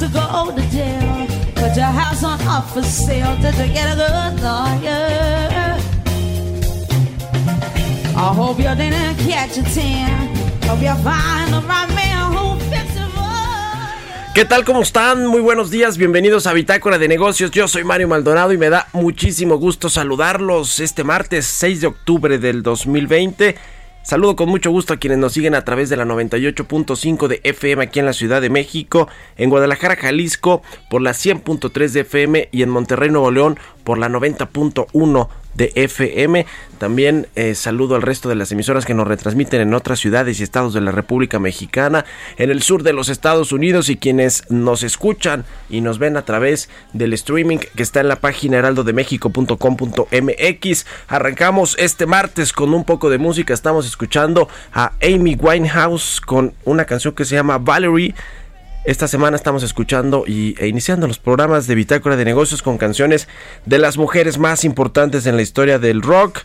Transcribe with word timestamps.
To 0.00 0.08
go 0.08 0.52
to 0.54 0.62
jail? 0.70 1.26
Put 1.56 1.76
your 1.76 1.86
house 1.86 2.22
on 2.22 2.40
up 2.46 2.64
for 2.70 2.82
sale. 2.82 3.36
Did 3.42 3.54
you 3.56 3.72
get 3.74 3.92
a 3.92 3.96
good 3.96 4.42
lawyer? 4.42 5.76
I 8.16 8.34
hope 8.34 8.58
you 8.58 8.74
didn't 8.74 9.16
catch 9.28 9.58
a 9.58 9.62
tan. 9.62 10.36
Hope 10.66 10.82
you 10.82 10.94
find 11.02 11.52
the 11.52 11.60
right 11.66 11.88
man 11.94 12.32
who 12.32 12.58
for 12.60 12.76
you. 12.76 12.98
¿Qué 14.34 14.44
tal? 14.44 14.64
¿Cómo 14.64 14.82
están? 14.82 15.26
Muy 15.26 15.40
buenos 15.40 15.68
días, 15.70 15.98
bienvenidos 15.98 16.46
a 16.46 16.52
Bitácora 16.52 16.98
de 16.98 17.08
Negocios. 17.08 17.50
Yo 17.50 17.66
soy 17.66 17.82
Mario 17.82 18.06
Maldonado 18.06 18.52
y 18.52 18.58
me 18.58 18.70
da 18.70 18.86
muchísimo 18.92 19.56
gusto 19.56 19.90
saludarlos 19.90 20.78
este 20.78 21.02
martes 21.02 21.44
6 21.46 21.80
de 21.80 21.86
octubre 21.88 22.38
del 22.38 22.62
2020. 22.62 23.56
Saludo 24.08 24.36
con 24.36 24.48
mucho 24.48 24.70
gusto 24.70 24.94
a 24.94 24.96
quienes 24.96 25.18
nos 25.18 25.34
siguen 25.34 25.54
a 25.54 25.66
través 25.66 25.90
de 25.90 25.96
la 25.98 26.06
98.5 26.06 27.26
de 27.26 27.42
FM 27.44 27.82
aquí 27.82 27.98
en 27.98 28.06
la 28.06 28.14
Ciudad 28.14 28.40
de 28.40 28.48
México, 28.48 29.06
en 29.36 29.50
Guadalajara, 29.50 29.96
Jalisco 29.96 30.62
por 30.88 31.02
la 31.02 31.10
100.3 31.10 31.90
de 31.90 32.00
FM 32.00 32.48
y 32.50 32.62
en 32.62 32.70
Monterrey, 32.70 33.10
Nuevo 33.10 33.30
León 33.30 33.58
por 33.84 33.98
la 33.98 34.08
90.1 34.08 35.28
de 35.58 35.72
FM. 35.74 36.46
También 36.78 37.26
eh, 37.34 37.54
saludo 37.54 37.96
al 37.96 38.02
resto 38.02 38.30
de 38.30 38.36
las 38.36 38.52
emisoras 38.52 38.86
que 38.86 38.94
nos 38.94 39.08
retransmiten 39.08 39.60
en 39.60 39.74
otras 39.74 39.98
ciudades 39.98 40.40
y 40.40 40.44
estados 40.44 40.72
de 40.72 40.80
la 40.80 40.92
República 40.92 41.38
Mexicana, 41.40 42.06
en 42.38 42.50
el 42.50 42.62
sur 42.62 42.82
de 42.84 42.94
los 42.94 43.08
Estados 43.08 43.50
Unidos 43.52 43.88
y 43.90 43.96
quienes 43.96 44.48
nos 44.50 44.84
escuchan 44.84 45.44
y 45.68 45.82
nos 45.82 45.98
ven 45.98 46.16
a 46.16 46.24
través 46.24 46.70
del 46.92 47.12
streaming 47.12 47.58
que 47.58 47.82
está 47.82 48.00
en 48.00 48.08
la 48.08 48.20
página 48.20 48.58
heraldodemexico.com.mx. 48.58 50.86
Arrancamos 51.08 51.74
este 51.78 52.06
martes 52.06 52.52
con 52.52 52.72
un 52.72 52.84
poco 52.84 53.10
de 53.10 53.18
música. 53.18 53.52
Estamos 53.52 53.84
escuchando 53.86 54.48
a 54.72 54.92
Amy 55.02 55.34
Winehouse 55.34 56.20
con 56.20 56.54
una 56.64 56.84
canción 56.84 57.12
que 57.14 57.24
se 57.24 57.34
llama 57.34 57.58
Valerie. 57.58 58.14
Esta 58.84 59.06
semana 59.06 59.36
estamos 59.36 59.62
escuchando 59.62 60.24
y, 60.26 60.54
e 60.58 60.68
iniciando 60.68 61.06
los 61.06 61.18
programas 61.18 61.66
de 61.66 61.74
Bitácora 61.74 62.16
de 62.16 62.24
Negocios 62.24 62.62
con 62.62 62.78
canciones 62.78 63.28
de 63.66 63.78
las 63.78 63.98
mujeres 63.98 64.38
más 64.38 64.64
importantes 64.64 65.26
en 65.26 65.36
la 65.36 65.42
historia 65.42 65.78
del 65.78 66.00
rock. 66.00 66.40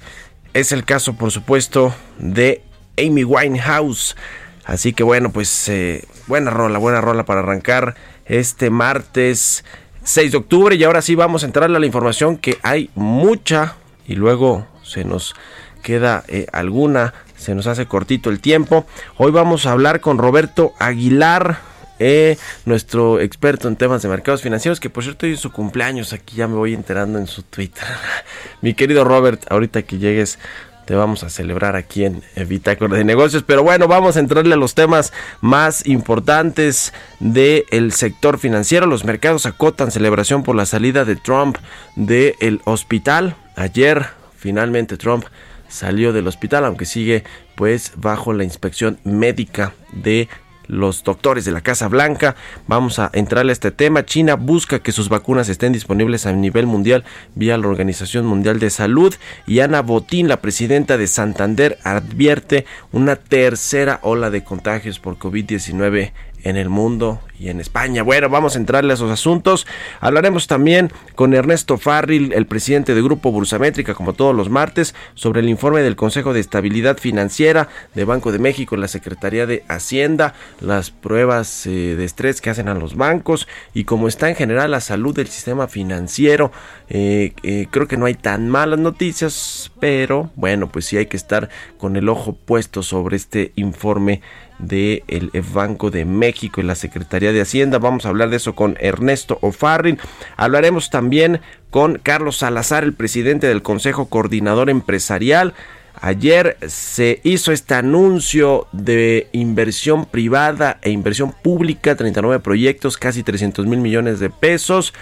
Es 0.54 0.72
el 0.72 0.84
caso, 0.84 1.14
por 1.14 1.32
supuesto, 1.32 1.94
de 2.18 2.62
Amy 2.98 3.24
Winehouse. 3.24 4.18
Así 4.66 4.94
que 4.94 5.04
bueno, 5.04 5.32
pues 5.32 5.70
eh, 5.70 6.06
buena 6.28 6.52
rola, 6.52 6.80
buena 6.80 7.02
rola 7.02 7.24
para 7.24 7.42
arrancar 7.42 7.96
este 8.26 8.70
martes 8.70 9.64
6 10.04 10.32
de 10.32 10.38
octubre. 10.38 10.76
Y 10.76 10.84
ahora 10.84 11.02
sí 11.02 11.16
vamos 11.16 11.44
a 11.44 11.46
entrarle 11.46 11.78
a 11.78 11.80
la 11.80 11.86
información 11.86 12.38
que 12.38 12.58
hay 12.62 12.90
mucha 12.96 13.76
y 14.06 14.16
luego 14.16 14.68
se 14.84 15.06
nos 15.06 15.34
queda 15.82 16.24
eh, 16.28 16.48
alguna, 16.52 17.14
se 17.38 17.56
nos 17.56 17.68
hace 17.68 17.86
cortito 17.86 18.30
el 18.30 18.42
tiempo. 18.42 18.86
Hoy 19.18 19.32
vamos 19.32 19.66
a 19.66 19.72
hablar 19.72 20.02
con 20.02 20.18
Roberto 20.18 20.74
Aguilar 20.80 21.73
eh, 22.00 22.38
nuestro 22.66 23.20
experto 23.20 23.68
en 23.68 23.76
temas 23.76 24.02
de 24.02 24.10
mercados 24.10 24.42
financieros, 24.42 24.80
que 24.80 24.90
por 24.90 25.04
cierto 25.04 25.26
hoy 25.26 25.34
es 25.34 25.40
su 25.40 25.52
cumpleaños, 25.52 26.14
aquí 26.14 26.38
ya 26.38 26.48
me 26.48 26.56
voy 26.56 26.74
enterando 26.74 27.20
en 27.20 27.28
su 27.28 27.44
Twitter. 27.44 27.84
Mi 28.62 28.74
querido 28.74 29.04
Robert, 29.04 29.44
ahorita 29.50 29.84
que 29.84 29.98
llegues 29.98 30.40
te 30.86 30.96
vamos 30.96 31.24
a 31.24 31.30
celebrar 31.30 31.76
aquí 31.76 32.04
en 32.04 32.22
Bitácora 32.48 32.98
de 32.98 33.04
Negocios. 33.04 33.44
Pero 33.46 33.64
bueno, 33.64 33.88
vamos 33.88 34.18
a 34.18 34.20
entrarle 34.20 34.54
a 34.54 34.58
los 34.58 34.76
temas 34.76 35.14
más 35.42 35.86
importantes 35.88 36.94
del 37.20 37.94
sector 37.94 38.38
financiero. 38.38 38.86
Los 38.86 39.06
mercados 39.06 39.46
acotan 39.46 39.92
celebración 39.92 40.44
por 40.44 40.56
la 40.56 40.66
salida 40.66 41.06
de 41.06 41.16
Trump 41.16 41.58
del 41.96 42.62
hospital. 42.66 43.36
Ayer, 43.56 44.08
finalmente, 44.36 44.98
Trump 44.98 45.26
salió 45.70 46.14
del 46.14 46.28
hospital, 46.28 46.66
aunque 46.66 46.86
sigue 46.86 47.24
pues 47.56 47.94
bajo 47.96 48.34
la 48.34 48.44
inspección 48.44 49.00
médica 49.04 49.74
de 49.92 50.28
los 50.68 51.04
doctores 51.04 51.46
de 51.46 51.52
la 51.52 51.62
Casa 51.62 51.88
Blanca. 51.88 52.36
Vamos 52.68 53.00
a 53.00 53.10
entrarle 53.14 53.52
a 53.52 53.54
este 53.54 53.72
tema. 53.72 54.06
China 54.06 54.36
busca 54.36 54.80
que 54.80 54.92
sus 54.92 55.10
vacunas 55.10 55.50
estén 55.50 55.74
disponibles 55.74 56.26
a 56.26 56.34
nivel 56.34 56.66
mundial 56.66 57.04
vía 57.36 57.58
la 57.58 57.68
Organización 57.68 58.26
Mundial 58.26 58.60
de 58.60 58.70
Salud. 58.70 59.14
Y 59.48 59.60
Ana 59.60 59.82
Botín, 59.82 60.28
la 60.28 60.42
presidenta 60.42 60.98
de 60.98 61.08
Santander, 61.08 61.78
advierte 61.84 62.66
una 62.92 63.16
tercera 63.16 64.00
ola 64.04 64.30
de 64.30 64.44
contagios 64.44 65.00
por 65.00 65.18
COVID-19 65.18 66.12
en 66.44 66.58
el 66.58 66.70
mundo 66.70 67.20
y 67.40 67.50
en 67.50 67.60
España. 67.60 68.04
Bueno, 68.04 68.30
vamos 68.30 68.56
a 68.56 68.60
entrarle 68.60 68.92
a 68.92 68.96
esos 68.96 69.12
asuntos. 69.12 69.66
Hablaremos 70.00 70.48
también 70.48 70.92
con 71.16 71.34
Ernesto 71.34 71.78
Farril, 71.78 72.34
el 72.34 72.46
presidente 72.46 72.94
del 72.94 73.04
Grupo 73.04 73.32
Bursamétrica, 73.32 73.94
como 73.94 74.14
todos 74.14 74.36
los 74.36 74.50
martes, 74.50 74.94
sobre 75.14 75.42
el 75.42 75.50
informe 75.50 75.82
del 75.82 75.96
Consejo 75.96 76.34
de 76.34 76.40
Estabilidad 76.40 76.98
Financiera 76.98 77.70
de 77.96 78.06
Banco 78.06 78.32
de 78.32 78.40
México, 78.40 78.78
la 78.78 78.88
Secretaría 78.88 79.46
de 79.46 79.64
Hacienda, 79.68 80.34
las 80.62 80.92
pruebas 80.92 81.66
eh, 81.66 81.96
de 81.96 82.06
estrés 82.06 82.42
que 82.42 82.50
hacen 82.50 82.68
a 82.68 82.74
los 82.76 82.96
bancos 82.96 83.48
y 83.74 83.86
cómo 83.86 84.08
está 84.08 84.30
en 84.30 84.36
general 84.36 84.72
la 84.72 84.82
salud 84.82 85.16
del 85.16 85.28
sistema 85.28 85.68
financiero. 85.68 86.52
Eh, 86.90 87.34
eh, 87.44 87.68
creo 87.72 87.88
que 87.88 87.98
no 87.98 88.06
hay 88.06 88.16
tan 88.16 88.50
malas 88.50 88.80
noticias, 88.80 89.72
pero 89.80 90.32
bueno, 90.36 90.70
pues 90.70 90.86
sí 90.86 90.98
hay 90.98 91.08
que 91.08 91.18
estar 91.18 91.50
con 91.78 91.96
el 91.96 92.10
ojo 92.10 92.34
puesto 92.34 92.84
sobre 92.84 93.16
este 93.16 93.52
informe 93.56 94.22
del 94.68 95.32
Banco 95.54 95.92
de 95.92 96.06
México 96.06 96.62
y 96.62 96.64
la 96.64 96.76
Secretaría 96.76 97.32
de 97.32 97.42
Hacienda. 97.42 97.80
Vamos 97.80 98.06
a 98.06 98.10
hablar 98.10 98.30
de 98.30 98.38
eso 98.38 98.56
con 98.56 98.78
Ernesto 98.80 99.38
O'Farrill. 99.42 100.00
Hablaremos 100.38 100.90
también 100.90 101.42
con 101.70 102.00
Carlos 102.02 102.38
Salazar, 102.38 102.84
el 102.84 102.94
presidente 102.94 103.48
del 103.48 103.62
Consejo 103.62 104.08
Coordinador 104.08 104.70
Empresarial. 104.70 105.54
Ayer 106.02 106.58
se 106.68 107.22
hizo 107.24 107.52
este 107.52 107.76
anuncio 107.76 108.68
de 108.72 109.30
inversión 109.32 110.06
privada 110.06 110.80
e 110.82 110.90
inversión 110.90 111.32
pública, 111.32 111.96
39 111.96 112.40
proyectos, 112.40 112.98
casi 112.98 113.24
300 113.24 113.66
mil 113.68 113.80
millones 113.80 114.20
de 114.20 114.30
pesos. 114.30 114.94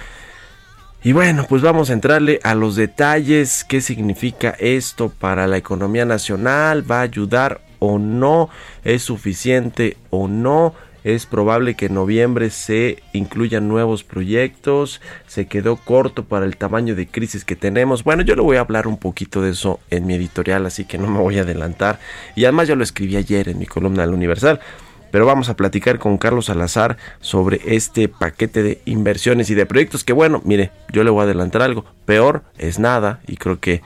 Y 1.03 1.13
bueno, 1.13 1.47
pues 1.49 1.63
vamos 1.63 1.89
a 1.89 1.93
entrarle 1.93 2.39
a 2.43 2.53
los 2.53 2.75
detalles, 2.75 3.63
qué 3.63 3.81
significa 3.81 4.55
esto 4.59 5.09
para 5.09 5.47
la 5.47 5.57
economía 5.57 6.05
nacional, 6.05 6.89
va 6.89 6.99
a 6.99 7.03
ayudar 7.03 7.61
o 7.81 7.97
no, 7.97 8.49
es 8.83 9.01
suficiente 9.01 9.97
o 10.11 10.27
no. 10.27 10.73
Es 11.03 11.25
probable 11.25 11.73
que 11.73 11.87
en 11.87 11.95
noviembre 11.95 12.51
se 12.51 13.01
incluyan 13.11 13.67
nuevos 13.67 14.03
proyectos. 14.03 15.01
Se 15.25 15.47
quedó 15.47 15.77
corto 15.77 16.25
para 16.25 16.45
el 16.45 16.57
tamaño 16.57 16.93
de 16.93 17.07
crisis 17.07 17.43
que 17.43 17.55
tenemos. 17.55 18.03
Bueno, 18.03 18.21
yo 18.21 18.35
le 18.35 18.43
voy 18.43 18.57
a 18.57 18.61
hablar 18.61 18.85
un 18.85 18.97
poquito 18.97 19.41
de 19.41 19.49
eso 19.49 19.79
en 19.89 20.05
mi 20.05 20.13
editorial, 20.13 20.63
así 20.67 20.85
que 20.85 20.99
no 20.99 21.07
me 21.07 21.17
voy 21.17 21.39
a 21.39 21.41
adelantar. 21.41 21.99
Y 22.35 22.45
además 22.45 22.67
yo 22.67 22.75
lo 22.75 22.83
escribí 22.83 23.15
ayer 23.15 23.49
en 23.49 23.57
mi 23.57 23.65
columna 23.65 24.03
del 24.03 24.13
Universal. 24.13 24.59
Pero 25.09 25.25
vamos 25.25 25.49
a 25.49 25.55
platicar 25.55 25.97
con 25.97 26.19
Carlos 26.19 26.45
Salazar 26.45 26.97
sobre 27.19 27.59
este 27.65 28.07
paquete 28.07 28.61
de 28.61 28.81
inversiones 28.85 29.49
y 29.49 29.55
de 29.55 29.65
proyectos 29.65 30.03
que 30.03 30.13
bueno, 30.13 30.41
mire, 30.45 30.71
yo 30.93 31.03
le 31.03 31.09
voy 31.09 31.21
a 31.21 31.23
adelantar 31.23 31.63
algo. 31.63 31.83
Peor 32.05 32.43
es 32.59 32.77
nada 32.77 33.19
y 33.27 33.37
creo 33.37 33.59
que 33.59 33.81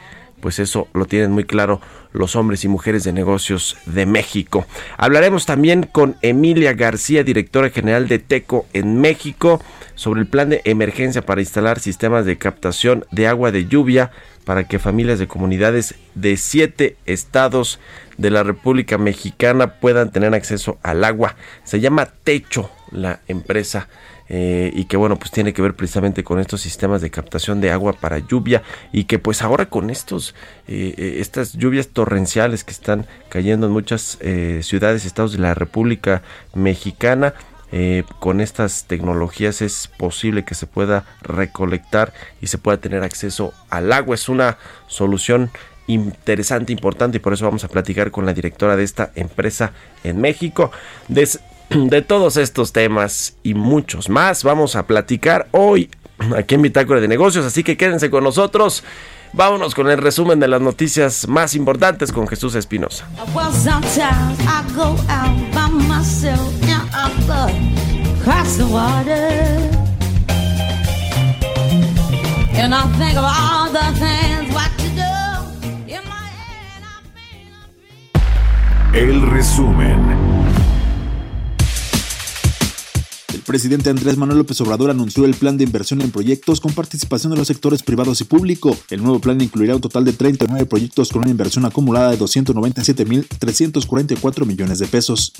pues 0.45 0.59
eso 0.59 0.87
lo 0.93 1.07
tienen 1.07 1.31
muy 1.31 1.43
claro 1.43 1.81
los 2.13 2.35
hombres 2.35 2.63
y 2.63 2.67
mujeres 2.67 3.03
de 3.03 3.11
negocios 3.11 3.77
de 3.87 4.05
México. 4.05 4.67
Hablaremos 4.95 5.47
también 5.47 5.89
con 5.91 6.17
Emilia 6.21 6.73
García, 6.73 7.23
directora 7.23 7.71
general 7.71 8.07
de 8.07 8.19
TECO 8.19 8.67
en 8.71 9.01
México, 9.01 9.59
sobre 9.95 10.21
el 10.21 10.27
plan 10.27 10.49
de 10.49 10.61
emergencia 10.65 11.23
para 11.23 11.41
instalar 11.41 11.79
sistemas 11.79 12.27
de 12.27 12.37
captación 12.37 13.07
de 13.09 13.25
agua 13.25 13.51
de 13.51 13.65
lluvia 13.65 14.11
para 14.43 14.67
que 14.67 14.77
familias 14.77 15.17
de 15.17 15.27
comunidades 15.27 15.95
de 16.13 16.37
siete 16.37 16.95
estados 17.07 17.79
de 18.19 18.29
la 18.29 18.43
República 18.43 18.99
Mexicana 18.99 19.79
puedan 19.79 20.11
tener 20.11 20.35
acceso 20.35 20.77
al 20.83 21.03
agua. 21.05 21.37
Se 21.63 21.79
llama 21.79 22.05
Techo 22.23 22.69
la 22.91 23.21
empresa. 23.27 23.87
Eh, 24.27 24.71
y 24.73 24.85
que 24.85 24.97
bueno 24.97 25.17
pues 25.17 25.29
tiene 25.29 25.53
que 25.53 25.61
ver 25.61 25.75
precisamente 25.75 26.23
con 26.23 26.39
estos 26.39 26.59
sistemas 26.61 26.99
de 27.01 27.11
captación 27.11 27.61
de 27.61 27.69
agua 27.69 27.93
para 27.93 28.17
lluvia 28.17 28.63
y 28.91 29.03
que 29.03 29.19
pues 29.19 29.43
ahora 29.43 29.67
con 29.67 29.91
estos 29.91 30.33
eh, 30.67 30.95
eh, 30.97 31.17
estas 31.19 31.53
lluvias 31.53 31.89
torrenciales 31.89 32.63
que 32.63 32.71
están 32.71 33.05
cayendo 33.29 33.67
en 33.67 33.73
muchas 33.73 34.17
ciudades 34.61 35.05
estados 35.05 35.33
de 35.33 35.39
la 35.39 35.53
República 35.53 36.23
Mexicana 36.55 37.35
con 38.19 38.41
estas 38.41 38.85
tecnologías 38.85 39.61
es 39.61 39.89
posible 39.97 40.45
que 40.45 40.55
se 40.55 40.65
pueda 40.65 41.05
recolectar 41.21 42.13
y 42.41 42.47
se 42.47 42.57
pueda 42.57 42.77
tener 42.77 43.03
acceso 43.03 43.53
al 43.69 43.91
agua 43.91 44.15
es 44.15 44.29
una 44.29 44.57
solución 44.87 45.51
interesante, 45.87 46.71
importante 46.71 47.17
y 47.17 47.19
por 47.19 47.33
eso 47.33 47.45
vamos 47.45 47.63
a 47.63 47.67
platicar 47.67 48.11
con 48.11 48.25
la 48.25 48.33
directora 48.33 48.75
de 48.75 48.83
esta 48.83 49.11
empresa 49.15 49.73
en 50.03 50.19
México. 50.19 50.71
De, 51.69 52.01
todos 52.01 52.37
estos 52.37 52.71
temas 52.71 53.37
y 53.43 53.53
muchos 53.53 54.09
más 54.09 54.43
vamos 54.43 54.75
a 54.75 54.87
platicar 54.87 55.47
hoy 55.51 55.89
aquí 56.37 56.55
en 56.55 56.61
Bitácora 56.61 57.01
de 57.01 57.07
Negocios, 57.07 57.45
así 57.45 57.63
que 57.63 57.77
quédense 57.77 58.09
con 58.09 58.23
nosotros. 58.23 58.83
Vámonos 59.33 59.75
con 59.75 59.89
el 59.89 59.97
resumen 59.97 60.39
de 60.39 60.47
las 60.47 60.61
noticias 60.61 61.27
más 61.27 61.55
importantes 61.55 62.13
con 62.13 62.27
Jesús 62.27 62.55
Espinosa. 62.55 63.05
El 78.93 79.29
resumen. 79.29 80.24
Presidente 83.45 83.89
Andrés 83.89 84.17
Manuel 84.17 84.39
López 84.39 84.59
Obrador 84.61 84.89
anunció 84.89 85.25
el 85.25 85.35
plan 85.35 85.57
de 85.57 85.63
inversión 85.63 86.01
en 86.01 86.11
proyectos 86.11 86.59
con 86.59 86.73
participación 86.73 87.31
de 87.31 87.37
los 87.37 87.47
sectores 87.47 87.83
privados 87.83 88.19
y 88.21 88.25
público. 88.25 88.77
El 88.89 89.01
nuevo 89.01 89.19
plan 89.19 89.39
incluirá 89.39 89.75
un 89.75 89.81
total 89.81 90.03
de 90.03 90.11
39 90.13 90.65
proyectos 90.65 91.09
con 91.09 91.21
una 91.21 91.31
inversión 91.31 91.63
acumulada 91.65 92.11
de 92.11 92.19
297.344 92.19 94.45
millones 94.45 94.79
de 94.79 94.87
pesos. 94.87 95.31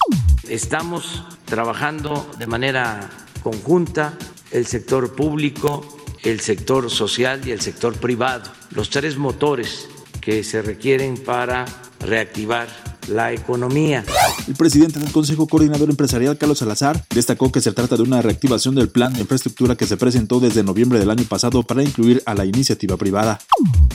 Estamos 0.48 1.24
trabajando 1.46 2.30
de 2.40 2.48
manera 2.48 3.10
conjunta 3.44 4.18
el 4.52 4.66
sector 4.66 5.14
público, 5.16 5.86
el 6.24 6.40
sector 6.40 6.90
social 6.90 7.42
y 7.46 7.52
el 7.52 7.60
sector 7.62 7.96
privado, 7.96 8.50
los 8.72 8.90
tres 8.90 9.18
motores 9.18 9.88
que 10.22 10.44
se 10.44 10.62
requieren 10.62 11.18
para 11.18 11.66
reactivar 12.00 12.95
la 13.08 13.34
economía. 13.34 14.04
El 14.48 14.56
presidente 14.56 15.00
del 15.00 15.12
Consejo 15.12 15.48
Coordinador 15.48 15.90
Empresarial, 15.90 16.38
Carlos 16.38 16.60
Salazar, 16.60 17.04
destacó 17.14 17.52
que 17.52 17.62
se 17.62 17.72
trata 17.72 17.96
de 17.96 18.04
una 18.04 18.22
reactivación 18.22 18.76
del 18.76 18.90
plan 18.90 19.14
de 19.14 19.22
infraestructura 19.22 19.76
que 19.76 19.86
se 19.86 19.98
presentó 19.98 20.40
desde 20.40 20.64
noviembre 20.64 21.00
del 21.00 21.10
año 21.10 21.24
pasado 21.24 21.64
para 21.64 21.84
incluir 21.84 22.22
a 22.26 22.34
la 22.34 22.46
iniciativa 22.46 22.98
privada. 22.98 23.40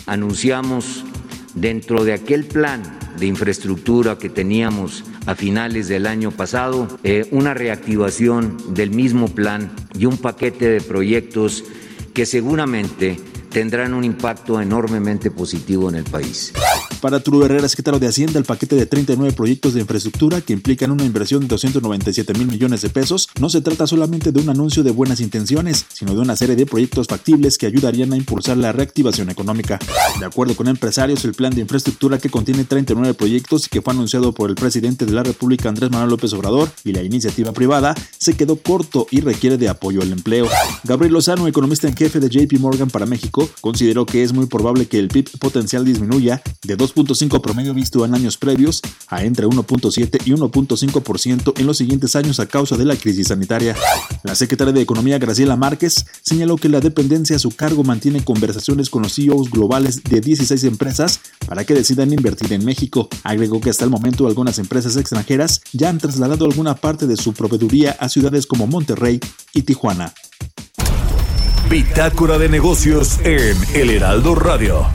Anunciamos 0.06 1.04
dentro 1.54 2.04
de 2.04 2.12
aquel 2.12 2.44
plan 2.44 2.82
de 3.18 3.26
infraestructura 3.26 4.18
que 4.18 4.28
teníamos 4.28 5.04
a 5.26 5.34
finales 5.34 5.88
del 5.88 6.06
año 6.06 6.30
pasado, 6.30 6.88
eh, 7.04 7.26
una 7.30 7.54
reactivación 7.54 8.56
del 8.74 8.90
mismo 8.90 9.28
plan 9.28 9.70
y 9.98 10.06
un 10.06 10.16
paquete 10.16 10.68
de 10.68 10.80
proyectos 10.80 11.64
que 12.14 12.26
seguramente 12.26 13.18
tendrán 13.50 13.94
un 13.94 14.04
impacto 14.04 14.60
enormemente 14.60 15.30
positivo 15.30 15.88
en 15.88 15.96
el 15.96 16.04
país. 16.04 16.52
Para 17.00 17.16
Arturo 17.16 17.44
Herrera, 17.44 17.68
secretario 17.68 17.98
de 17.98 18.06
Hacienda, 18.06 18.38
el 18.38 18.44
paquete 18.44 18.76
de 18.76 18.86
39 18.86 19.32
proyectos 19.32 19.74
de 19.74 19.80
infraestructura 19.80 20.40
que 20.40 20.52
implican 20.52 20.90
una 20.90 21.04
inversión 21.04 21.42
de 21.42 21.48
297 21.48 22.34
mil 22.34 22.46
millones 22.46 22.82
de 22.82 22.90
pesos 22.90 23.28
no 23.40 23.48
se 23.48 23.60
trata 23.60 23.86
solamente 23.86 24.32
de 24.32 24.40
un 24.40 24.48
anuncio 24.48 24.82
de 24.82 24.90
buenas 24.90 25.20
intenciones, 25.20 25.86
sino 25.92 26.14
de 26.14 26.20
una 26.20 26.36
serie 26.36 26.56
de 26.56 26.66
proyectos 26.66 27.06
factibles 27.06 27.58
que 27.58 27.66
ayudarían 27.66 28.12
a 28.12 28.16
impulsar 28.16 28.56
la 28.56 28.72
reactivación 28.72 29.30
económica. 29.30 29.78
De 30.18 30.26
acuerdo 30.26 30.54
con 30.54 30.68
empresarios, 30.68 31.24
el 31.24 31.34
plan 31.34 31.54
de 31.54 31.62
infraestructura 31.62 32.18
que 32.18 32.30
contiene 32.30 32.64
39 32.64 33.14
proyectos 33.14 33.66
y 33.66 33.70
que 33.70 33.82
fue 33.82 33.92
anunciado 33.92 34.32
por 34.32 34.50
el 34.50 34.56
presidente 34.56 35.06
de 35.06 35.12
la 35.12 35.22
República 35.22 35.68
Andrés 35.68 35.90
Manuel 35.90 36.10
López 36.10 36.32
Obrador 36.34 36.70
y 36.84 36.92
la 36.92 37.02
iniciativa 37.02 37.52
privada 37.52 37.94
se 38.18 38.34
quedó 38.34 38.56
corto 38.56 39.06
y 39.10 39.20
requiere 39.20 39.56
de 39.56 39.68
apoyo 39.68 40.02
al 40.02 40.12
empleo. 40.12 40.46
Gabriel 40.84 41.14
Lozano, 41.14 41.48
economista 41.48 41.88
en 41.88 41.96
jefe 41.96 42.20
de 42.20 42.28
JP 42.28 42.58
Morgan 42.60 42.90
para 42.90 43.06
México, 43.06 43.39
consideró 43.60 44.06
que 44.06 44.22
es 44.22 44.32
muy 44.32 44.46
probable 44.46 44.86
que 44.86 44.98
el 44.98 45.08
PIB 45.08 45.38
potencial 45.38 45.84
disminuya 45.84 46.42
de 46.62 46.76
2.5 46.76 47.40
promedio 47.40 47.74
visto 47.74 48.04
en 48.04 48.14
años 48.14 48.36
previos 48.36 48.82
a 49.08 49.24
entre 49.24 49.46
1.7 49.46 50.22
y 50.24 50.32
1.5% 50.32 51.58
en 51.58 51.66
los 51.66 51.76
siguientes 51.76 52.16
años 52.16 52.40
a 52.40 52.46
causa 52.46 52.76
de 52.76 52.84
la 52.84 52.96
crisis 52.96 53.28
sanitaria. 53.28 53.76
La 54.22 54.34
secretaria 54.34 54.72
de 54.72 54.80
Economía 54.80 55.18
Graciela 55.18 55.56
Márquez 55.56 56.06
señaló 56.22 56.56
que 56.56 56.68
la 56.68 56.80
dependencia 56.80 57.36
a 57.36 57.38
su 57.38 57.50
cargo 57.50 57.84
mantiene 57.84 58.24
conversaciones 58.24 58.90
con 58.90 59.02
los 59.02 59.14
CEOs 59.14 59.50
globales 59.50 60.02
de 60.02 60.20
16 60.20 60.64
empresas 60.64 61.20
para 61.46 61.64
que 61.64 61.74
decidan 61.74 62.12
invertir 62.12 62.52
en 62.52 62.64
México. 62.64 63.08
Agregó 63.22 63.60
que 63.60 63.70
hasta 63.70 63.84
el 63.84 63.90
momento 63.90 64.26
algunas 64.26 64.58
empresas 64.58 64.96
extranjeras 64.96 65.62
ya 65.72 65.88
han 65.88 65.98
trasladado 65.98 66.44
alguna 66.44 66.74
parte 66.74 67.06
de 67.06 67.16
su 67.16 67.32
proveeduría 67.32 67.96
a 67.98 68.08
ciudades 68.08 68.46
como 68.46 68.66
Monterrey 68.66 69.20
y 69.52 69.62
Tijuana. 69.62 70.12
Bitácora 71.70 72.36
de 72.36 72.48
negocios 72.48 73.20
en 73.20 73.56
El 73.74 73.90
Heraldo 73.90 74.34
Radio. 74.34 74.88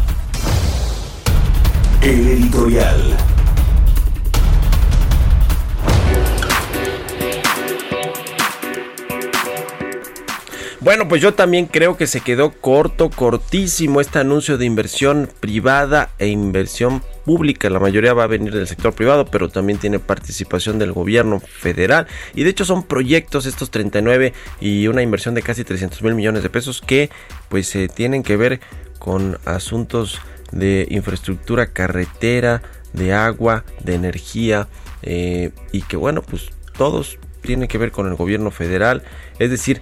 El 2.01 2.27
editorial. 2.27 3.16
Bueno, 10.81 11.07
pues 11.07 11.22
yo 11.22 11.33
también 11.33 11.68
creo 11.68 11.95
que 11.95 12.07
se 12.07 12.19
quedó 12.19 12.51
corto, 12.51 13.10
cortísimo 13.10 14.01
este 14.01 14.19
anuncio 14.19 14.57
de 14.57 14.66
inversión 14.66 15.30
privada 15.39 16.10
e 16.19 16.27
inversión 16.27 17.01
pública. 17.25 17.69
La 17.69 17.80
mayoría 17.80 18.13
va 18.13 18.24
a 18.24 18.27
venir 18.27 18.54
del 18.54 18.68
sector 18.68 18.94
privado, 18.94 19.25
pero 19.25 19.50
también 19.50 19.80
tiene 19.80 20.00
participación 20.00 20.80
del 20.80 20.94
gobierno 20.94 21.39
federal. 21.39 22.07
Y 22.33 22.44
de 22.44 22.51
hecho 22.51 22.63
son 22.63 22.83
proyectos 22.83 23.45
estos 23.45 23.72
39 23.72 24.33
y 24.62 24.88
una 24.88 25.01
inversión 25.01 25.36
de 25.36 25.42
casi 25.42 25.63
300 25.63 26.01
mil 26.04 26.16
millones 26.16 26.44
de 26.44 26.50
pesos 26.50 26.82
que 26.82 27.10
pues 27.50 27.67
se 27.67 27.88
tienen 27.88 28.24
que 28.24 28.38
ver 28.38 28.62
con 29.00 29.38
asuntos 29.46 30.22
de 30.51 30.88
infraestructura 30.89 31.67
carretera, 31.67 32.62
de 32.94 33.13
agua, 33.13 33.65
de 33.84 33.96
energía 33.96 34.67
eh, 35.01 35.51
y 35.72 35.82
que 35.82 35.98
bueno 35.98 36.22
pues 36.22 36.50
todos 36.77 37.17
tienen 37.41 37.67
que 37.67 37.77
ver 37.77 37.91
con 37.91 38.08
el 38.08 38.15
gobierno 38.15 38.51
federal. 38.51 39.03
Es 39.39 39.50
decir, 39.50 39.82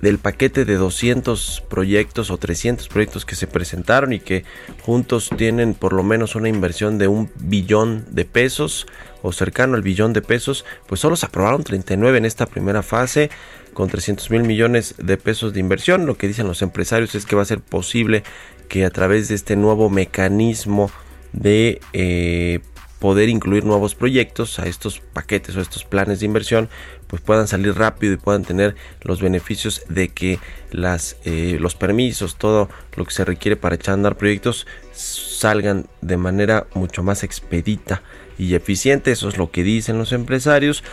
del 0.00 0.18
paquete 0.18 0.64
de 0.64 0.76
200 0.76 1.64
proyectos 1.68 2.30
o 2.30 2.36
300 2.38 2.88
proyectos 2.88 3.24
que 3.24 3.36
se 3.36 3.46
presentaron 3.46 4.12
y 4.12 4.20
que 4.20 4.44
juntos 4.82 5.30
tienen 5.36 5.74
por 5.74 5.92
lo 5.92 6.02
menos 6.02 6.34
una 6.34 6.48
inversión 6.48 6.98
de 6.98 7.08
un 7.08 7.30
billón 7.36 8.04
de 8.10 8.24
pesos 8.24 8.86
o 9.22 9.32
cercano 9.32 9.74
al 9.74 9.82
billón 9.82 10.12
de 10.12 10.22
pesos, 10.22 10.64
pues 10.86 11.00
solo 11.00 11.16
se 11.16 11.26
aprobaron 11.26 11.64
39 11.64 12.18
en 12.18 12.24
esta 12.24 12.46
primera 12.46 12.82
fase 12.82 13.30
con 13.74 13.88
300 13.88 14.30
mil 14.30 14.42
millones 14.42 14.94
de 14.98 15.16
pesos 15.16 15.52
de 15.52 15.60
inversión. 15.60 16.06
Lo 16.06 16.16
que 16.16 16.28
dicen 16.28 16.46
los 16.46 16.62
empresarios 16.62 17.14
es 17.14 17.26
que 17.26 17.36
va 17.36 17.42
a 17.42 17.46
ser 17.46 17.60
posible 17.60 18.22
que 18.68 18.84
a 18.84 18.90
través 18.90 19.28
de 19.28 19.34
este 19.34 19.56
nuevo 19.56 19.90
mecanismo 19.90 20.90
de 21.32 21.80
eh, 21.92 22.60
poder 22.98 23.28
incluir 23.28 23.64
nuevos 23.64 23.94
proyectos 23.94 24.58
a 24.58 24.66
estos 24.66 25.00
paquetes 25.00 25.56
o 25.56 25.60
estos 25.60 25.84
planes 25.84 26.20
de 26.20 26.26
inversión 26.26 26.68
pues 27.08 27.20
puedan 27.22 27.48
salir 27.48 27.74
rápido 27.74 28.14
y 28.14 28.18
puedan 28.18 28.44
tener 28.44 28.76
los 29.02 29.20
beneficios 29.20 29.82
de 29.88 30.08
que 30.08 30.38
las 30.70 31.16
eh, 31.24 31.56
los 31.60 31.74
permisos 31.74 32.36
todo 32.36 32.68
lo 32.96 33.04
que 33.04 33.12
se 33.12 33.24
requiere 33.24 33.56
para 33.56 33.74
echar 33.74 33.92
a 33.92 33.94
andar 33.94 34.16
proyectos 34.16 34.66
salgan 34.92 35.86
de 36.00 36.16
manera 36.16 36.66
mucho 36.74 37.02
más 37.02 37.24
expedita 37.24 38.02
y 38.38 38.54
eficiente. 38.54 39.10
Eso 39.10 39.28
es 39.28 39.38
lo 39.38 39.50
que 39.50 39.62
dicen 39.62 39.98
los 39.98 40.12
empresarios 40.12 40.84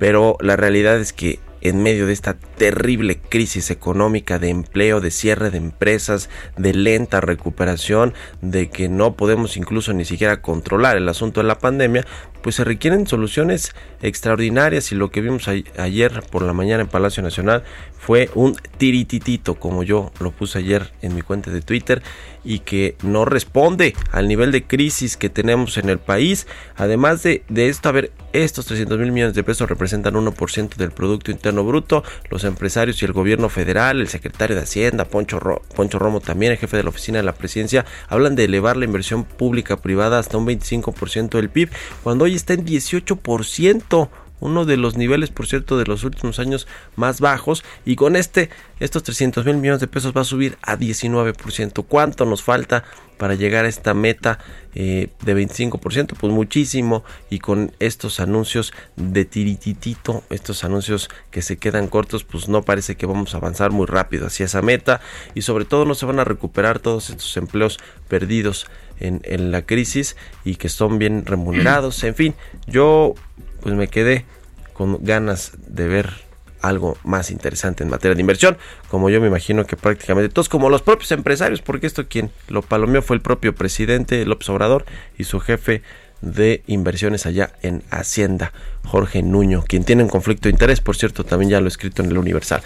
pero 0.00 0.38
la 0.40 0.56
realidad 0.56 0.98
es 0.98 1.12
que 1.12 1.38
en 1.60 1.82
medio 1.82 2.06
de 2.06 2.12
esta 2.12 2.34
terrible 2.34 3.18
crisis 3.18 3.70
económica 3.70 4.38
de 4.38 4.48
empleo, 4.48 5.00
de 5.00 5.10
cierre 5.10 5.50
de 5.50 5.58
empresas, 5.58 6.30
de 6.56 6.74
lenta 6.74 7.20
recuperación, 7.20 8.14
de 8.40 8.70
que 8.70 8.88
no 8.88 9.14
podemos 9.14 9.56
incluso 9.56 9.92
ni 9.92 10.04
siquiera 10.04 10.40
controlar 10.42 10.96
el 10.96 11.08
asunto 11.08 11.40
de 11.40 11.46
la 11.46 11.58
pandemia, 11.58 12.06
pues 12.42 12.56
se 12.56 12.64
requieren 12.64 13.06
soluciones 13.06 13.74
extraordinarias 14.02 14.92
y 14.92 14.94
lo 14.94 15.10
que 15.10 15.20
vimos 15.20 15.48
ayer 15.48 16.22
por 16.30 16.42
la 16.42 16.52
mañana 16.52 16.82
en 16.82 16.88
Palacio 16.88 17.22
Nacional 17.22 17.64
fue 18.00 18.30
un 18.34 18.56
tirititito, 18.78 19.56
como 19.56 19.82
yo 19.82 20.10
lo 20.20 20.30
puse 20.30 20.58
ayer 20.58 20.90
en 21.02 21.14
mi 21.14 21.20
cuenta 21.20 21.50
de 21.50 21.60
Twitter, 21.60 22.02
y 22.42 22.60
que 22.60 22.96
no 23.02 23.26
responde 23.26 23.94
al 24.10 24.26
nivel 24.26 24.52
de 24.52 24.64
crisis 24.64 25.18
que 25.18 25.28
tenemos 25.28 25.76
en 25.76 25.90
el 25.90 25.98
país. 25.98 26.46
Además 26.76 27.22
de, 27.22 27.44
esto, 27.54 27.90
a 27.90 27.92
ver, 27.92 28.10
estos 28.32 28.64
300 28.64 28.98
mil 28.98 29.12
millones 29.12 29.34
de 29.34 29.44
pesos 29.44 29.68
representan 29.68 30.14
1% 30.14 30.76
del 30.76 30.92
Producto 30.92 31.30
Interno 31.30 31.62
Bruto. 31.62 32.02
Los 32.30 32.44
empresarios 32.44 33.02
y 33.02 33.04
el 33.04 33.12
gobierno 33.12 33.50
federal, 33.50 34.00
el 34.00 34.08
secretario 34.08 34.56
de 34.56 34.62
Hacienda, 34.62 35.04
Poncho, 35.04 35.38
Poncho 35.76 35.98
Romo 35.98 36.20
también, 36.20 36.52
el 36.52 36.58
jefe 36.58 36.78
de 36.78 36.84
la 36.84 36.88
oficina 36.88 37.18
de 37.18 37.24
la 37.24 37.34
presidencia, 37.34 37.84
hablan 38.08 38.34
de 38.34 38.44
elevar 38.44 38.78
la 38.78 38.86
inversión 38.86 39.24
pública 39.24 39.76
privada 39.76 40.18
hasta 40.18 40.38
un 40.38 40.46
25% 40.46 41.30
del 41.30 41.50
PIB, 41.50 41.70
cuando 42.02 42.24
hoy 42.24 42.34
está 42.34 42.54
en 42.54 42.64
18% 42.64 44.08
uno 44.40 44.64
de 44.64 44.76
los 44.76 44.96
niveles, 44.96 45.30
por 45.30 45.46
cierto, 45.46 45.78
de 45.78 45.84
los 45.84 46.04
últimos 46.04 46.38
años 46.38 46.66
más 46.96 47.20
bajos. 47.20 47.62
Y 47.84 47.96
con 47.96 48.16
este, 48.16 48.50
estos 48.80 49.02
300 49.02 49.44
mil 49.44 49.56
millones 49.56 49.80
de 49.80 49.86
pesos 49.86 50.12
va 50.16 50.22
a 50.22 50.24
subir 50.24 50.56
a 50.62 50.76
19%. 50.76 51.84
¿Cuánto 51.86 52.24
nos 52.24 52.42
falta 52.42 52.84
para 53.18 53.34
llegar 53.34 53.66
a 53.66 53.68
esta 53.68 53.92
meta 53.92 54.38
eh, 54.74 55.10
de 55.22 55.36
25%? 55.36 56.14
Pues 56.18 56.32
muchísimo. 56.32 57.04
Y 57.28 57.38
con 57.38 57.72
estos 57.78 58.18
anuncios 58.20 58.72
de 58.96 59.24
tirititito, 59.24 60.24
estos 60.30 60.64
anuncios 60.64 61.10
que 61.30 61.42
se 61.42 61.58
quedan 61.58 61.88
cortos, 61.88 62.24
pues 62.24 62.48
no 62.48 62.62
parece 62.62 62.96
que 62.96 63.06
vamos 63.06 63.34
a 63.34 63.38
avanzar 63.38 63.70
muy 63.70 63.86
rápido 63.86 64.26
hacia 64.26 64.46
esa 64.46 64.62
meta. 64.62 65.00
Y 65.34 65.42
sobre 65.42 65.66
todo 65.66 65.84
no 65.84 65.94
se 65.94 66.06
van 66.06 66.18
a 66.18 66.24
recuperar 66.24 66.78
todos 66.78 67.10
estos 67.10 67.36
empleos 67.36 67.78
perdidos 68.08 68.66
en, 68.98 69.20
en 69.24 69.50
la 69.50 69.62
crisis 69.62 70.16
y 70.44 70.56
que 70.56 70.68
son 70.68 70.98
bien 70.98 71.26
remunerados. 71.26 72.02
En 72.04 72.14
fin, 72.14 72.34
yo 72.66 73.14
pues 73.60 73.74
me 73.74 73.88
quedé 73.88 74.24
con 74.72 75.04
ganas 75.04 75.52
de 75.66 75.88
ver 75.88 76.30
algo 76.62 76.96
más 77.04 77.30
interesante 77.30 77.82
en 77.84 77.90
materia 77.90 78.14
de 78.14 78.20
inversión, 78.20 78.58
como 78.88 79.10
yo 79.10 79.20
me 79.20 79.28
imagino 79.28 79.66
que 79.66 79.76
prácticamente 79.76 80.28
todos, 80.28 80.48
como 80.48 80.68
los 80.68 80.82
propios 80.82 81.10
empresarios, 81.12 81.62
porque 81.62 81.86
esto 81.86 82.06
quien 82.08 82.30
lo 82.48 82.62
palomeó 82.62 83.02
fue 83.02 83.16
el 83.16 83.22
propio 83.22 83.54
presidente 83.54 84.24
López 84.26 84.48
Obrador 84.50 84.84
y 85.16 85.24
su 85.24 85.40
jefe 85.40 85.82
de 86.20 86.62
inversiones 86.66 87.24
allá 87.24 87.52
en 87.62 87.82
Hacienda, 87.90 88.52
Jorge 88.84 89.22
Nuño, 89.22 89.64
quien 89.66 89.84
tiene 89.84 90.02
un 90.02 90.10
conflicto 90.10 90.48
de 90.48 90.50
interés, 90.50 90.80
por 90.80 90.96
cierto, 90.96 91.24
también 91.24 91.50
ya 91.50 91.60
lo 91.60 91.66
he 91.66 91.68
escrito 91.68 92.02
en 92.02 92.10
el 92.10 92.18
Universal. 92.18 92.62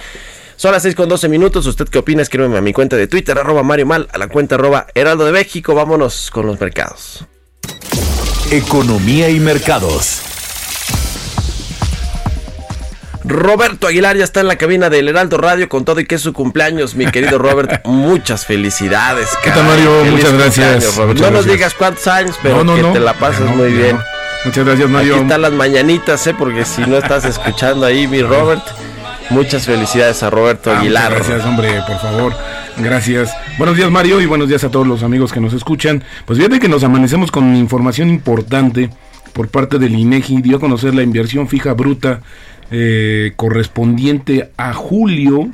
Son 0.57 0.73
las 0.73 0.83
6 0.83 0.95
con 0.95 1.09
12 1.09 1.29
minutos. 1.29 1.67
¿Usted 1.67 1.89
qué 1.89 1.99
opina? 1.99 2.23
Escríbeme 2.23 2.57
a 2.57 2.61
mi 2.61 2.73
cuenta 2.73 2.97
de 2.97 3.09
Twitter, 3.09 3.37
arroba 3.37 3.65
Mario 3.65 3.87
Mal, 3.87 4.09
a 4.13 4.19
la 4.19 4.29
cuenta 4.29 4.55
arroba 4.55 4.87
Heraldo 4.95 5.25
de 5.25 5.33
México. 5.33 5.75
Vámonos 5.75 6.31
con 6.31 6.47
los 6.47 6.61
mercados. 6.61 7.27
Economía 8.53 9.31
y 9.31 9.41
mercados. 9.41 10.34
Roberto 13.25 13.87
Aguilar 13.87 14.19
ya 14.19 14.25
está 14.25 14.41
en 14.41 14.49
la 14.49 14.57
cabina 14.57 14.91
del 14.91 15.09
Heraldo 15.09 15.39
Radio 15.39 15.69
con 15.69 15.85
todo 15.85 15.99
y 16.01 16.05
que 16.05 16.17
es 16.17 16.21
su 16.21 16.35
cumpleaños, 16.35 16.95
mi 16.95 17.07
querido 17.07 17.39
Robert. 17.39 17.81
Muchas 17.87 18.45
felicidades, 18.45 19.29
¿Qué 19.43 19.51
tal, 19.51 19.65
Mario? 19.65 20.05
Muchas 20.11 20.33
gracias. 20.35 20.99
no 20.99 21.31
nos 21.31 21.47
digas 21.47 21.75
cuántos 21.75 22.07
años, 22.07 22.39
pero 22.43 22.65
que 22.65 22.83
te 22.83 23.01
la 23.01 23.15
pases 23.15 23.49
muy 23.49 23.73
bien. 23.73 23.99
Muchas 24.45 24.67
gracias, 24.67 24.91
Mario. 24.91 25.15
Aquí 25.15 25.23
están 25.23 25.41
las 25.41 25.53
mañanitas, 25.53 26.27
¿eh? 26.27 26.35
Porque 26.39 26.67
si 26.67 26.83
no 26.83 26.99
estás 26.99 27.25
escuchando 27.25 27.87
ahí, 27.87 28.07
mi 28.07 28.21
Robert. 28.21 28.63
Muchas 29.31 29.65
felicidades 29.65 30.23
a 30.23 30.29
Roberto 30.29 30.71
ah, 30.71 30.81
Aguilar. 30.81 31.15
gracias, 31.15 31.47
hombre, 31.47 31.81
por 31.87 31.99
favor. 31.99 32.35
Gracias. 32.77 33.33
Buenos 33.57 33.75
días, 33.75 33.91
Mario, 33.91 34.21
y 34.21 34.27
buenos 34.27 34.49
días 34.49 34.65
a 34.65 34.71
todos 34.71 34.87
los 34.87 35.03
amigos 35.03 35.33
que 35.33 35.41
nos 35.41 35.55
escuchan. 35.55 36.05
Pues 36.27 36.39
fíjate 36.39 36.61
que 36.61 36.69
nos 36.69 36.85
amanecemos 36.85 37.31
con 37.31 37.57
información 37.57 38.11
importante 38.11 38.91
por 39.33 39.49
parte 39.49 39.79
del 39.79 39.95
INEGI. 39.95 40.43
Dio 40.43 40.59
a 40.59 40.61
conocer 40.61 40.95
la 40.95 41.03
inversión 41.03 41.49
fija 41.49 41.73
bruta 41.73 42.21
eh, 42.71 43.33
correspondiente 43.37 44.51
a 44.57 44.73
julio, 44.73 45.51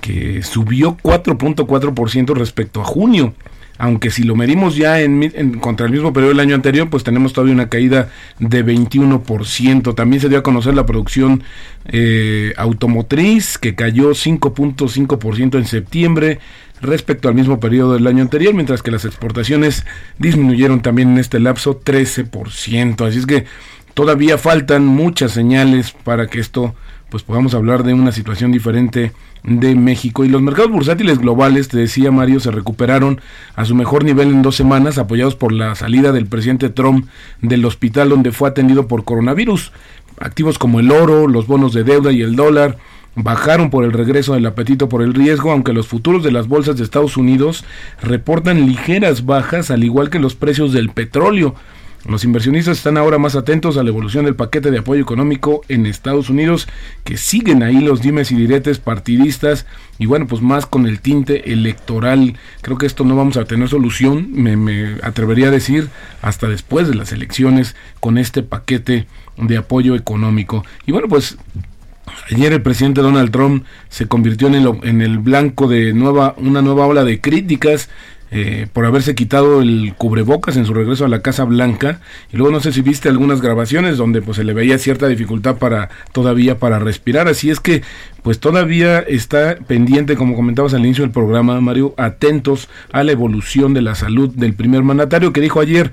que 0.00 0.42
subió 0.42 0.96
4.4% 1.02 2.34
respecto 2.34 2.80
a 2.80 2.84
junio. 2.84 3.34
Aunque 3.78 4.10
si 4.10 4.22
lo 4.22 4.36
medimos 4.36 4.76
ya 4.76 5.00
en, 5.00 5.58
contra 5.58 5.86
el 5.86 5.92
mismo 5.92 6.12
periodo 6.12 6.30
del 6.30 6.40
año 6.40 6.54
anterior, 6.54 6.88
pues 6.88 7.04
tenemos 7.04 7.34
todavía 7.34 7.52
una 7.52 7.68
caída 7.68 8.10
de 8.38 8.64
21%. 8.64 9.94
También 9.94 10.22
se 10.22 10.30
dio 10.30 10.38
a 10.38 10.42
conocer 10.42 10.74
la 10.74 10.86
producción 10.86 11.42
eh, 11.86 12.54
automotriz, 12.56 13.58
que 13.58 13.74
cayó 13.74 14.10
5.5% 14.10 15.58
en 15.58 15.66
septiembre 15.66 16.38
respecto 16.80 17.28
al 17.28 17.34
mismo 17.34 17.60
periodo 17.60 17.94
del 17.94 18.06
año 18.06 18.22
anterior, 18.22 18.54
mientras 18.54 18.82
que 18.82 18.90
las 18.90 19.04
exportaciones 19.04 19.84
disminuyeron 20.18 20.80
también 20.80 21.10
en 21.10 21.18
este 21.18 21.38
lapso 21.38 21.80
13%. 21.80 23.06
Así 23.06 23.18
es 23.18 23.26
que 23.26 23.44
Todavía 23.96 24.36
faltan 24.36 24.84
muchas 24.84 25.32
señales 25.32 25.92
para 25.92 26.26
que 26.26 26.38
esto 26.38 26.74
pues 27.08 27.22
podamos 27.22 27.54
hablar 27.54 27.82
de 27.82 27.94
una 27.94 28.12
situación 28.12 28.52
diferente 28.52 29.12
de 29.42 29.74
México. 29.74 30.22
Y 30.22 30.28
los 30.28 30.42
mercados 30.42 30.70
bursátiles 30.70 31.18
globales, 31.18 31.68
te 31.68 31.78
decía 31.78 32.10
Mario, 32.10 32.38
se 32.38 32.50
recuperaron 32.50 33.22
a 33.54 33.64
su 33.64 33.74
mejor 33.74 34.04
nivel 34.04 34.28
en 34.28 34.42
dos 34.42 34.54
semanas, 34.54 34.98
apoyados 34.98 35.34
por 35.34 35.50
la 35.50 35.74
salida 35.76 36.12
del 36.12 36.26
presidente 36.26 36.68
Trump 36.68 37.08
del 37.40 37.64
hospital 37.64 38.10
donde 38.10 38.32
fue 38.32 38.50
atendido 38.50 38.86
por 38.86 39.04
coronavirus. 39.04 39.72
Activos 40.20 40.58
como 40.58 40.78
el 40.78 40.92
oro, 40.92 41.26
los 41.26 41.46
bonos 41.46 41.72
de 41.72 41.84
deuda 41.84 42.12
y 42.12 42.20
el 42.20 42.36
dólar 42.36 42.76
bajaron 43.14 43.70
por 43.70 43.82
el 43.84 43.94
regreso 43.94 44.34
del 44.34 44.44
apetito 44.44 44.90
por 44.90 45.00
el 45.00 45.14
riesgo, 45.14 45.52
aunque 45.52 45.72
los 45.72 45.86
futuros 45.86 46.22
de 46.22 46.32
las 46.32 46.48
bolsas 46.48 46.76
de 46.76 46.84
Estados 46.84 47.16
Unidos 47.16 47.64
reportan 48.02 48.66
ligeras 48.66 49.24
bajas, 49.24 49.70
al 49.70 49.84
igual 49.84 50.10
que 50.10 50.18
los 50.18 50.34
precios 50.34 50.74
del 50.74 50.90
petróleo. 50.90 51.54
Los 52.08 52.24
inversionistas 52.24 52.78
están 52.78 52.96
ahora 52.98 53.18
más 53.18 53.34
atentos 53.34 53.76
a 53.76 53.82
la 53.82 53.88
evolución 53.88 54.24
del 54.24 54.36
paquete 54.36 54.70
de 54.70 54.78
apoyo 54.78 55.02
económico 55.02 55.62
en 55.68 55.86
Estados 55.86 56.30
Unidos, 56.30 56.68
que 57.02 57.16
siguen 57.16 57.64
ahí 57.64 57.80
los 57.80 58.00
dimes 58.00 58.30
y 58.30 58.36
diretes 58.36 58.78
partidistas 58.78 59.66
y 59.98 60.06
bueno, 60.06 60.26
pues 60.28 60.40
más 60.40 60.66
con 60.66 60.86
el 60.86 61.00
tinte 61.00 61.52
electoral. 61.52 62.36
Creo 62.62 62.78
que 62.78 62.86
esto 62.86 63.04
no 63.04 63.16
vamos 63.16 63.36
a 63.36 63.44
tener 63.44 63.68
solución, 63.68 64.28
me, 64.32 64.56
me 64.56 64.96
atrevería 65.02 65.48
a 65.48 65.50
decir, 65.50 65.88
hasta 66.22 66.48
después 66.48 66.86
de 66.86 66.94
las 66.94 67.10
elecciones 67.10 67.74
con 67.98 68.18
este 68.18 68.44
paquete 68.44 69.06
de 69.36 69.56
apoyo 69.56 69.96
económico. 69.96 70.64
Y 70.86 70.92
bueno, 70.92 71.08
pues 71.08 71.36
Ayer 72.30 72.52
el 72.52 72.62
presidente 72.62 73.02
Donald 73.02 73.30
Trump 73.30 73.64
se 73.88 74.06
convirtió 74.06 74.48
en 74.48 74.54
el, 74.54 74.70
en 74.82 75.02
el 75.02 75.18
blanco 75.18 75.68
de 75.68 75.92
nueva, 75.92 76.34
una 76.38 76.62
nueva 76.62 76.86
ola 76.86 77.04
de 77.04 77.20
críticas 77.20 77.88
eh, 78.30 78.66
por 78.72 78.84
haberse 78.84 79.14
quitado 79.14 79.62
el 79.62 79.94
cubrebocas 79.96 80.56
en 80.56 80.66
su 80.66 80.74
regreso 80.74 81.04
a 81.04 81.08
la 81.08 81.22
Casa 81.22 81.44
Blanca. 81.44 82.00
Y 82.32 82.36
luego 82.36 82.52
no 82.52 82.60
sé 82.60 82.72
si 82.72 82.82
viste 82.82 83.08
algunas 83.08 83.40
grabaciones 83.40 83.96
donde 83.96 84.22
pues 84.22 84.36
se 84.36 84.44
le 84.44 84.52
veía 84.52 84.78
cierta 84.78 85.06
dificultad 85.06 85.56
para 85.56 85.90
todavía 86.12 86.58
para 86.58 86.78
respirar. 86.78 87.28
Así 87.28 87.50
es 87.50 87.60
que 87.60 87.82
pues 88.22 88.40
todavía 88.40 88.98
está 88.98 89.56
pendiente 89.56 90.16
como 90.16 90.34
comentabas 90.34 90.74
al 90.74 90.84
inicio 90.84 91.04
del 91.04 91.12
programa 91.12 91.60
Mario 91.60 91.94
atentos 91.96 92.68
a 92.92 93.04
la 93.04 93.12
evolución 93.12 93.74
de 93.74 93.82
la 93.82 93.94
salud 93.94 94.30
del 94.34 94.54
primer 94.54 94.82
mandatario 94.82 95.32
que 95.32 95.40
dijo 95.40 95.60
ayer 95.60 95.92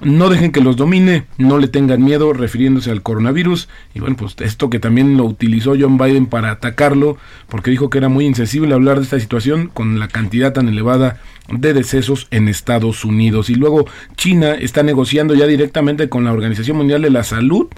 no 0.00 0.28
dejen 0.28 0.52
que 0.52 0.60
los 0.60 0.76
domine, 0.76 1.24
no 1.38 1.58
le 1.58 1.68
tengan 1.68 2.02
miedo 2.04 2.32
refiriéndose 2.32 2.90
al 2.90 3.02
coronavirus. 3.02 3.68
Y 3.94 4.00
bueno, 4.00 4.16
pues 4.16 4.36
esto 4.40 4.68
que 4.68 4.78
también 4.78 5.16
lo 5.16 5.24
utilizó 5.24 5.74
John 5.78 5.98
Biden 5.98 6.26
para 6.26 6.50
atacarlo, 6.50 7.16
porque 7.48 7.70
dijo 7.70 7.90
que 7.90 7.98
era 7.98 8.08
muy 8.08 8.26
insensible 8.26 8.74
hablar 8.74 8.98
de 8.98 9.04
esta 9.04 9.20
situación 9.20 9.68
con 9.72 9.98
la 9.98 10.08
cantidad 10.08 10.52
tan 10.52 10.68
elevada 10.68 11.20
de 11.48 11.72
decesos 11.72 12.28
en 12.30 12.48
Estados 12.48 13.04
Unidos. 13.04 13.50
Y 13.50 13.54
luego 13.54 13.86
China 14.16 14.54
está 14.54 14.82
negociando 14.82 15.34
ya 15.34 15.46
directamente 15.46 16.08
con 16.08 16.24
la 16.24 16.32
Organización 16.32 16.76
Mundial 16.76 17.02
de 17.02 17.10
la 17.10 17.24
Salud 17.24 17.68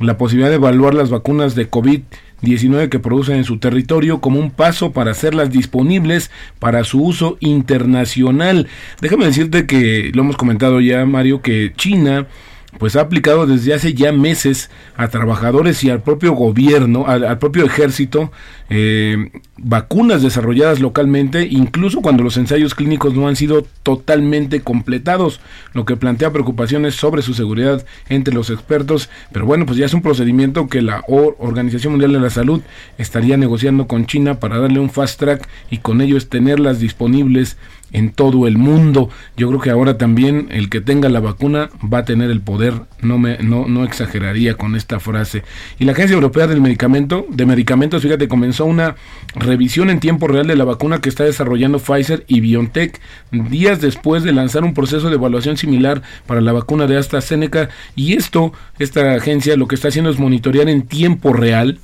la 0.00 0.18
posibilidad 0.18 0.50
de 0.50 0.56
evaluar 0.56 0.94
las 0.94 1.10
vacunas 1.10 1.54
de 1.54 1.68
COVID 1.68 2.00
19 2.42 2.88
que 2.88 2.98
producen 2.98 3.36
en 3.36 3.44
su 3.44 3.58
territorio 3.58 4.20
como 4.20 4.38
un 4.38 4.50
paso 4.50 4.92
para 4.92 5.12
hacerlas 5.12 5.50
disponibles 5.50 6.30
para 6.58 6.84
su 6.84 7.02
uso 7.02 7.36
internacional. 7.40 8.68
Déjame 9.00 9.26
decirte 9.26 9.66
que 9.66 10.10
lo 10.14 10.22
hemos 10.22 10.36
comentado 10.36 10.80
ya, 10.80 11.04
Mario, 11.06 11.40
que 11.42 11.72
China 11.76 12.26
pues 12.78 12.96
ha 12.96 13.02
aplicado 13.02 13.46
desde 13.46 13.74
hace 13.74 13.94
ya 13.94 14.12
meses 14.12 14.70
a 14.96 15.08
trabajadores 15.08 15.82
y 15.84 15.90
al 15.90 16.02
propio 16.02 16.32
gobierno, 16.32 17.06
al, 17.06 17.38
propio 17.38 17.64
ejército, 17.64 18.32
eh, 18.70 19.30
vacunas 19.56 20.22
desarrolladas 20.22 20.80
localmente, 20.80 21.46
incluso 21.48 22.00
cuando 22.00 22.22
los 22.22 22.36
ensayos 22.36 22.74
clínicos 22.74 23.14
no 23.14 23.28
han 23.28 23.36
sido 23.36 23.64
totalmente 23.82 24.60
completados, 24.60 25.40
lo 25.72 25.84
que 25.84 25.96
plantea 25.96 26.32
preocupaciones 26.32 26.94
sobre 26.94 27.22
su 27.22 27.34
seguridad 27.34 27.84
entre 28.08 28.34
los 28.34 28.50
expertos. 28.50 29.08
Pero 29.32 29.46
bueno, 29.46 29.66
pues 29.66 29.78
ya 29.78 29.86
es 29.86 29.94
un 29.94 30.02
procedimiento 30.02 30.66
que 30.68 30.82
la 30.82 31.02
Organización 31.06 31.92
Mundial 31.92 32.12
de 32.12 32.20
la 32.20 32.30
Salud 32.30 32.62
estaría 32.98 33.36
negociando 33.36 33.86
con 33.86 34.06
China 34.06 34.40
para 34.40 34.58
darle 34.58 34.80
un 34.80 34.90
fast 34.90 35.18
track 35.18 35.48
y 35.70 35.78
con 35.78 36.00
ello 36.00 36.16
es 36.16 36.28
tenerlas 36.28 36.80
disponibles 36.80 37.56
en 37.94 38.10
todo 38.10 38.46
el 38.46 38.58
mundo. 38.58 39.08
Yo 39.38 39.48
creo 39.48 39.60
que 39.60 39.70
ahora 39.70 39.96
también 39.96 40.48
el 40.50 40.68
que 40.68 40.82
tenga 40.82 41.08
la 41.08 41.20
vacuna 41.20 41.70
va 41.82 41.98
a 41.98 42.04
tener 42.04 42.30
el 42.30 42.42
poder, 42.42 42.74
no 43.00 43.18
me 43.18 43.38
no, 43.38 43.66
no 43.66 43.84
exageraría 43.84 44.54
con 44.54 44.76
esta 44.76 45.00
frase. 45.00 45.42
Y 45.78 45.86
la 45.86 45.92
Agencia 45.92 46.14
Europea 46.14 46.46
del 46.46 46.60
Medicamento, 46.60 47.24
de 47.30 47.46
Medicamentos, 47.46 48.02
fíjate, 48.02 48.28
comenzó 48.28 48.66
una 48.66 48.96
revisión 49.34 49.88
en 49.88 50.00
tiempo 50.00 50.28
real 50.28 50.46
de 50.46 50.56
la 50.56 50.64
vacuna 50.64 51.00
que 51.00 51.08
está 51.08 51.24
desarrollando 51.24 51.78
Pfizer 51.78 52.24
y 52.26 52.40
BioNTech 52.40 53.00
días 53.30 53.80
después 53.80 54.22
de 54.24 54.32
lanzar 54.32 54.64
un 54.64 54.74
proceso 54.74 55.08
de 55.08 55.14
evaluación 55.14 55.56
similar 55.56 56.02
para 56.26 56.40
la 56.40 56.52
vacuna 56.52 56.86
de 56.86 56.98
AstraZeneca 56.98 57.68
y 57.94 58.14
esto 58.14 58.52
esta 58.78 59.14
agencia 59.14 59.56
lo 59.56 59.68
que 59.68 59.76
está 59.76 59.88
haciendo 59.88 60.10
es 60.10 60.18
monitorear 60.18 60.68
en 60.68 60.82
tiempo 60.82 61.32
real 61.32 61.78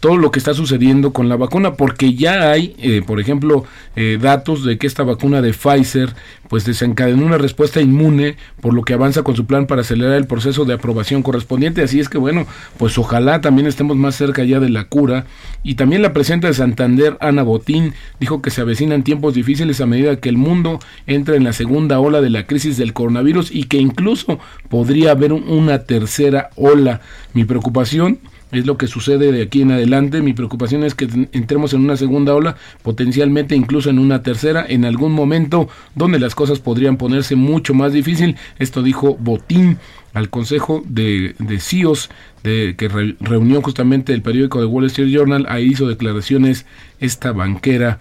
todo 0.00 0.16
lo 0.16 0.30
que 0.30 0.38
está 0.38 0.54
sucediendo 0.54 1.12
con 1.12 1.28
la 1.28 1.36
vacuna, 1.36 1.74
porque 1.74 2.14
ya 2.14 2.50
hay, 2.50 2.74
eh, 2.78 3.02
por 3.06 3.20
ejemplo, 3.20 3.64
eh, 3.94 4.18
datos 4.20 4.64
de 4.64 4.78
que 4.78 4.86
esta 4.86 5.02
vacuna 5.02 5.42
de 5.42 5.52
Pfizer 5.52 6.14
pues 6.52 6.66
desencadenó 6.66 7.24
una 7.24 7.38
respuesta 7.38 7.80
inmune, 7.80 8.36
por 8.60 8.74
lo 8.74 8.82
que 8.82 8.92
avanza 8.92 9.22
con 9.22 9.34
su 9.34 9.46
plan 9.46 9.66
para 9.66 9.80
acelerar 9.80 10.16
el 10.16 10.26
proceso 10.26 10.66
de 10.66 10.74
aprobación 10.74 11.22
correspondiente. 11.22 11.82
Así 11.82 11.98
es 11.98 12.10
que 12.10 12.18
bueno, 12.18 12.46
pues 12.76 12.98
ojalá 12.98 13.40
también 13.40 13.66
estemos 13.66 13.96
más 13.96 14.16
cerca 14.16 14.44
ya 14.44 14.60
de 14.60 14.68
la 14.68 14.84
cura. 14.84 15.24
Y 15.62 15.76
también 15.76 16.02
la 16.02 16.12
presidenta 16.12 16.48
de 16.48 16.54
Santander, 16.54 17.16
Ana 17.20 17.42
Botín, 17.42 17.94
dijo 18.20 18.42
que 18.42 18.50
se 18.50 18.60
avecinan 18.60 19.02
tiempos 19.02 19.32
difíciles 19.32 19.80
a 19.80 19.86
medida 19.86 20.16
que 20.16 20.28
el 20.28 20.36
mundo 20.36 20.78
entra 21.06 21.36
en 21.36 21.44
la 21.44 21.54
segunda 21.54 22.00
ola 22.00 22.20
de 22.20 22.28
la 22.28 22.46
crisis 22.46 22.76
del 22.76 22.92
coronavirus 22.92 23.50
y 23.50 23.64
que 23.64 23.78
incluso 23.78 24.38
podría 24.68 25.12
haber 25.12 25.32
una 25.32 25.84
tercera 25.84 26.50
ola. 26.56 27.00
Mi 27.32 27.46
preocupación 27.46 28.18
es 28.52 28.66
lo 28.66 28.76
que 28.76 28.86
sucede 28.86 29.32
de 29.32 29.42
aquí 29.42 29.62
en 29.62 29.72
adelante. 29.72 30.22
Mi 30.22 30.34
preocupación 30.34 30.84
es 30.84 30.94
que 30.94 31.08
entremos 31.32 31.72
en 31.72 31.80
una 31.80 31.96
segunda 31.96 32.34
ola, 32.34 32.56
potencialmente 32.82 33.56
incluso 33.56 33.90
en 33.90 33.98
una 33.98 34.22
tercera, 34.22 34.64
en 34.68 34.84
algún 34.84 35.12
momento 35.12 35.68
donde 35.94 36.18
las 36.18 36.34
cosas 36.34 36.60
podrían 36.60 36.96
ponerse 36.98 37.34
mucho 37.34 37.74
más 37.74 37.92
difícil. 37.92 38.36
Esto 38.58 38.82
dijo 38.82 39.16
Botín 39.18 39.78
al 40.12 40.28
Consejo 40.28 40.82
de, 40.86 41.34
de 41.38 41.58
CIOs 41.58 42.10
de, 42.42 42.74
que 42.76 42.88
reunió 42.88 43.62
justamente 43.62 44.12
el 44.12 44.22
periódico 44.22 44.60
de 44.60 44.66
Wall 44.66 44.84
Street 44.86 45.08
Journal. 45.08 45.46
Ahí 45.48 45.64
hizo 45.70 45.88
declaraciones 45.88 46.66
esta 47.00 47.32
banquera 47.32 48.00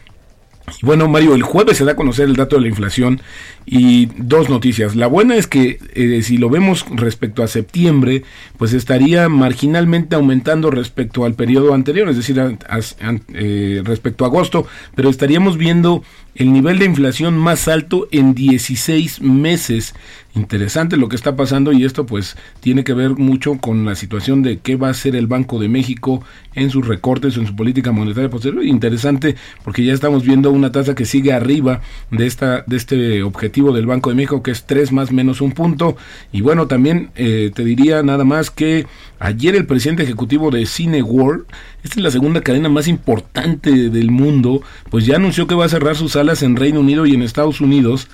bueno, 0.82 1.08
Mario, 1.08 1.36
el 1.36 1.44
jueves 1.44 1.78
se 1.78 1.86
da 1.86 1.94
a 1.94 1.96
conocer 1.96 2.26
el 2.26 2.36
dato 2.36 2.56
de 2.56 2.64
la 2.64 2.68
inflación 2.68 3.22
y 3.66 4.08
dos 4.18 4.50
noticias. 4.50 4.96
La 4.96 5.08
buena 5.08 5.36
es 5.36 5.48
que 5.48 5.80
eh, 5.94 6.22
si 6.24 6.38
lo 6.38 6.50
vemos 6.50 6.86
respecto 6.90 7.44
a 7.44 7.48
septiembre, 7.48 8.24
pues 8.58 8.74
estaría 8.74 9.30
marginalmente 9.30 10.16
aumentando 10.16 10.72
respecto 10.72 11.26
al 11.26 11.36
periodo 11.36 11.74
anterior, 11.74 12.10
es 12.10 12.18
decir, 12.18 12.42
eh, 13.34 13.82
respecto 13.84 14.24
a 14.24 14.28
agosto, 14.28 14.66
pero 14.96 15.10
estaríamos 15.10 15.58
viendo 15.58 16.04
el 16.36 16.54
nivel 16.54 16.80
de 16.80 16.86
inflación 16.86 17.38
más 17.38 17.68
alto 17.68 18.08
en 18.12 18.34
16 18.34 19.22
meses. 19.22 19.94
Interesante 20.34 20.96
lo 20.96 21.10
que 21.10 21.18
está 21.18 21.36
pasando 21.36 21.74
y 21.74 21.84
esto 21.84 22.06
pues 22.06 22.38
tiene 22.62 22.86
que 22.86 22.94
ver 22.94 23.18
mucho 23.18 23.58
con 23.58 23.84
la 23.84 23.96
situación 23.96 24.44
de 24.44 24.60
qué 24.60 24.78
va 24.78 24.88
a 24.88 24.92
hacer 24.92 25.16
el 25.18 25.28
Banco 25.28 25.60
de 25.60 25.68
México 25.68 26.24
en 26.56 26.70
sus 26.70 26.88
recortes 26.88 27.36
o 27.36 27.42
en 27.42 27.48
su 27.48 27.56
política 27.56 27.92
monetaria 27.92 28.30
posterior. 28.30 28.64
Interesante 28.64 29.36
porque 29.66 29.84
ya 29.84 29.94
estamos 29.94 30.24
viendo 30.24 30.50
una 30.52 30.72
tasa 30.72 30.96
que 30.96 31.04
sigue 31.04 31.34
arriba 31.34 31.82
de 32.12 32.28
esta 32.28 32.64
de 32.66 32.78
este 32.78 33.24
objetivo 33.24 33.74
del 33.74 33.88
Banco 33.88 34.10
de 34.10 34.16
México 34.16 34.42
que 34.42 34.52
es 34.52 34.66
3 34.66 34.94
más 34.94 35.12
menos 35.12 35.42
un 35.42 35.52
punto 35.52 35.98
y 36.32 36.40
bueno 36.40 36.68
también 36.68 37.12
eh, 37.16 37.52
te 37.54 37.66
diría 37.66 38.02
nada 38.02 38.24
más 38.24 38.52
que 38.52 38.88
ayer 39.20 39.56
el 39.56 39.66
presidente 39.66 40.04
ejecutivo 40.04 40.50
de 40.50 40.66
Cine 40.66 41.04
World 41.04 41.46
esta 41.84 42.00
es 42.00 42.04
la 42.04 42.12
segunda 42.12 42.42
cadena 42.42 42.70
más 42.70 42.88
importante 42.88 43.90
del 43.90 44.12
mundo 44.12 44.62
pues 44.90 45.06
ya 45.06 45.18
anunció 45.18 45.46
que 45.48 45.56
va 45.56 45.66
a 45.66 45.70
cerrar 45.70 45.96
sus 45.96 46.14
salas 46.14 46.42
en 46.42 46.56
Reino 46.56 46.80
Unido 46.80 47.06
y 47.06 47.16
en 47.16 47.22
Estados 47.22 47.60
Unidos 47.60 48.08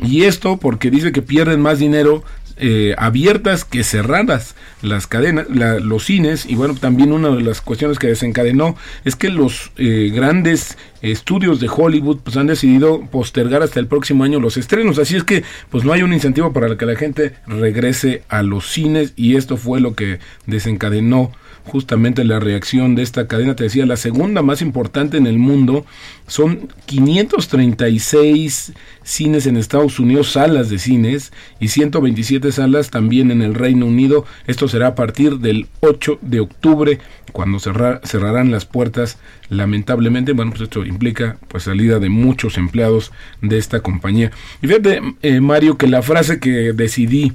y 0.00 0.24
esto 0.24 0.56
porque 0.56 0.90
dice 0.90 1.12
que 1.12 1.22
pierden 1.22 1.60
más 1.60 1.78
dinero 1.78 2.24
eh, 2.58 2.94
abiertas 2.98 3.64
que 3.64 3.82
cerradas 3.82 4.54
las 4.82 5.06
cadenas, 5.06 5.46
los 5.48 6.04
cines. 6.04 6.46
Y 6.46 6.54
bueno 6.54 6.74
también 6.74 7.12
una 7.12 7.30
de 7.30 7.42
las 7.42 7.60
cuestiones 7.60 7.98
que 7.98 8.08
desencadenó 8.08 8.76
es 9.04 9.16
que 9.16 9.30
los 9.30 9.72
eh, 9.76 10.10
grandes 10.14 10.76
estudios 11.00 11.60
de 11.60 11.68
Hollywood 11.68 12.18
pues 12.22 12.36
han 12.36 12.46
decidido 12.46 13.00
postergar 13.10 13.62
hasta 13.62 13.80
el 13.80 13.86
próximo 13.86 14.24
año 14.24 14.38
los 14.38 14.56
estrenos. 14.56 14.98
Así 14.98 15.16
es 15.16 15.24
que 15.24 15.44
pues 15.70 15.84
no 15.84 15.92
hay 15.92 16.02
un 16.02 16.12
incentivo 16.12 16.52
para 16.52 16.76
que 16.76 16.86
la 16.86 16.96
gente 16.96 17.34
regrese 17.46 18.22
a 18.28 18.42
los 18.42 18.70
cines. 18.70 19.12
Y 19.16 19.36
esto 19.36 19.56
fue 19.56 19.80
lo 19.80 19.94
que 19.94 20.20
desencadenó 20.46 21.32
justamente 21.64 22.24
la 22.24 22.40
reacción 22.40 22.94
de 22.94 23.02
esta 23.02 23.26
cadena, 23.26 23.56
te 23.56 23.64
decía, 23.64 23.86
la 23.86 23.96
segunda 23.96 24.42
más 24.42 24.62
importante 24.62 25.16
en 25.16 25.26
el 25.26 25.38
mundo, 25.38 25.84
son 26.26 26.68
536 26.86 28.72
cines 29.02 29.46
en 29.46 29.56
Estados 29.56 29.98
Unidos, 29.98 30.32
salas 30.32 30.70
de 30.70 30.78
cines, 30.78 31.32
y 31.60 31.68
127 31.68 32.52
salas 32.52 32.90
también 32.90 33.30
en 33.30 33.42
el 33.42 33.54
Reino 33.54 33.86
Unido. 33.86 34.24
Esto 34.46 34.68
será 34.68 34.88
a 34.88 34.94
partir 34.94 35.38
del 35.38 35.68
8 35.80 36.18
de 36.22 36.40
octubre, 36.40 36.98
cuando 37.32 37.58
cerrarán 37.58 38.50
las 38.50 38.66
puertas, 38.66 39.18
lamentablemente. 39.48 40.32
Bueno, 40.32 40.50
pues 40.50 40.62
esto 40.62 40.84
implica 40.84 41.38
pues 41.48 41.64
salida 41.64 41.98
de 41.98 42.08
muchos 42.08 42.58
empleados 42.58 43.12
de 43.40 43.58
esta 43.58 43.80
compañía. 43.80 44.30
Y 44.60 44.66
fíjate, 44.66 45.00
eh, 45.22 45.40
Mario, 45.40 45.78
que 45.78 45.86
la 45.86 46.02
frase 46.02 46.38
que 46.38 46.72
decidí 46.72 47.32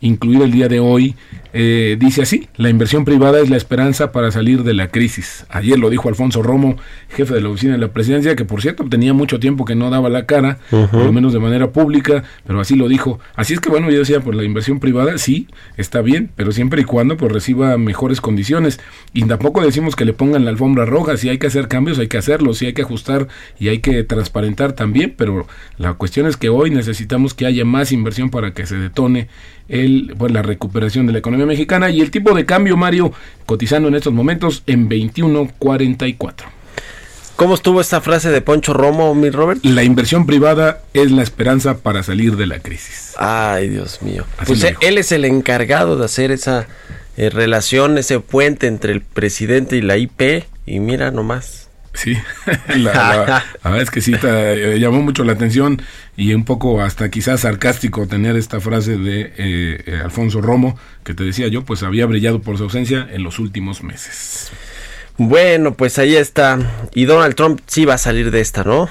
incluido 0.00 0.44
el 0.44 0.52
día 0.52 0.68
de 0.68 0.80
hoy, 0.80 1.16
eh, 1.52 1.96
dice 1.98 2.22
así, 2.22 2.48
la 2.56 2.70
inversión 2.70 3.04
privada 3.04 3.40
es 3.40 3.50
la 3.50 3.56
esperanza 3.56 4.12
para 4.12 4.30
salir 4.30 4.62
de 4.62 4.74
la 4.74 4.88
crisis. 4.88 5.46
Ayer 5.48 5.78
lo 5.78 5.90
dijo 5.90 6.08
Alfonso 6.08 6.42
Romo, 6.42 6.76
jefe 7.08 7.34
de 7.34 7.40
la 7.40 7.48
oficina 7.48 7.72
de 7.72 7.78
la 7.78 7.88
presidencia, 7.88 8.36
que 8.36 8.44
por 8.44 8.62
cierto 8.62 8.84
tenía 8.88 9.12
mucho 9.12 9.40
tiempo 9.40 9.64
que 9.64 9.74
no 9.74 9.90
daba 9.90 10.08
la 10.08 10.26
cara, 10.26 10.58
por 10.70 11.04
lo 11.04 11.12
menos 11.12 11.32
de 11.32 11.40
manera 11.40 11.70
pública, 11.70 12.24
pero 12.46 12.60
así 12.60 12.76
lo 12.76 12.88
dijo. 12.88 13.18
Así 13.34 13.54
es 13.54 13.60
que 13.60 13.70
bueno, 13.70 13.90
yo 13.90 13.98
decía, 13.98 14.20
pues 14.20 14.36
la 14.36 14.44
inversión 14.44 14.80
privada 14.80 15.18
sí, 15.18 15.48
está 15.76 16.02
bien, 16.02 16.30
pero 16.36 16.52
siempre 16.52 16.82
y 16.82 16.84
cuando 16.84 17.16
pues 17.16 17.32
reciba 17.32 17.76
mejores 17.78 18.20
condiciones. 18.20 18.80
Y 19.12 19.24
tampoco 19.24 19.62
decimos 19.62 19.96
que 19.96 20.04
le 20.04 20.12
pongan 20.12 20.44
la 20.44 20.50
alfombra 20.50 20.84
roja, 20.84 21.16
si 21.16 21.28
hay 21.28 21.38
que 21.38 21.46
hacer 21.46 21.68
cambios 21.68 21.98
hay 21.98 22.08
que 22.08 22.18
hacerlos, 22.18 22.58
si 22.58 22.66
hay 22.66 22.72
que 22.72 22.82
ajustar 22.82 23.28
y 23.58 23.68
hay 23.68 23.78
que 23.78 24.04
transparentar 24.04 24.72
también, 24.72 25.14
pero 25.16 25.46
la 25.78 25.94
cuestión 25.94 26.26
es 26.26 26.36
que 26.36 26.48
hoy 26.48 26.70
necesitamos 26.70 27.34
que 27.34 27.46
haya 27.46 27.64
más 27.64 27.92
inversión 27.92 28.30
para 28.30 28.52
que 28.52 28.66
se 28.66 28.76
detone 28.76 29.28
el, 29.68 30.14
pues, 30.18 30.32
la 30.32 30.42
recuperación 30.42 31.06
de 31.06 31.12
la 31.12 31.18
economía 31.18 31.37
mexicana 31.46 31.90
y 31.90 32.00
el 32.00 32.10
tipo 32.10 32.34
de 32.34 32.44
cambio, 32.46 32.76
Mario, 32.76 33.12
cotizando 33.46 33.88
en 33.88 33.94
estos 33.94 34.12
momentos 34.12 34.62
en 34.66 34.88
21.44. 34.88 36.34
¿Cómo 37.38 37.54
estuvo 37.54 37.80
esta 37.80 38.00
frase 38.00 38.30
de 38.30 38.40
Poncho 38.40 38.72
Romo, 38.72 39.14
mi 39.14 39.30
Robert? 39.30 39.64
La 39.64 39.84
inversión 39.84 40.26
privada 40.26 40.82
es 40.92 41.12
la 41.12 41.22
esperanza 41.22 41.78
para 41.78 42.02
salir 42.02 42.36
de 42.36 42.46
la 42.46 42.58
crisis. 42.58 43.14
Ay, 43.16 43.68
Dios 43.68 44.02
mío. 44.02 44.24
pues 44.44 44.64
él 44.80 44.98
es 44.98 45.12
el 45.12 45.24
encargado 45.24 45.96
de 45.96 46.04
hacer 46.04 46.32
esa 46.32 46.66
eh, 47.16 47.30
relación, 47.30 47.96
ese 47.96 48.18
puente 48.18 48.66
entre 48.66 48.92
el 48.92 49.02
presidente 49.02 49.76
y 49.76 49.82
la 49.82 49.96
IP. 49.96 50.46
Y 50.66 50.80
mira 50.80 51.12
nomás. 51.12 51.67
Sí, 51.98 52.16
la, 52.76 53.42
verdad 53.64 53.82
es 53.82 53.90
que 53.90 54.00
sí, 54.00 54.14
eh, 54.22 54.76
llamó 54.78 55.02
mucho 55.02 55.24
la 55.24 55.32
atención 55.32 55.82
y 56.16 56.32
un 56.32 56.44
poco 56.44 56.80
hasta 56.80 57.10
quizás 57.10 57.40
sarcástico 57.40 58.06
tener 58.06 58.36
esta 58.36 58.60
frase 58.60 58.96
de 58.96 59.32
eh, 59.36 59.82
eh, 59.84 60.00
Alfonso 60.04 60.40
Romo, 60.40 60.78
que 61.02 61.12
te 61.12 61.24
decía 61.24 61.48
yo, 61.48 61.64
pues 61.64 61.82
había 61.82 62.06
brillado 62.06 62.40
por 62.40 62.56
su 62.56 62.62
ausencia 62.62 63.08
en 63.10 63.24
los 63.24 63.40
últimos 63.40 63.82
meses. 63.82 64.52
Bueno, 65.16 65.74
pues 65.74 65.98
ahí 65.98 66.14
está. 66.14 66.60
Y 66.94 67.06
Donald 67.06 67.34
Trump 67.34 67.60
sí 67.66 67.84
va 67.84 67.94
a 67.94 67.98
salir 67.98 68.30
de 68.30 68.42
esta, 68.42 68.62
¿no? 68.62 68.88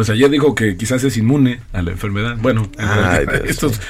Pues 0.00 0.08
ayer 0.08 0.30
dijo 0.30 0.54
que 0.54 0.78
quizás 0.78 1.04
es 1.04 1.18
inmune 1.18 1.60
a 1.74 1.82
la 1.82 1.90
enfermedad. 1.90 2.38
Bueno, 2.40 2.70
estos 3.44 3.82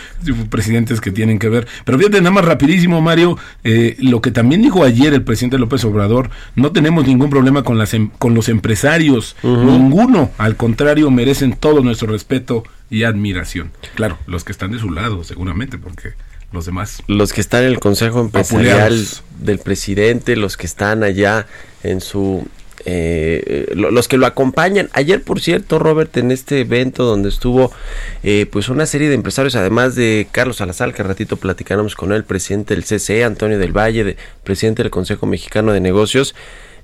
presidentes 0.50 1.00
que 1.00 1.12
tienen 1.12 1.38
que 1.38 1.48
ver. 1.48 1.68
Pero 1.84 1.98
fíjate, 1.98 2.18
nada 2.20 2.32
más 2.32 2.44
rapidísimo, 2.44 3.00
Mario, 3.00 3.38
eh, 3.62 3.94
lo 4.00 4.20
que 4.20 4.32
también 4.32 4.60
dijo 4.60 4.82
ayer 4.82 5.14
el 5.14 5.22
presidente 5.22 5.56
López 5.56 5.84
Obrador, 5.84 6.30
no 6.56 6.72
tenemos 6.72 7.06
ningún 7.06 7.30
problema 7.30 7.62
con, 7.62 7.78
las, 7.78 7.94
em, 7.94 8.10
con 8.18 8.34
los 8.34 8.48
empresarios, 8.48 9.36
ninguno, 9.44 10.32
al 10.36 10.56
contrario, 10.56 11.12
merecen 11.12 11.52
todo 11.52 11.80
nuestro 11.80 12.10
respeto 12.10 12.64
y 12.90 13.04
admiración. 13.04 13.70
Claro, 13.94 14.18
los 14.26 14.42
que 14.42 14.50
están 14.50 14.72
de 14.72 14.80
su 14.80 14.90
lado, 14.90 15.22
seguramente, 15.22 15.78
porque 15.78 16.14
los 16.50 16.66
demás. 16.66 17.04
Los 17.06 17.32
que 17.32 17.40
están 17.40 17.62
en 17.62 17.68
el 17.68 17.78
Consejo 17.78 18.20
Empresarial 18.20 19.00
del 19.38 19.60
presidente, 19.60 20.34
los 20.34 20.56
que 20.56 20.66
están 20.66 21.04
allá 21.04 21.46
en 21.84 22.00
su 22.00 22.48
eh, 22.84 23.72
los 23.74 24.08
que 24.08 24.16
lo 24.16 24.26
acompañan. 24.26 24.88
Ayer, 24.92 25.22
por 25.22 25.40
cierto, 25.40 25.78
Robert, 25.78 26.16
en 26.16 26.30
este 26.30 26.60
evento 26.60 27.04
donde 27.04 27.28
estuvo 27.28 27.72
eh, 28.22 28.46
pues 28.50 28.68
una 28.68 28.86
serie 28.86 29.08
de 29.08 29.14
empresarios, 29.14 29.54
además 29.54 29.94
de 29.94 30.26
Carlos 30.30 30.56
Salazar, 30.56 30.94
que 30.94 31.02
ratito 31.02 31.36
platicáramos 31.36 31.94
con 31.94 32.12
él, 32.12 32.24
presidente 32.24 32.74
del 32.74 32.84
CCE, 32.84 33.24
Antonio 33.24 33.58
del 33.58 33.76
Valle, 33.76 34.16
presidente 34.44 34.82
del 34.82 34.90
Consejo 34.90 35.26
Mexicano 35.26 35.72
de 35.72 35.80
Negocios, 35.80 36.34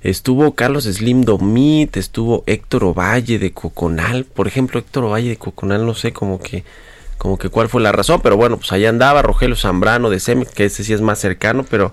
estuvo 0.03 0.53
Carlos 0.53 0.85
Slim 0.85 1.23
Domit, 1.23 1.97
estuvo 1.97 2.43
Héctor 2.45 2.83
Ovalle 2.83 3.39
de 3.39 3.51
Coconal, 3.51 4.25
por 4.25 4.47
ejemplo, 4.47 4.79
Héctor 4.79 5.05
Ovalle 5.05 5.29
de 5.29 5.37
Coconal, 5.37 5.85
no 5.85 5.95
sé, 5.95 6.13
como 6.13 6.39
que 6.39 6.63
como 7.17 7.39
que 7.39 7.49
cuál 7.49 7.67
fue 7.67 7.81
la 7.81 7.91
razón, 7.91 8.21
pero 8.21 8.37
bueno, 8.37 8.57
pues 8.57 8.71
allá 8.71 8.89
andaba 8.89 9.23
Rogelio 9.23 9.55
Zambrano 9.55 10.11
de 10.11 10.19
SEMIC, 10.19 10.49
que 10.49 10.65
ese 10.65 10.83
sí 10.83 10.93
es 10.93 11.01
más 11.01 11.17
cercano, 11.17 11.65
pero 11.67 11.91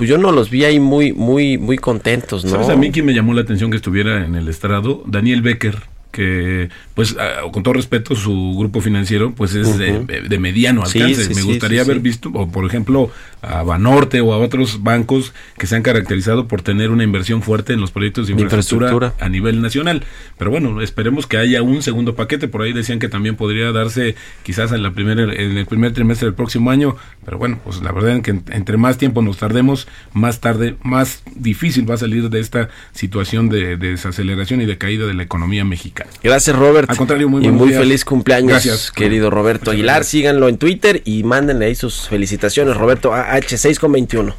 pues 0.00 0.08
yo 0.08 0.16
no 0.16 0.32
los 0.32 0.48
vi 0.48 0.64
ahí 0.64 0.80
muy, 0.80 1.12
muy, 1.12 1.58
muy 1.58 1.76
contentos, 1.76 2.42
¿no? 2.46 2.52
¿Sabes 2.52 2.70
a 2.70 2.74
mí 2.74 2.90
quién 2.90 3.04
me 3.04 3.12
llamó 3.12 3.34
la 3.34 3.42
atención 3.42 3.70
que 3.70 3.76
estuviera 3.76 4.24
en 4.24 4.34
el 4.34 4.48
estrado? 4.48 5.02
Daniel 5.04 5.42
Becker, 5.42 5.76
que 6.10 6.68
pues 6.94 7.16
con 7.52 7.62
todo 7.62 7.74
respeto 7.74 8.14
su 8.14 8.54
grupo 8.58 8.80
financiero 8.80 9.32
pues 9.34 9.54
es 9.54 9.78
de, 9.78 10.38
mediano 10.38 10.82
alcance. 10.82 11.34
Me 11.34 11.42
gustaría 11.42 11.82
haber 11.82 12.00
visto, 12.00 12.30
o 12.32 12.50
por 12.50 12.64
ejemplo, 12.66 13.10
a 13.42 13.62
Banorte 13.62 14.20
o 14.20 14.32
a 14.32 14.38
otros 14.38 14.82
bancos 14.82 15.32
que 15.56 15.66
se 15.66 15.76
han 15.76 15.82
caracterizado 15.82 16.46
por 16.48 16.62
tener 16.62 16.90
una 16.90 17.04
inversión 17.04 17.42
fuerte 17.42 17.72
en 17.72 17.80
los 17.80 17.90
proyectos 17.90 18.26
de 18.26 18.34
infraestructura, 18.34 19.14
a 19.20 19.28
nivel 19.28 19.62
nacional. 19.62 20.04
Pero 20.38 20.50
bueno, 20.50 20.80
esperemos 20.80 21.26
que 21.26 21.36
haya 21.36 21.62
un 21.62 21.82
segundo 21.82 22.14
paquete. 22.14 22.48
Por 22.48 22.62
ahí 22.62 22.72
decían 22.72 22.98
que 22.98 23.08
también 23.08 23.36
podría 23.36 23.72
darse 23.72 24.14
quizás 24.42 24.72
en 24.72 24.82
la 24.82 24.92
primera 24.92 25.22
en 25.22 25.56
el 25.56 25.66
primer 25.66 25.92
trimestre 25.92 26.26
del 26.26 26.34
próximo 26.34 26.70
año. 26.70 26.96
Pero 27.24 27.38
bueno, 27.38 27.60
pues 27.64 27.80
la 27.82 27.92
verdad 27.92 28.16
es 28.16 28.22
que 28.22 28.30
entre 28.30 28.76
más 28.76 28.98
tiempo 28.98 29.22
nos 29.22 29.38
tardemos, 29.38 29.88
más 30.12 30.40
tarde, 30.40 30.76
más 30.82 31.22
difícil 31.34 31.88
va 31.88 31.94
a 31.94 31.98
salir 31.98 32.30
de 32.30 32.40
esta 32.40 32.68
situación 32.92 33.48
de 33.48 33.76
desaceleración 33.76 34.60
y 34.60 34.66
de 34.66 34.78
caída 34.78 35.06
de 35.06 35.14
la 35.14 35.22
economía 35.22 35.64
mexicana. 35.64 35.99
Gracias, 36.22 36.56
Robert. 36.56 36.90
Al 36.90 36.96
contrario, 36.96 37.28
muy, 37.28 37.46
y 37.46 37.50
muy 37.50 37.72
feliz 37.72 38.04
cumpleaños, 38.04 38.52
Gracias, 38.52 38.90
querido 38.90 39.30
Roberto 39.30 39.70
Aguilar. 39.70 40.04
Síganlo 40.04 40.48
en 40.48 40.58
Twitter 40.58 41.02
y 41.04 41.24
mándenle 41.24 41.66
ahí 41.66 41.74
sus 41.74 42.08
felicitaciones, 42.08 42.76
Roberto 42.76 43.12
AH6 43.12 43.78
con 43.78 43.92
21. 43.92 44.34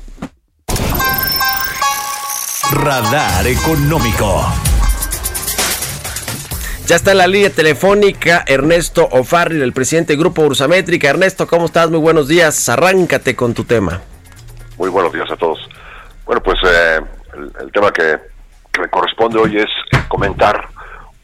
Radar 2.72 3.48
Económico. 3.48 4.46
Ya 6.88 6.98
está 6.98 7.12
en 7.12 7.20
la 7.20 7.28
línea 7.28 7.50
telefónica 7.50 8.44
Ernesto 8.46 9.08
Ofarri, 9.12 9.62
el 9.62 9.72
presidente 9.72 10.12
del 10.12 10.20
Grupo 10.20 10.42
Ursamétrica. 10.42 11.10
Ernesto, 11.10 11.48
¿cómo 11.48 11.68
estás? 11.68 11.90
Muy 11.90 12.00
buenos 12.00 12.28
días. 12.28 12.68
Arráncate 12.68 13.36
con 13.36 13.54
tu 13.54 13.64
tema. 13.64 14.02
Muy 14.78 14.90
buenos 14.90 15.14
días 15.14 15.30
a 15.32 15.38
todos. 15.38 15.60
Bueno, 16.26 16.42
pues 16.44 16.58
eh, 16.66 17.00
el, 17.62 17.72
tema 17.72 17.92
que 17.92 18.18
me 18.80 18.90
corresponde 18.90 19.38
hoy 19.38 19.58
es 19.58 19.70
comentar 20.08 20.68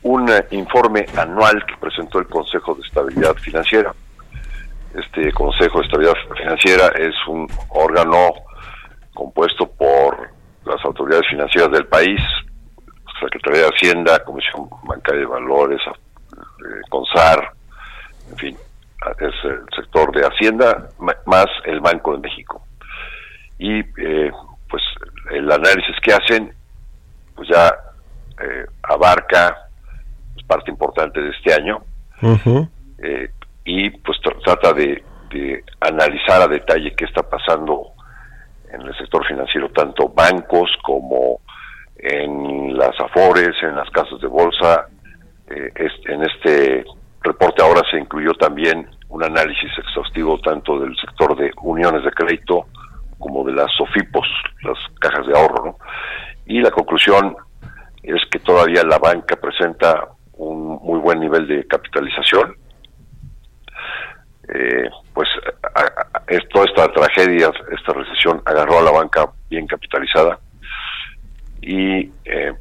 un 0.03 0.29
eh, 0.29 0.45
informe 0.51 1.05
anual 1.17 1.65
que 1.65 1.75
presentó 1.77 2.19
el 2.19 2.27
Consejo 2.27 2.75
de 2.75 2.81
Estabilidad 2.81 3.35
Financiera. 3.35 3.93
Este 4.93 5.31
Consejo 5.33 5.79
de 5.79 5.85
Estabilidad 5.85 6.15
Financiera 6.37 6.87
es 6.97 7.15
un 7.27 7.47
órgano 7.69 8.33
compuesto 9.13 9.69
por 9.71 10.29
las 10.65 10.83
autoridades 10.85 11.27
financieras 11.29 11.71
del 11.71 11.87
país, 11.87 12.19
Secretaría 13.19 13.63
de 13.63 13.69
Hacienda, 13.69 14.23
Comisión 14.23 14.69
Bancaria 14.83 15.21
de 15.21 15.25
Valores, 15.25 15.81
eh, 15.87 16.81
CONSAR, 16.89 17.51
en 18.31 18.37
fin, 18.37 18.57
es 19.19 19.33
el 19.43 19.65
sector 19.75 20.11
de 20.15 20.25
Hacienda 20.25 20.89
más 21.25 21.47
el 21.65 21.79
Banco 21.79 22.13
de 22.13 22.19
México. 22.19 22.63
Y 23.57 23.79
eh, 23.79 24.31
pues 24.69 24.83
el 25.31 25.51
análisis 25.51 25.95
que 26.03 26.13
hacen 26.13 26.53
pues 27.35 27.49
ya 27.49 27.71
abarca 28.83 29.66
parte 30.47 30.71
importante 30.71 31.21
de 31.21 31.29
este 31.29 31.53
año 31.53 31.83
eh, 33.03 33.29
y 33.65 33.89
pues 33.89 34.17
trata 34.43 34.73
de, 34.73 35.03
analizar 35.81 36.41
a 36.41 36.47
detalle 36.47 36.95
qué 36.95 37.05
está 37.05 37.21
pasando 37.21 37.91
en 38.71 38.81
el 38.81 38.97
sector 38.97 39.25
financiero, 39.27 39.69
tanto 39.69 40.09
bancos 40.09 40.69
como 40.81 41.41
en 41.97 42.75
las 42.77 42.99
afores, 42.99 43.51
en 43.61 43.75
las 43.75 43.89
casas 43.91 44.19
de 44.21 44.27
bolsa. 44.27 44.87
Eh, 45.49 45.71
en 46.05 46.23
este 46.23 46.85
reporte 47.21 47.61
ahora 47.61 47.81
se 47.91 47.99
incluyó 47.99 48.33
también 48.33 48.89
un 49.09 49.23
análisis 49.23 49.69
exhaustivo 49.77 50.39
tanto 50.39 50.79
del 50.79 50.95
sector 50.97 51.37
de 51.37 51.51
uniones 51.61 52.03
de 52.03 52.11
crédito 52.11 52.67
como 53.19 53.43
de 53.43 53.53
las 53.53 53.71
SOFIPOS, 53.77 54.27
las 54.63 54.77
cajas 54.99 55.27
de 55.27 55.37
ahorro, 55.37 55.77
Y 56.45 56.61
la 56.61 56.71
conclusión 56.71 57.35
es 58.03 58.21
que 58.31 58.39
todavía 58.39 58.83
la 58.83 58.99
banca 58.99 59.35
presenta 59.35 60.07
un 60.37 60.79
muy 60.81 60.99
buen 60.99 61.19
nivel 61.19 61.47
de 61.47 61.65
capitalización. 61.67 62.55
Eh, 64.49 64.89
pues 65.13 65.27
toda 66.53 66.65
esta 66.65 66.87
tragedia, 66.93 67.51
esta 67.71 67.93
recesión 67.93 68.41
agarró 68.45 68.79
a 68.79 68.83
la 68.83 68.91
banca 68.91 69.29
bien 69.49 69.67
capitalizada 69.67 70.39
y 71.61 72.11
eh, 72.25 72.53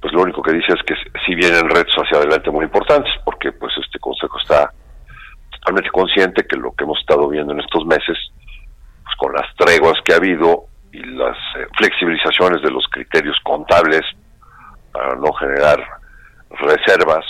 pues 0.00 0.12
lo 0.12 0.22
único 0.22 0.42
que 0.42 0.52
dice 0.52 0.72
es 0.72 0.82
que 0.84 0.94
si 1.26 1.34
vienen 1.34 1.68
retos 1.68 1.94
hacia 1.96 2.18
adelante 2.18 2.50
muy 2.50 2.64
importantes, 2.64 3.12
porque 3.24 3.52
pues 3.52 3.72
este 3.84 3.98
consejo 3.98 4.38
está 4.40 4.72
totalmente 5.50 5.90
consciente 5.90 6.46
que 6.46 6.56
lo 6.56 6.72
que 6.72 6.84
hemos 6.84 6.98
estado 7.00 7.28
viendo 7.28 7.52
en 7.52 7.60
estos 7.60 7.84
meses, 7.86 8.16
pues 9.04 9.16
con 9.16 9.32
las 9.32 9.54
treguas 9.56 9.94
que 10.04 10.12
ha 10.12 10.16
habido 10.16 10.66
y 10.92 11.02
las 11.04 11.36
eh, 11.56 11.66
flexibilizaciones 11.76 12.62
de 12.62 12.70
los 12.70 12.84
criterios 12.90 13.36
contables 13.44 14.02
para 14.92 15.14
no 15.16 15.32
generar 15.32 15.84
reservas 16.50 17.24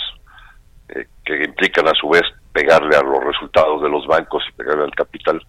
eh, 0.89 1.07
que 1.23 1.43
implican 1.43 1.87
a 1.87 1.93
su 1.93 2.09
vez 2.09 2.23
pegarle 2.51 2.95
a 2.95 3.03
los 3.03 3.23
resultados 3.23 3.81
de 3.81 3.89
los 3.89 4.07
bancos 4.07 4.43
y 4.49 4.53
pegarle 4.53 4.85
al 4.85 4.95
capital, 4.95 5.41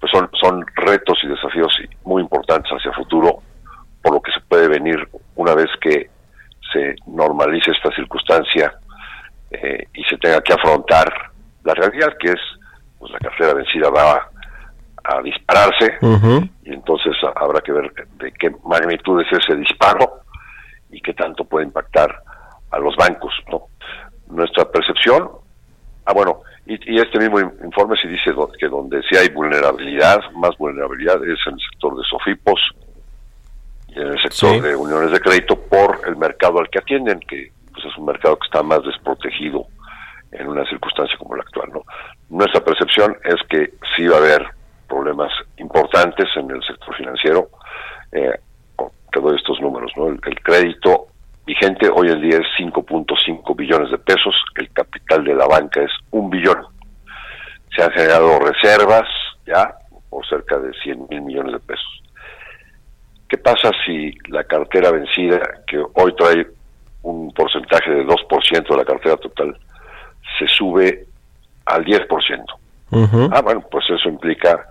pues 0.00 0.10
son, 0.12 0.30
son 0.40 0.64
retos 0.76 1.18
y 1.22 1.28
desafíos 1.28 1.72
muy 2.04 2.22
importantes 2.22 2.70
hacia 2.72 2.92
futuro, 2.92 3.42
por 4.02 4.14
lo 4.14 4.20
que 4.20 4.32
se 4.32 4.40
puede 4.40 4.68
venir 4.68 5.08
una 5.36 5.54
vez 5.54 5.68
que 5.80 6.10
se 6.72 6.96
normalice 7.06 7.70
esta 7.70 7.94
circunstancia 7.94 8.72
eh, 9.50 9.86
y 9.94 10.04
se 10.04 10.16
tenga 10.18 10.40
que 10.40 10.54
afrontar 10.54 11.12
la 11.64 11.74
realidad 11.74 12.16
que 12.18 12.30
es 12.30 12.40
pues 12.98 13.12
la 13.12 13.18
cartera 13.18 13.54
vencida 13.54 13.90
va 13.90 14.28
a, 15.04 15.22
dispararse 15.22 15.98
y 16.62 16.72
entonces 16.72 17.12
habrá 17.34 17.60
que 17.60 17.72
ver 17.72 17.92
de 18.18 18.32
qué 18.32 18.52
magnitud 18.64 19.20
es 19.20 19.26
ese 19.36 19.56
disparo 19.56 20.20
y 20.90 21.00
qué 21.00 21.12
tanto 21.12 21.44
puede 21.44 21.66
impactar 21.66 22.21
a 22.72 22.78
los 22.78 22.96
bancos, 22.96 23.32
¿no? 23.50 23.66
Nuestra 24.28 24.64
percepción, 24.64 25.30
ah 26.06 26.12
bueno, 26.12 26.40
y, 26.66 26.98
este 26.98 27.18
mismo 27.18 27.40
informe 27.40 27.96
sí 28.00 28.08
dice 28.08 28.32
que 28.58 28.68
donde 28.68 29.02
sí 29.02 29.16
hay 29.16 29.28
vulnerabilidad, 29.28 30.20
más 30.32 30.56
vulnerabilidad 30.58 31.16
es 31.24 31.38
en 31.46 31.54
el 31.54 31.60
sector 31.70 31.96
de 31.96 32.02
SOFIPOS 32.04 32.60
y 33.88 34.00
en 34.00 34.06
el 34.08 34.22
sector 34.22 34.62
de 34.62 34.74
uniones 34.74 35.12
de 35.12 35.20
crédito 35.20 35.56
por 35.56 36.00
el 36.06 36.16
mercado 36.16 36.60
al 36.60 36.70
que 36.70 36.78
atienden, 36.78 37.20
que 37.20 37.52
pues 37.72 37.84
es 37.84 37.96
un 37.98 38.06
mercado 38.06 38.38
que 38.38 38.46
está 38.46 38.62
más 38.62 38.82
desprotegido 38.84 39.66
en 40.30 40.48
una 40.48 40.64
circunstancia 40.66 41.16
como 41.18 41.36
la 41.36 41.42
actual, 41.42 41.70
¿no? 41.72 41.82
Nuestra 42.30 42.64
percepción 42.64 43.16
es 43.24 43.36
que 43.50 43.74
sí 43.94 44.06
va 44.06 44.16
a 44.16 44.20
haber 44.20 44.46
problemas 44.88 45.30
importantes 45.58 46.28
en 46.36 46.50
el 46.50 46.62
sector 46.62 46.96
financiero. 46.96 47.50
Eh, 48.12 48.32
te 49.12 49.20
doy 49.20 49.36
estos 49.36 49.60
números, 49.60 49.92
¿no? 49.94 50.08
el 50.08 50.42
crédito 50.42 51.11
vigente 51.46 51.88
hoy 51.92 52.08
en 52.08 52.20
día 52.20 52.38
es 52.38 52.46
5.5 52.58 53.56
billones 53.56 53.90
de 53.90 53.98
pesos, 53.98 54.34
el 54.56 54.70
capital 54.72 55.24
de 55.24 55.34
la 55.34 55.46
banca 55.46 55.82
es 55.82 55.90
un 56.10 56.30
billón. 56.30 56.64
Se 57.76 57.82
han 57.82 57.90
generado 57.90 58.38
reservas 58.38 59.08
ya 59.46 59.74
por 60.10 60.26
cerca 60.26 60.58
de 60.58 60.72
100 60.82 61.06
mil 61.08 61.22
millones 61.22 61.52
de 61.54 61.60
pesos. 61.60 62.02
¿Qué 63.28 63.38
pasa 63.38 63.70
si 63.86 64.12
la 64.28 64.44
cartera 64.44 64.90
vencida, 64.90 65.40
que 65.66 65.78
hoy 65.78 66.14
trae 66.16 66.46
un 67.02 67.32
porcentaje 67.32 67.90
de 67.90 68.04
2% 68.04 68.68
de 68.68 68.76
la 68.76 68.84
cartera 68.84 69.16
total, 69.16 69.56
se 70.38 70.46
sube 70.48 71.06
al 71.64 71.84
10%? 71.84 72.44
Ah, 73.32 73.40
bueno, 73.40 73.64
pues 73.70 73.84
eso 73.88 74.08
implica 74.08 74.66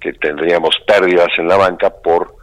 que 0.00 0.14
tendríamos 0.14 0.74
pérdidas 0.86 1.28
en 1.36 1.46
la 1.46 1.58
banca 1.58 1.90
por 1.90 2.39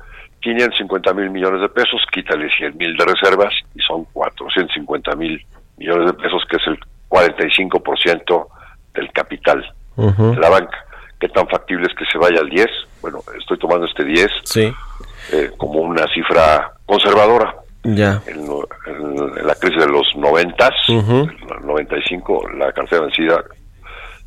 550 0.56 1.14
mil 1.14 1.30
millones 1.30 1.62
de 1.62 1.70
pesos, 1.70 2.02
quítale 2.12 2.50
100 2.50 2.78
mil 2.78 2.96
de 2.96 3.06
reservas 3.06 3.54
y 3.76 3.82
son 3.82 4.06
450 4.14 5.16
mil 5.16 5.46
millones 5.78 6.08
de 6.08 6.14
pesos, 6.14 6.42
que 6.50 6.56
es 6.56 6.68
el 6.68 6.80
45% 7.10 8.48
del 8.94 9.12
capital 9.12 9.66
de 9.98 10.40
la 10.40 10.50
banca. 10.50 10.86
¿Qué 11.20 11.28
tan 11.30 11.48
factible 11.48 11.88
es 11.88 11.96
que 11.96 12.06
se 12.06 12.18
vaya 12.18 12.40
al 12.40 12.50
10? 12.50 12.68
Bueno, 13.02 13.20
estoy 13.38 13.58
tomando 13.58 13.88
este 13.88 14.06
10 14.06 14.28
eh, 15.34 15.52
como 15.58 15.82
una 15.82 16.08
cifra 16.14 16.72
conservadora. 16.86 17.54
Ya. 17.84 18.22
En, 18.28 18.48
la 19.46 19.56
crisis 19.56 19.80
de 19.80 19.88
los 19.88 20.08
90, 20.16 20.70
uh 20.90 21.28
95, 21.64 22.50
la 22.58 22.72
cartera 22.72 23.02
vencida 23.02 23.44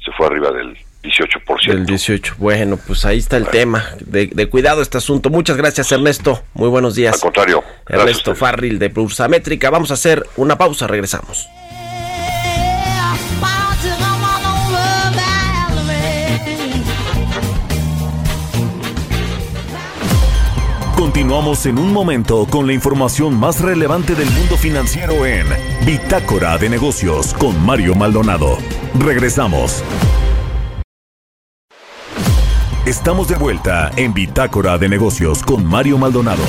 se 0.05 0.13
fue 0.13 0.27
arriba 0.27 0.51
del 0.51 0.77
18%. 1.03 1.71
El 1.71 1.87
18. 1.87 2.35
Bueno, 2.39 2.77
pues 2.77 3.05
ahí 3.05 3.19
está 3.19 3.37
el 3.37 3.47
tema. 3.49 3.85
De, 4.01 4.49
cuidado 4.49 4.83
este 4.83 4.99
asunto. 4.99 5.31
Muchas 5.31 5.57
gracias, 5.57 5.91
Ernesto. 5.93 6.43
Muy 6.55 6.69
buenos 6.69 6.95
días. 6.95 7.15
Al 7.15 7.21
contrario. 7.21 7.65
Ernesto 7.89 8.35
Farril 8.35 8.79
de 8.79 8.93
Métrica. 9.29 9.71
Vamos 9.71 9.91
a 9.91 9.95
hacer 9.95 10.27
una 10.37 10.59
pausa. 10.59 10.87
Regresamos. 10.87 11.49
Continuamos 20.97 21.65
en 21.65 21.79
un 21.79 21.95
momento 21.95 22.47
con 22.47 22.67
la 22.67 22.75
información 22.75 23.35
más 23.35 23.61
relevante 23.61 24.15
del 24.15 24.31
mundo 24.31 24.59
financiero 24.59 25.25
en 25.25 25.47
Bitácora 25.87 26.59
de 26.59 26.69
Negocios 26.69 27.33
con 27.35 27.65
Mario 27.65 27.95
Maldonado. 27.95 28.59
Regresamos. 28.99 29.83
Estamos 32.91 33.29
de 33.29 33.37
vuelta 33.37 33.93
en 33.95 34.13
Bitácora 34.13 34.77
de 34.77 34.89
Negocios 34.89 35.45
con 35.45 35.65
Mario 35.65 35.97
Maldonado. 35.97 36.43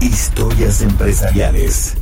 Historias 0.00 0.80
empresariales. 0.80 1.96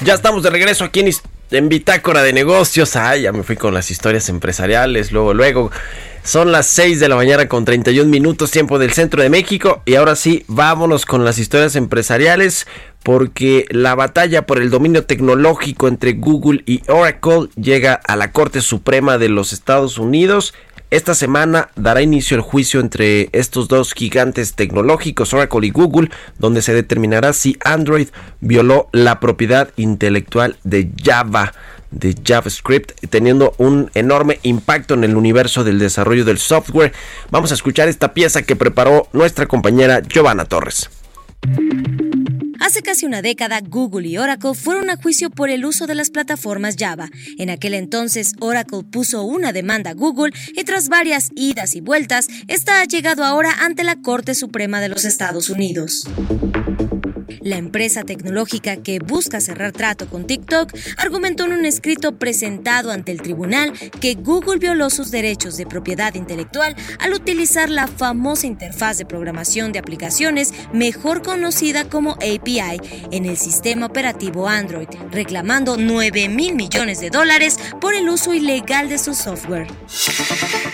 Ya 0.00 0.14
estamos 0.14 0.42
de 0.42 0.50
regreso 0.50 0.82
aquí 0.82 0.98
en, 0.98 1.10
en, 1.52 1.68
Bitácora 1.68 2.24
de 2.24 2.32
Negocios. 2.32 2.96
Ay, 2.96 3.22
ya 3.22 3.32
me 3.32 3.44
fui 3.44 3.54
con 3.54 3.74
las 3.74 3.92
historias 3.92 4.28
empresariales. 4.28 5.12
Luego, 5.12 5.34
luego. 5.34 5.70
Son 6.24 6.52
las 6.52 6.66
6 6.68 7.00
de 7.00 7.08
la 7.10 7.16
mañana 7.16 7.48
con 7.48 7.66
31 7.66 8.08
minutos 8.08 8.50
tiempo 8.50 8.78
del 8.78 8.92
centro 8.92 9.22
de 9.22 9.28
México. 9.28 9.82
Y 9.84 9.94
ahora 9.94 10.16
sí, 10.16 10.42
vámonos 10.48 11.04
con 11.04 11.22
las 11.22 11.38
historias 11.38 11.76
empresariales. 11.76 12.66
Porque 13.04 13.66
la 13.70 13.94
batalla 13.94 14.46
por 14.46 14.60
el 14.60 14.70
dominio 14.70 15.04
tecnológico 15.04 15.86
entre 15.86 16.14
Google 16.14 16.62
y 16.66 16.82
Oracle 16.88 17.48
llega 17.54 17.94
a 17.94 18.16
la 18.16 18.32
Corte 18.32 18.60
Suprema 18.60 19.18
de 19.18 19.28
los 19.28 19.52
Estados 19.52 19.98
Unidos. 19.98 20.54
Esta 20.90 21.14
semana 21.14 21.68
dará 21.76 22.02
inicio 22.02 22.36
el 22.36 22.40
juicio 22.40 22.80
entre 22.80 23.28
estos 23.32 23.68
dos 23.68 23.92
gigantes 23.92 24.54
tecnológicos, 24.54 25.34
Oracle 25.34 25.66
y 25.66 25.70
Google, 25.70 26.10
donde 26.38 26.62
se 26.62 26.72
determinará 26.72 27.32
si 27.32 27.56
Android 27.64 28.08
violó 28.40 28.88
la 28.92 29.20
propiedad 29.20 29.70
intelectual 29.76 30.56
de 30.64 30.90
Java 31.02 31.52
de 31.94 32.16
JavaScript, 32.24 32.92
teniendo 33.08 33.54
un 33.58 33.90
enorme 33.94 34.40
impacto 34.42 34.94
en 34.94 35.04
el 35.04 35.16
universo 35.16 35.62
del 35.62 35.78
desarrollo 35.78 36.24
del 36.24 36.38
software. 36.38 36.92
Vamos 37.30 37.52
a 37.52 37.54
escuchar 37.54 37.88
esta 37.88 38.14
pieza 38.14 38.42
que 38.42 38.56
preparó 38.56 39.08
nuestra 39.12 39.46
compañera 39.46 40.00
Giovanna 40.00 40.44
Torres. 40.44 40.90
Hace 42.60 42.82
casi 42.82 43.06
una 43.06 43.22
década, 43.22 43.60
Google 43.60 44.08
y 44.08 44.18
Oracle 44.18 44.54
fueron 44.54 44.90
a 44.90 44.96
juicio 44.96 45.30
por 45.30 45.50
el 45.50 45.64
uso 45.64 45.86
de 45.86 45.94
las 45.94 46.10
plataformas 46.10 46.76
Java. 46.78 47.10
En 47.38 47.50
aquel 47.50 47.74
entonces, 47.74 48.32
Oracle 48.40 48.82
puso 48.84 49.22
una 49.22 49.52
demanda 49.52 49.90
a 49.90 49.94
Google 49.94 50.32
y 50.54 50.64
tras 50.64 50.88
varias 50.88 51.30
idas 51.34 51.74
y 51.74 51.80
vueltas, 51.80 52.28
esta 52.48 52.80
ha 52.80 52.84
llegado 52.84 53.24
ahora 53.24 53.52
ante 53.60 53.84
la 53.84 53.96
Corte 53.96 54.34
Suprema 54.34 54.80
de 54.80 54.88
los 54.88 55.04
Estados 55.04 55.50
Unidos. 55.50 56.04
La 57.44 57.58
empresa 57.58 58.04
tecnológica 58.04 58.78
que 58.78 59.00
busca 59.00 59.38
cerrar 59.38 59.72
trato 59.72 60.08
con 60.08 60.26
TikTok 60.26 60.72
argumentó 60.96 61.44
en 61.44 61.52
un 61.52 61.66
escrito 61.66 62.18
presentado 62.18 62.90
ante 62.90 63.12
el 63.12 63.20
tribunal 63.20 63.72
que 64.00 64.14
Google 64.14 64.58
violó 64.58 64.88
sus 64.88 65.10
derechos 65.10 65.58
de 65.58 65.66
propiedad 65.66 66.14
intelectual 66.14 66.74
al 67.00 67.12
utilizar 67.12 67.68
la 67.68 67.86
famosa 67.86 68.46
interfaz 68.46 68.96
de 68.96 69.04
programación 69.04 69.72
de 69.72 69.78
aplicaciones 69.78 70.54
mejor 70.72 71.22
conocida 71.22 71.86
como 71.86 72.12
API 72.12 72.43
en 72.46 73.24
el 73.24 73.38
sistema 73.38 73.86
operativo 73.86 74.46
Android, 74.46 74.88
reclamando 75.10 75.76
9 75.78 76.28
mil 76.28 76.54
millones 76.54 77.00
de 77.00 77.08
dólares 77.08 77.58
por 77.80 77.94
el 77.94 78.08
uso 78.08 78.34
ilegal 78.34 78.88
de 78.90 78.98
su 78.98 79.14
software. 79.14 79.66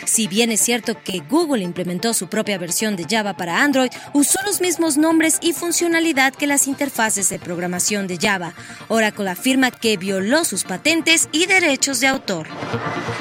Si 0.04 0.26
bien 0.26 0.50
es 0.50 0.60
cierto 0.60 0.96
que 1.04 1.20
Google 1.20 1.62
implementó 1.62 2.12
su 2.12 2.28
propia 2.28 2.58
versión 2.58 2.96
de 2.96 3.06
Java 3.08 3.36
para 3.36 3.62
Android, 3.62 3.90
usó 4.12 4.40
los 4.44 4.60
mismos 4.60 4.96
nombres 4.96 5.38
y 5.40 5.52
funcionalidad 5.52 6.34
que 6.34 6.48
las 6.48 6.66
interfaces 6.66 7.28
de 7.28 7.38
programación 7.38 8.08
de 8.08 8.18
Java. 8.18 8.52
Oracle 8.88 9.30
afirma 9.30 9.70
que 9.70 9.96
violó 9.96 10.44
sus 10.44 10.64
patentes 10.64 11.28
y 11.30 11.46
derechos 11.46 12.00
de 12.00 12.08
autor. 12.08 12.48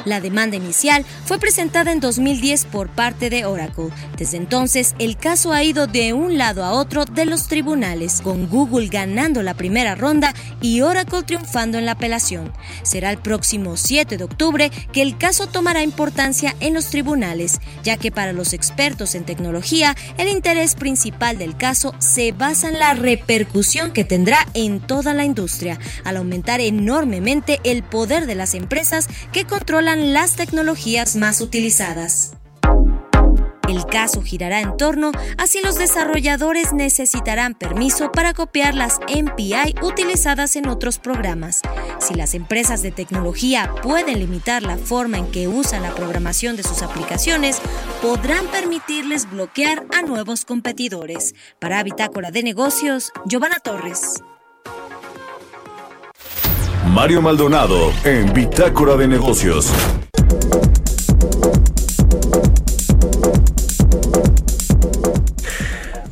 La 0.06 0.22
demanda 0.22 0.56
inicial 0.56 1.06
fue 1.26 1.38
presentada 1.38 1.92
en 1.92 2.00
2010 2.00 2.66
por 2.66 2.90
parte 2.90 3.30
de 3.30 3.46
Oracle. 3.46 3.90
Desde 4.18 4.38
entonces, 4.38 4.96
el 4.98 5.18
caso 5.18 5.54
ha 5.54 5.64
ido 5.64 5.86
de 5.86 6.14
un 6.14 6.38
lado 6.38 6.64
a 6.64 6.72
otro 6.72 7.06
de 7.06 7.26
los 7.26 7.48
tribunales, 7.48 8.22
con 8.22 8.39
Google 8.48 8.88
ganando 8.88 9.44
la 9.44 9.54
primera 9.54 9.96
ronda 9.96 10.34
y 10.62 10.82
Oracle 10.82 11.24
triunfando 11.24 11.78
en 11.78 11.86
la 11.86 11.94
apelación. 11.94 12.54
Será 12.84 13.12
el 13.12 13.18
próximo 13.18 13.78
7 13.78 14.18
de 14.18 14.24
octubre 14.24 14.72
que 14.92 15.02
el 15.02 15.18
caso 15.18 15.48
tomará 15.48 15.84
importancia 15.84 16.56
en 16.60 16.74
los 16.74 16.88
tribunales, 16.88 17.60
ya 17.84 17.98
que 17.98 18.12
para 18.12 18.34
los 18.34 18.54
expertos 18.54 19.16
en 19.16 19.26
tecnología, 19.26 19.96
el 20.18 20.28
interés 20.28 20.76
principal 20.76 21.38
del 21.38 21.58
caso 21.58 21.96
se 22.00 22.32
basa 22.32 22.70
en 22.70 22.80
la 22.80 22.94
repercusión 22.94 23.92
que 23.92 24.04
tendrá 24.04 24.48
en 24.54 24.80
toda 24.80 25.14
la 25.14 25.26
industria, 25.26 25.80
al 26.04 26.18
aumentar 26.18 26.62
enormemente 26.62 27.60
el 27.64 27.84
poder 27.84 28.26
de 28.26 28.36
las 28.36 28.54
empresas 28.54 29.08
que 29.32 29.46
controlan 29.46 30.14
las 30.14 30.36
tecnologías 30.36 31.16
más 31.16 31.42
utilizadas. 31.42 32.34
El 33.70 33.86
caso 33.86 34.24
girará 34.24 34.62
en 34.62 34.78
torno 34.78 35.12
a 35.38 35.46
si 35.46 35.62
los 35.62 35.76
desarrolladores 35.76 36.74
necesitarán 36.74 37.54
permiso 37.54 38.12
para 38.12 38.34
copiar 38.34 38.74
las 38.74 38.98
MPI 39.08 39.76
utilizadas 39.84 40.56
en 40.56 40.68
otros 40.68 40.98
programas, 40.98 41.62
si 42.00 42.16
las 42.16 42.34
empresas 42.34 42.82
de 42.82 42.90
tecnología 42.90 43.72
pueden 43.84 44.18
limitar 44.18 44.64
la 44.64 44.76
forma 44.78 45.20
en 45.20 45.30
que 45.30 45.48
usan 45.48 45.84
la 45.84 45.94
programación 45.94 46.56
de 46.56 46.64
sus 46.64 46.82
aplicaciones, 46.82 47.62
podrán 48.02 48.48
permitirles 48.48 49.30
bloquear 49.30 49.86
a 49.96 50.02
nuevos 50.02 50.46
competidores. 50.46 51.36
Para 51.60 51.84
Bitácora 51.84 52.32
de 52.32 52.42
Negocios, 52.42 53.12
Giovanna 53.28 53.60
Torres. 53.60 54.16
Mario 56.88 57.22
Maldonado 57.22 57.94
en 58.04 58.34
Bitácora 58.34 58.96
de 58.96 59.08
Negocios. 59.08 59.72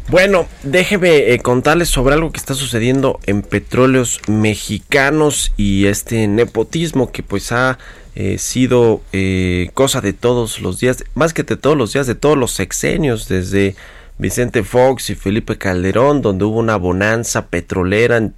Bueno, 0.09 0.47
déjeme 0.63 1.33
eh, 1.33 1.39
contarles 1.39 1.89
sobre 1.89 2.15
algo 2.15 2.31
que 2.31 2.39
está 2.39 2.53
sucediendo 2.53 3.19
en 3.25 3.41
petróleos 3.41 4.21
mexicanos 4.29 5.51
y 5.57 5.87
este 5.87 6.29
nepotismo 6.29 7.11
que 7.11 7.23
pues 7.23 7.51
ha 7.51 7.77
eh, 8.15 8.37
sido 8.37 9.01
eh, 9.11 9.69
cosa 9.73 9.99
de 9.99 10.13
todos 10.13 10.61
los 10.61 10.79
días, 10.79 11.03
más 11.13 11.33
que 11.33 11.43
de 11.43 11.57
todos 11.57 11.75
los 11.75 11.91
días, 11.91 12.07
de 12.07 12.15
todos 12.15 12.37
los 12.37 12.51
sexenios, 12.51 13.27
desde 13.27 13.75
Vicente 14.17 14.63
Fox 14.63 15.09
y 15.09 15.15
Felipe 15.15 15.57
Calderón, 15.57 16.21
donde 16.21 16.45
hubo 16.45 16.57
una 16.57 16.77
bonanza 16.77 17.47
petrolera 17.47 18.15
en, 18.15 18.33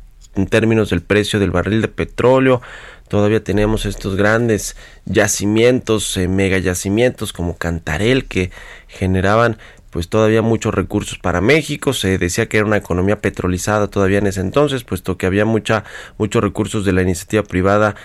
términos 0.49 0.89
del 0.89 1.01
precio 1.01 1.39
del 1.39 1.51
barril 1.51 1.84
de 1.84 1.88
petróleo. 1.88 2.63
Todavía 3.10 3.43
tenemos 3.43 3.86
estos 3.86 4.15
grandes 4.15 4.75
yacimientos, 5.05 6.17
mega 6.29 6.58
yacimientos 6.58 7.32
como 7.32 7.58
Cantarel 7.58 8.25
que 8.25 8.51
generaban 8.88 9.58
pues 9.89 10.10
todavía 10.10 10.41
muchos 10.41 10.73
recursos 10.73 11.17
para 11.17 11.41
México. 11.41 11.93
Se 11.93 12.17
decía 12.17 12.47
que 12.47 12.58
era 12.58 12.65
una 12.65 12.78
economía 12.78 13.19
petrolizada 13.21 13.88
todavía 13.88 14.19
en 14.19 14.28
ese 14.28 14.41
entonces, 14.41 14.84
puesto 14.84 15.17
que 15.17 15.25
había 15.25 15.45
mucha, 15.45 15.84
muchos 16.17 16.43
recursos 16.43 16.86
de 16.86 16.93
la 16.93 17.02
iniciativa 17.02 17.43
privada 17.43 17.95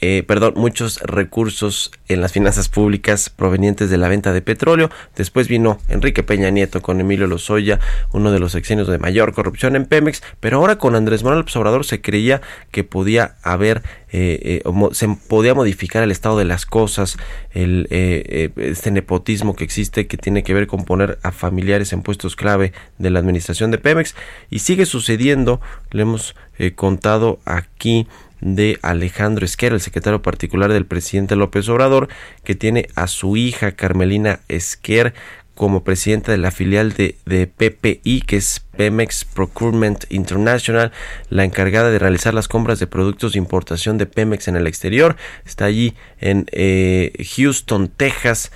eh, 0.00 0.24
perdón, 0.26 0.54
muchos 0.56 1.00
recursos 1.02 1.92
en 2.08 2.20
las 2.20 2.32
finanzas 2.32 2.68
públicas 2.68 3.30
provenientes 3.30 3.90
de 3.90 3.96
la 3.96 4.08
venta 4.08 4.32
de 4.32 4.42
petróleo. 4.42 4.90
Después 5.14 5.46
vino 5.46 5.78
Enrique 5.88 6.22
Peña 6.22 6.50
Nieto 6.50 6.82
con 6.82 7.00
Emilio 7.00 7.26
Lozoya, 7.26 7.78
uno 8.12 8.32
de 8.32 8.40
los 8.40 8.54
exenios 8.54 8.88
de 8.88 8.98
mayor 8.98 9.32
corrupción 9.32 9.76
en 9.76 9.86
Pemex, 9.86 10.22
pero 10.40 10.58
ahora 10.58 10.78
con 10.78 10.96
Andrés 10.96 11.22
Manuel 11.22 11.40
López 11.40 11.56
Obrador 11.56 11.84
se 11.84 12.00
creía 12.00 12.42
que 12.72 12.82
podía 12.82 13.36
haber, 13.42 13.82
eh, 14.10 14.62
eh, 14.64 14.72
se 14.92 15.08
podía 15.28 15.54
modificar 15.54 16.02
el 16.02 16.10
estado 16.10 16.38
de 16.38 16.44
las 16.44 16.66
cosas, 16.66 17.16
el, 17.52 17.86
este 17.90 18.90
nepotismo 18.90 19.54
que 19.54 19.64
existe 19.64 20.08
que 20.08 20.16
tiene 20.16 20.42
que 20.42 20.54
ver 20.54 20.66
con 20.66 20.84
poner 20.84 21.18
a 21.22 21.30
familiares 21.30 21.92
en 21.92 22.02
puestos 22.02 22.34
clave 22.34 22.72
de 22.98 23.10
la 23.10 23.20
administración 23.20 23.70
de 23.70 23.78
Pemex 23.78 24.16
y 24.50 24.58
sigue 24.58 24.86
sucediendo, 24.86 25.60
le 25.92 26.02
hemos 26.02 26.34
contado 26.76 27.40
aquí 27.44 28.06
de 28.44 28.78
Alejandro 28.82 29.44
Esquer, 29.44 29.72
el 29.72 29.80
secretario 29.80 30.22
particular 30.22 30.72
del 30.72 30.86
presidente 30.86 31.34
López 31.34 31.68
Obrador, 31.68 32.08
que 32.44 32.54
tiene 32.54 32.86
a 32.94 33.08
su 33.08 33.36
hija 33.36 33.72
Carmelina 33.72 34.40
Esquer 34.48 35.14
como 35.54 35.84
presidenta 35.84 36.32
de 36.32 36.38
la 36.38 36.50
filial 36.50 36.92
de, 36.94 37.16
de, 37.26 37.46
PPI, 37.46 38.22
que 38.22 38.36
es 38.36 38.60
Pemex 38.76 39.24
Procurement 39.24 40.04
International, 40.10 40.90
la 41.30 41.44
encargada 41.44 41.90
de 41.90 41.98
realizar 42.00 42.34
las 42.34 42.48
compras 42.48 42.80
de 42.80 42.88
productos 42.88 43.32
de 43.32 43.38
importación 43.38 43.96
de 43.96 44.06
Pemex 44.06 44.48
en 44.48 44.56
el 44.56 44.66
exterior. 44.66 45.16
Está 45.46 45.66
allí 45.66 45.94
en 46.18 46.46
eh, 46.50 47.12
Houston, 47.36 47.88
Texas, 47.88 48.50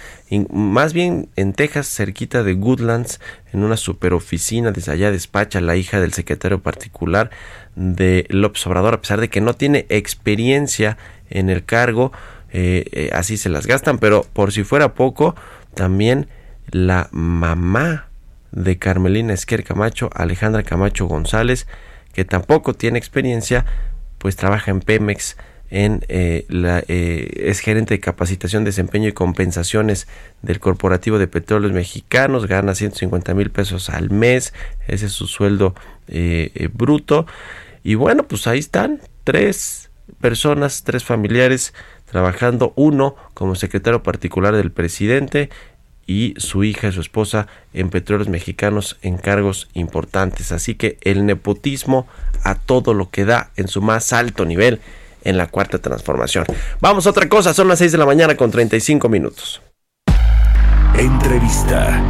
más 0.51 0.93
bien 0.93 1.29
en 1.37 1.53
Texas, 1.53 1.87
cerquita 1.87 2.43
de 2.43 2.55
Goodlands, 2.55 3.21
en 3.53 3.63
una 3.63 3.77
superoficina. 3.77 4.73
Desde 4.73 4.91
allá 4.91 5.13
despacha 5.13 5.61
la 5.61 5.77
hija 5.77 6.01
del 6.01 6.13
secretario 6.13 6.61
particular 6.63 7.31
de 7.79 8.27
López 8.29 8.67
Obrador, 8.67 8.95
a 8.95 9.01
pesar 9.01 9.21
de 9.21 9.29
que 9.29 9.41
no 9.41 9.55
tiene 9.55 9.87
experiencia 9.89 10.99
en 11.31 11.49
el 11.49 11.65
cargo. 11.65 12.13
Eh, 12.51 12.87
eh, 12.93 13.11
así 13.13 13.37
se 13.37 13.49
las 13.49 13.67
gastan, 13.67 13.99
pero 13.99 14.27
por 14.33 14.53
si 14.53 14.65
fuera 14.65 14.95
poco, 14.95 15.37
también 15.75 16.29
la 16.71 17.09
mamá 17.13 18.09
de 18.51 18.79
Carmelina 18.79 19.33
Esquer 19.33 19.63
Camacho, 19.63 20.11
Alejandra 20.13 20.65
Camacho 20.65 21.07
González, 21.07 21.69
que 22.13 22.25
tampoco 22.25 22.75
tiene 22.75 22.99
experiencia, 22.99 23.65
pues 24.19 24.35
trabaja 24.35 24.73
en 24.73 24.81
Pemex, 24.81 25.37
en 25.71 26.01
eh, 26.09 26.47
la, 26.49 26.83
es 26.89 27.61
gerente 27.61 27.95
de 27.95 28.01
capacitación, 28.01 28.65
desempeño 28.65 29.09
y 29.09 29.13
compensaciones 29.13 30.09
del 30.43 30.59
Corporativo 30.59 31.19
de 31.19 31.29
Petróleos 31.29 31.75
Mexicanos, 31.75 32.47
gana 32.47 32.75
150 32.75 33.35
mil 33.35 33.51
pesos 33.51 33.91
al 33.91 34.11
mes, 34.11 34.53
ese 34.89 35.07
es 35.07 35.13
su 35.13 35.29
sueldo 35.29 35.75
bruto. 36.73 37.27
Y 37.89 37.95
bueno, 37.95 38.25
pues 38.25 38.47
ahí 38.47 38.59
están 38.59 39.01
tres 39.25 39.89
personas, 40.21 40.83
tres 40.85 41.05
familiares 41.05 41.73
trabajando, 42.05 42.75
uno 42.77 43.17
como 43.33 43.55
secretario 43.55 44.03
particular 44.03 44.55
del 44.55 44.71
presidente 44.71 45.49
y 46.07 46.35
su 46.37 46.65
hija 46.65 46.89
y 46.89 46.93
su 46.93 47.01
esposa 47.01 47.47
en 47.73 47.89
petróleos 47.89 48.29
mexicanos 48.29 48.99
en 49.01 49.17
cargos 49.17 49.71
importantes. 49.73 50.53
Así 50.53 50.75
que 50.75 50.99
el 51.01 51.25
nepotismo 51.25 52.07
a 52.45 52.57
todo 52.57 52.93
lo 52.93 53.09
que 53.09 53.25
da 53.25 53.53
en 53.57 53.69
su 53.69 53.81
más 53.81 54.13
alto 54.13 54.45
nivel 54.45 54.83
en 55.25 55.39
la 55.39 55.47
cuarta 55.47 55.79
transformación. 55.79 56.45
Vamos 56.83 57.07
a 57.07 57.11
otra 57.11 57.27
cosa, 57.31 57.55
son 57.55 57.69
las 57.69 57.79
6 57.79 57.93
de 57.93 57.97
la 57.97 58.05
mañana 58.05 58.37
con 58.37 58.51
35 58.51 59.09
minutos. 59.09 59.63
Entrevista. 60.95 62.03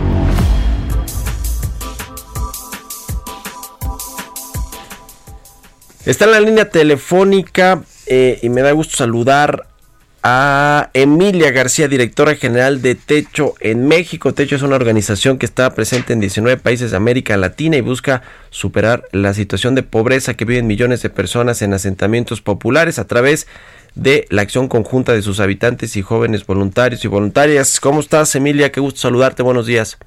Está 6.09 6.25
en 6.25 6.31
la 6.31 6.41
línea 6.41 6.71
telefónica 6.71 7.83
eh, 8.07 8.39
y 8.41 8.49
me 8.49 8.63
da 8.63 8.73
gusto 8.73 8.97
saludar 8.97 9.67
a 10.23 10.89
Emilia 10.95 11.51
García, 11.51 11.87
directora 11.87 12.35
general 12.35 12.81
de 12.81 12.95
Techo 12.95 13.53
en 13.61 13.87
México. 13.87 14.33
Techo 14.33 14.57
es 14.57 14.63
una 14.63 14.77
organización 14.77 15.37
que 15.37 15.45
está 15.45 15.75
presente 15.75 16.15
en 16.15 16.21
19 16.21 16.57
países 16.57 16.93
de 16.93 16.97
América 16.97 17.37
Latina 17.37 17.77
y 17.77 17.83
busca 17.83 18.23
superar 18.49 19.05
la 19.13 19.35
situación 19.35 19.75
de 19.75 19.83
pobreza 19.83 20.33
que 20.33 20.47
viven 20.47 20.67
millones 20.67 21.03
de 21.03 21.11
personas 21.11 21.61
en 21.61 21.75
asentamientos 21.75 22.41
populares 22.41 22.99
a 22.99 23.07
través 23.07 23.47
de 23.95 24.27
la 24.31 24.41
acción 24.41 24.69
conjunta 24.69 25.13
de 25.13 25.21
sus 25.21 25.41
habitantes 25.41 25.95
y 25.95 26.01
jóvenes 26.01 26.47
voluntarios 26.47 27.05
y 27.05 27.09
voluntarias. 27.09 27.81
¿Cómo 27.81 28.01
estás, 28.01 28.35
Emilia? 28.35 28.73
Qué 28.73 28.81
gusto 28.81 29.01
saludarte. 29.01 29.43
Buenos 29.43 29.67
días. 29.67 29.99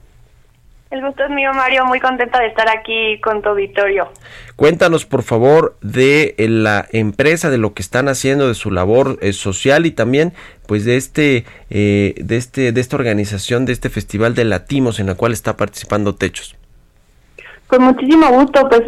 El 0.92 1.02
gusto 1.02 1.24
es 1.24 1.30
mío, 1.30 1.52
Mario. 1.54 1.86
Muy 1.86 2.02
contenta 2.02 2.38
de 2.42 2.48
estar 2.48 2.68
aquí 2.70 3.18
con 3.22 3.42
tu 3.42 3.48
auditorio. 3.50 4.10
Cuéntanos, 4.58 5.06
por 5.06 5.24
favor, 5.24 5.78
de 5.82 6.36
eh, 6.38 6.50
la 6.50 6.86
empresa, 6.92 7.50
de 7.50 7.58
lo 7.58 7.74
que 7.74 7.82
están 7.82 8.10
haciendo, 8.10 8.50
de 8.50 8.56
su 8.56 8.72
labor 8.72 9.18
eh, 9.22 9.32
social 9.32 9.86
y 9.86 9.92
también, 9.92 10.34
pues, 10.68 10.84
de 10.84 10.98
este, 10.98 11.46
eh, 11.70 12.14
de 12.18 12.36
este, 12.36 12.74
de 12.74 12.82
esta 12.82 12.98
organización, 12.98 13.64
de 13.64 13.72
este 13.72 13.90
festival 13.90 14.36
de 14.36 14.44
Latimos 14.44 15.00
en 15.00 15.08
la 15.08 15.16
cual 15.16 15.32
está 15.32 15.56
participando 15.56 16.14
Techos. 16.14 16.58
Con 17.68 17.84
muchísimo 17.84 18.28
gusto, 18.28 18.68
pues 18.68 18.84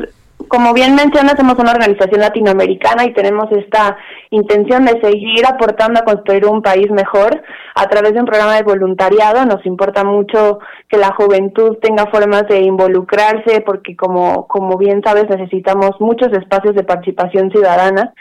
como 0.48 0.74
bien 0.74 0.96
mencionas, 0.96 1.36
somos 1.38 1.58
una 1.58 1.72
organización 1.72 2.22
latinoamericana 2.22 3.06
y 3.06 3.13
tenemos 3.13 3.52
esta 3.52 3.98
intención 4.30 4.86
de 4.86 5.00
seguir 5.02 5.46
aportando 5.48 6.00
a 6.00 6.04
construir 6.04 6.46
un 6.46 6.62
país 6.62 6.91
mejor 6.91 7.41
a 7.76 7.88
través 7.88 8.13
de 8.13 8.19
un 8.19 8.26
programa 8.26 8.56
de 8.56 8.63
voluntariado. 8.63 9.46
Nos 9.46 9.65
importa 9.65 10.04
mucho 10.04 10.60
que 10.89 10.98
la 10.98 11.13
juventud 11.15 11.78
tenga 11.82 12.06
formas 12.08 12.48
de 12.48 12.62
involucrarse 12.62 13.62
porque, 13.62 13.96
como, 13.96 14.48
como 14.48 14.78
bien 14.78 15.02
sabes, 15.04 15.28
necesitamos 15.30 16.00
muchos 16.00 16.32
espacios 16.34 16.76
de 16.76 16.84
participación 16.84 17.50
ciudadana 17.50 18.13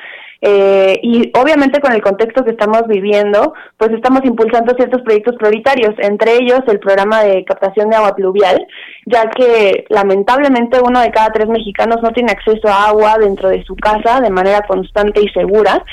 eh, 0.44 0.98
y 1.04 1.30
obviamente 1.38 1.80
con 1.80 1.92
el 1.92 2.02
contexto 2.02 2.44
que 2.44 2.50
estamos 2.50 2.88
viviendo, 2.88 3.54
pues 3.76 3.92
estamos 3.92 4.24
impulsando 4.24 4.74
ciertos 4.74 5.00
proyectos 5.02 5.36
prioritarios, 5.36 5.94
entre 5.98 6.34
ellos 6.34 6.58
el 6.66 6.80
programa 6.80 7.22
de 7.22 7.44
captación 7.44 7.88
de 7.88 7.96
agua 7.96 8.16
pluvial, 8.16 8.66
ya 9.06 9.30
que 9.30 9.84
lamentablemente 9.88 10.80
uno 10.84 11.00
de 11.00 11.12
cada 11.12 11.30
tres 11.30 11.48
mexicanos 11.48 11.98
no 12.02 12.10
tiene 12.10 12.32
acceso 12.32 12.66
a 12.66 12.88
agua 12.88 13.18
dentro 13.20 13.50
de 13.50 13.62
su 13.62 13.76
casa 13.76 14.20
de 14.20 14.30
manera 14.30 14.62
constante 14.62 15.20
y 15.22 15.28
segura. 15.28 15.84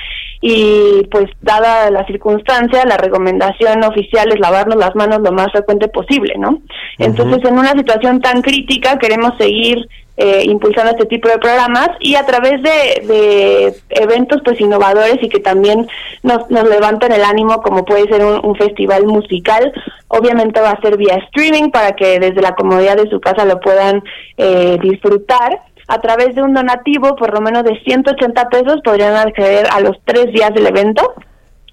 Y 0.41 1.05
pues 1.11 1.25
dada 1.41 1.91
la 1.91 2.05
circunstancia, 2.07 2.85
la 2.85 2.97
recomendación 2.97 3.83
oficial 3.83 4.29
es 4.29 4.39
lavarnos 4.39 4.77
las 4.77 4.95
manos 4.95 5.19
lo 5.19 5.31
más 5.31 5.51
frecuente 5.51 5.89
posible, 5.89 6.35
¿no? 6.39 6.61
Entonces, 6.97 7.43
en 7.43 7.59
una 7.59 7.71
situación 7.71 8.21
tan 8.21 8.41
crítica, 8.41 8.97
queremos 8.97 9.33
seguir 9.37 9.85
eh, 10.21 10.43
impulsando 10.43 10.91
este 10.91 11.05
tipo 11.05 11.29
de 11.29 11.37
programas 11.37 11.91
y 12.01 12.15
a 12.15 12.25
través 12.25 12.61
de, 12.61 13.73
eventos 13.89 14.41
pues 14.43 14.59
innovadores 14.59 15.17
y 15.21 15.29
que 15.29 15.39
también 15.39 15.87
nos, 16.23 16.49
nos 16.51 16.67
levantan 16.67 17.13
el 17.13 17.23
ánimo 17.23 17.61
como 17.61 17.85
puede 17.85 18.05
ser 18.09 18.25
un, 18.25 18.55
festival 18.55 19.05
musical 19.05 19.71
obviamente 20.09 20.59
va 20.59 20.71
a 20.71 20.81
ser 20.81 20.97
vía 20.97 21.15
streaming 21.27 21.69
para 21.71 21.93
que 21.93 22.19
desde 22.19 22.41
la 22.41 22.53
comodidad 22.53 22.97
de 22.97 23.09
su 23.09 23.21
casa 23.21 23.45
lo 23.45 23.61
puedan 23.61 24.03
eh, 24.35 24.77
disfrutar. 24.81 25.61
A 25.87 26.01
través 26.01 26.35
de 26.35 26.41
un 26.41 26.53
donativo 26.53 27.15
por 27.15 27.33
lo 27.33 27.39
menos 27.39 27.63
de 27.63 27.79
180 27.79 28.49
pesos 28.49 28.81
podrían 28.83 29.15
acceder 29.15 29.67
a 29.71 29.79
los 29.79 29.95
tres 30.03 30.33
días 30.33 30.53
del 30.53 30.67
evento 30.67 31.13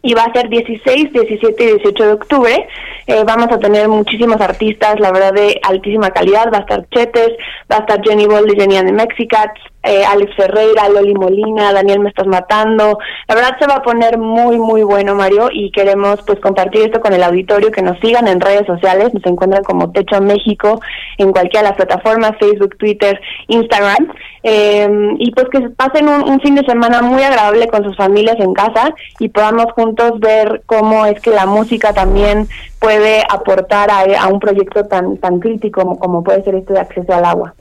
y 0.07 0.15
va 0.15 0.23
a 0.23 0.33
ser 0.33 0.49
16, 0.49 1.13
17 1.13 1.65
y 1.65 1.67
18 1.67 2.05
de 2.05 2.13
octubre. 2.13 2.69
Eh, 3.09 3.25
vamos 3.27 3.49
a 3.51 3.59
tener 3.59 3.89
muchísimos 3.89 4.41
artistas, 4.41 5.01
la 5.01 5.11
verdad, 5.11 5.33
de 5.33 5.59
altísima 5.65 6.11
calidad. 6.11 6.49
Va 6.53 6.59
a 6.59 6.61
estar 6.61 6.89
Chetes, 6.91 7.33
va 7.71 7.79
a 7.79 7.81
estar 7.81 8.01
Jenny 8.05 8.27
Ball 8.27 8.47
de 8.47 8.55
Jenny 8.55 8.93
Mexicats, 8.93 9.61
eh, 9.87 10.05
Alex 10.05 10.35
Ferreira, 10.37 10.89
Loli 10.89 11.15
Molina, 11.15 11.73
Daniel 11.73 12.01
Me 12.01 12.09
Estás 12.09 12.27
Matando. 12.27 12.99
La 13.29 13.35
verdad 13.35 13.57
se 13.59 13.67
va 13.67 13.77
a 13.77 13.83
poner 13.83 14.19
muy, 14.19 14.59
muy 14.59 14.83
bueno, 14.83 15.15
Mario, 15.15 15.49
y 15.53 15.71
queremos 15.71 16.21
pues 16.27 16.41
compartir 16.41 16.83
esto 16.83 17.01
con 17.01 17.13
el 17.13 17.23
auditorio, 17.23 17.71
que 17.71 17.83
nos 17.83 17.99
sigan 18.01 18.29
en 18.29 18.41
redes 18.41 18.67
sociales, 18.67 19.15
nos 19.15 19.25
encuentran 19.27 19.63
como 19.63 19.93
Techo 19.93 20.21
México 20.21 20.81
en 21.19 21.33
cualquiera 21.33 21.63
de 21.63 21.69
las 21.69 21.77
plataformas, 21.77 22.37
Facebook, 22.39 22.77
Twitter, 22.77 23.21
Instagram, 23.49 24.13
eh, 24.43 24.89
y 25.19 25.31
pues 25.33 25.49
que 25.51 25.61
pasen 25.71 26.09
un, 26.09 26.41
fin 26.41 26.55
de 26.55 26.65
semana 26.65 27.03
muy 27.03 27.23
agradable 27.23 27.67
con 27.69 27.83
sus 27.83 27.97
familias 27.97 28.37
en 28.39 28.53
casa 28.53 28.95
y 29.19 29.29
podamos 29.29 29.73
juntos 29.73 30.21
ver 30.21 30.63
cómo 30.67 31.07
es 31.07 31.21
que 31.21 31.31
la 31.31 31.47
música 31.47 31.93
también 31.93 32.47
puede 32.79 33.23
aportar 33.29 33.91
a, 33.91 34.29
un 34.29 34.39
proyecto 34.39 34.85
tan, 34.85 35.17
tan 35.17 35.41
crítico 35.41 35.81
como, 35.81 35.99
como 35.99 36.23
puede 36.23 36.45
ser 36.45 36.55
este 36.55 36.75
de 36.75 36.81
acceso 36.81 37.13
al 37.13 37.25
agua. 37.25 37.55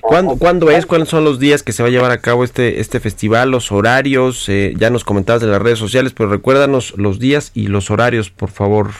¿Cuándo, 0.00 0.70
es? 0.70 0.86
¿Cuáles 0.86 1.08
son 1.08 1.24
los 1.24 1.38
días 1.38 1.62
que 1.62 1.72
se 1.72 1.82
va 1.82 1.88
a 1.88 1.92
llevar 1.92 2.10
a 2.10 2.20
cabo 2.20 2.44
este, 2.44 2.80
este 2.80 3.00
festival? 3.00 3.50
Los 3.50 3.72
horarios, 3.72 4.48
eh, 4.48 4.74
ya 4.76 4.90
nos 4.90 5.04
comentabas 5.04 5.40
de 5.40 5.48
las 5.48 5.62
redes 5.62 5.78
sociales, 5.78 6.12
pero 6.14 6.28
recuérdanos 6.28 6.94
los 6.96 7.18
días 7.18 7.50
y 7.54 7.68
los 7.68 7.90
horarios, 7.90 8.30
por 8.30 8.50
favor. 8.50 8.90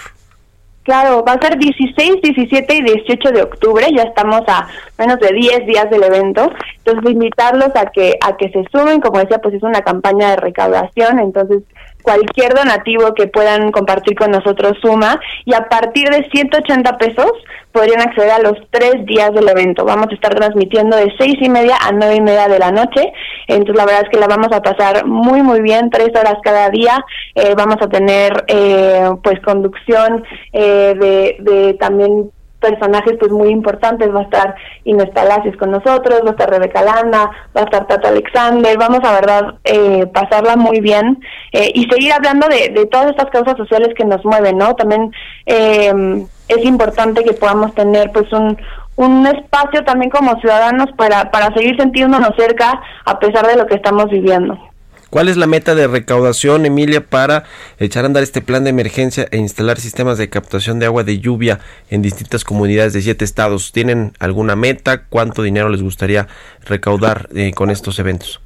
Claro, 0.83 1.23
va 1.23 1.35
a 1.35 1.41
ser 1.41 1.59
16, 1.59 2.23
17 2.23 2.75
y 2.75 2.83
18 2.83 3.33
de 3.33 3.43
octubre, 3.43 3.87
ya 3.95 4.03
estamos 4.03 4.41
a 4.49 4.67
menos 4.99 5.21
de 5.21 5.31
10 5.33 5.67
días 5.67 5.91
del 5.91 6.03
evento, 6.03 6.51
entonces 6.91 7.13
invitarlos 7.13 7.71
a 7.75 7.87
que 7.87 8.19
a 8.21 8.37
que 8.37 8.51
se 8.51 8.65
sumen, 8.73 9.01
como 9.01 9.21
decía, 9.21 9.39
pues 9.39 9.55
es 9.55 9.63
una 9.63 9.81
campaña 9.81 10.31
de 10.31 10.37
recaudación, 10.37 11.19
entonces 11.19 11.63
cualquier 12.03 12.55
donativo 12.55 13.15
que 13.15 13.27
puedan 13.27 13.71
compartir 13.73 14.17
con 14.17 14.31
nosotros 14.31 14.79
suma 14.81 15.21
y 15.45 15.55
a 15.55 15.69
partir 15.69 16.09
de 16.09 16.29
180 16.31 16.97
pesos 16.97 17.33
podrían 17.73 18.01
acceder 18.01 18.31
a 18.31 18.39
los 18.41 18.55
tres 18.71 19.05
días 19.07 19.33
del 19.33 19.49
evento. 19.49 19.85
Vamos 19.85 20.09
a 20.11 20.15
estar 20.15 20.35
transmitiendo 20.35 20.97
de 20.97 21.13
seis 21.19 21.37
y 21.41 21.49
media 21.49 21.77
a 21.81 21.93
nueve 21.93 22.17
y 22.17 22.21
media 22.21 22.49
de 22.49 22.59
la 22.59 22.73
noche. 22.73 23.13
Entonces 23.47 23.77
la 23.77 23.87
verdad 23.87 24.03
es 24.05 24.11
que 24.11 24.19
la 24.19 24.27
vamos 24.27 24.49
a 24.53 24.63
pasar 24.63 25.07
muy 25.07 25.43
muy 25.43 25.61
bien, 25.61 25.91
tres 25.91 26.09
horas 26.09 26.37
cada 26.43 26.71
día. 26.71 27.05
Eh, 27.35 27.55
vamos 27.57 27.77
a 27.81 27.89
tener 27.89 28.45
eh, 28.49 29.09
pues 29.23 29.41
conducción 29.41 30.25
eh, 30.53 30.95
de, 30.99 31.37
de 31.39 31.75
también 31.75 32.31
personajes 32.61 33.17
pues 33.19 33.33
muy 33.33 33.49
importantes, 33.49 34.15
va 34.15 34.21
a 34.21 34.25
estar 34.25 34.55
Inés 34.85 35.11
Palacios 35.11 35.57
con 35.57 35.71
nosotros, 35.71 36.21
va 36.25 36.29
a 36.29 36.33
estar 36.33 36.51
Rebeca 36.51 36.83
Landa, 36.83 37.31
va 37.57 37.63
a 37.63 37.65
estar 37.65 37.87
Tato 37.87 38.09
Alexander, 38.09 38.77
vamos 38.79 39.01
a 39.03 39.13
verdad 39.13 39.55
eh, 39.65 40.07
pasarla 40.13 40.57
muy 40.57 40.81
bien 40.81 41.21
eh, 41.53 41.73
y 41.75 41.85
seguir 41.85 42.13
hablando 42.13 42.47
de, 42.49 42.69
de, 42.69 42.87
todas 42.87 43.11
estas 43.11 43.31
causas 43.31 43.57
sociales 43.57 43.95
que 43.97 44.05
nos 44.05 44.25
mueven, 44.25 44.59
¿no? 44.59 44.75
También 44.75 45.13
eh, 45.47 46.25
es 46.49 46.65
importante 46.65 47.25
que 47.25 47.33
podamos 47.33 47.75
tener 47.75 48.13
pues 48.13 48.33
un, 48.33 48.57
un 48.97 49.27
espacio 49.27 49.83
también 49.85 50.11
como 50.11 50.39
ciudadanos 50.41 50.87
para, 50.97 51.31
para 51.31 51.53
seguir 51.55 51.77
sintiéndonos 51.81 52.33
cerca 52.37 52.81
a 53.07 53.19
pesar 53.19 53.47
de 53.47 53.57
lo 53.57 53.67
que 53.67 53.77
estamos 53.77 54.07
viviendo. 54.11 54.70
¿Cuál 55.11 55.29
es 55.29 55.37
la 55.37 55.49
meta 55.49 55.75
de 55.75 55.89
recaudación, 55.89 56.67
Emilia, 56.67 57.05
para 57.05 57.43
echar 57.81 58.05
a 58.05 58.07
andar 58.07 58.23
este 58.23 58.43
plan 58.43 58.63
de 58.63 58.71
emergencia 58.71 59.27
e 59.33 59.39
instalar 59.39 59.81
sistemas 59.81 60.19
de 60.19 60.31
captación 60.31 60.79
de 60.79 60.87
agua 60.87 61.03
de 61.03 61.19
lluvia 61.19 61.59
en 61.91 62.01
distintas 62.01 62.45
comunidades 62.45 62.93
de 62.93 63.03
siete 63.03 63.25
estados? 63.25 63.73
¿Tienen 63.73 64.13
alguna 64.21 64.55
meta? 64.55 65.03
¿Cuánto 65.03 65.43
dinero 65.43 65.69
les 65.69 65.83
gustaría 65.83 66.29
recaudar 66.65 67.29
eh, 67.35 67.51
con 67.53 67.71
estos 67.71 67.99
eventos? 67.99 68.41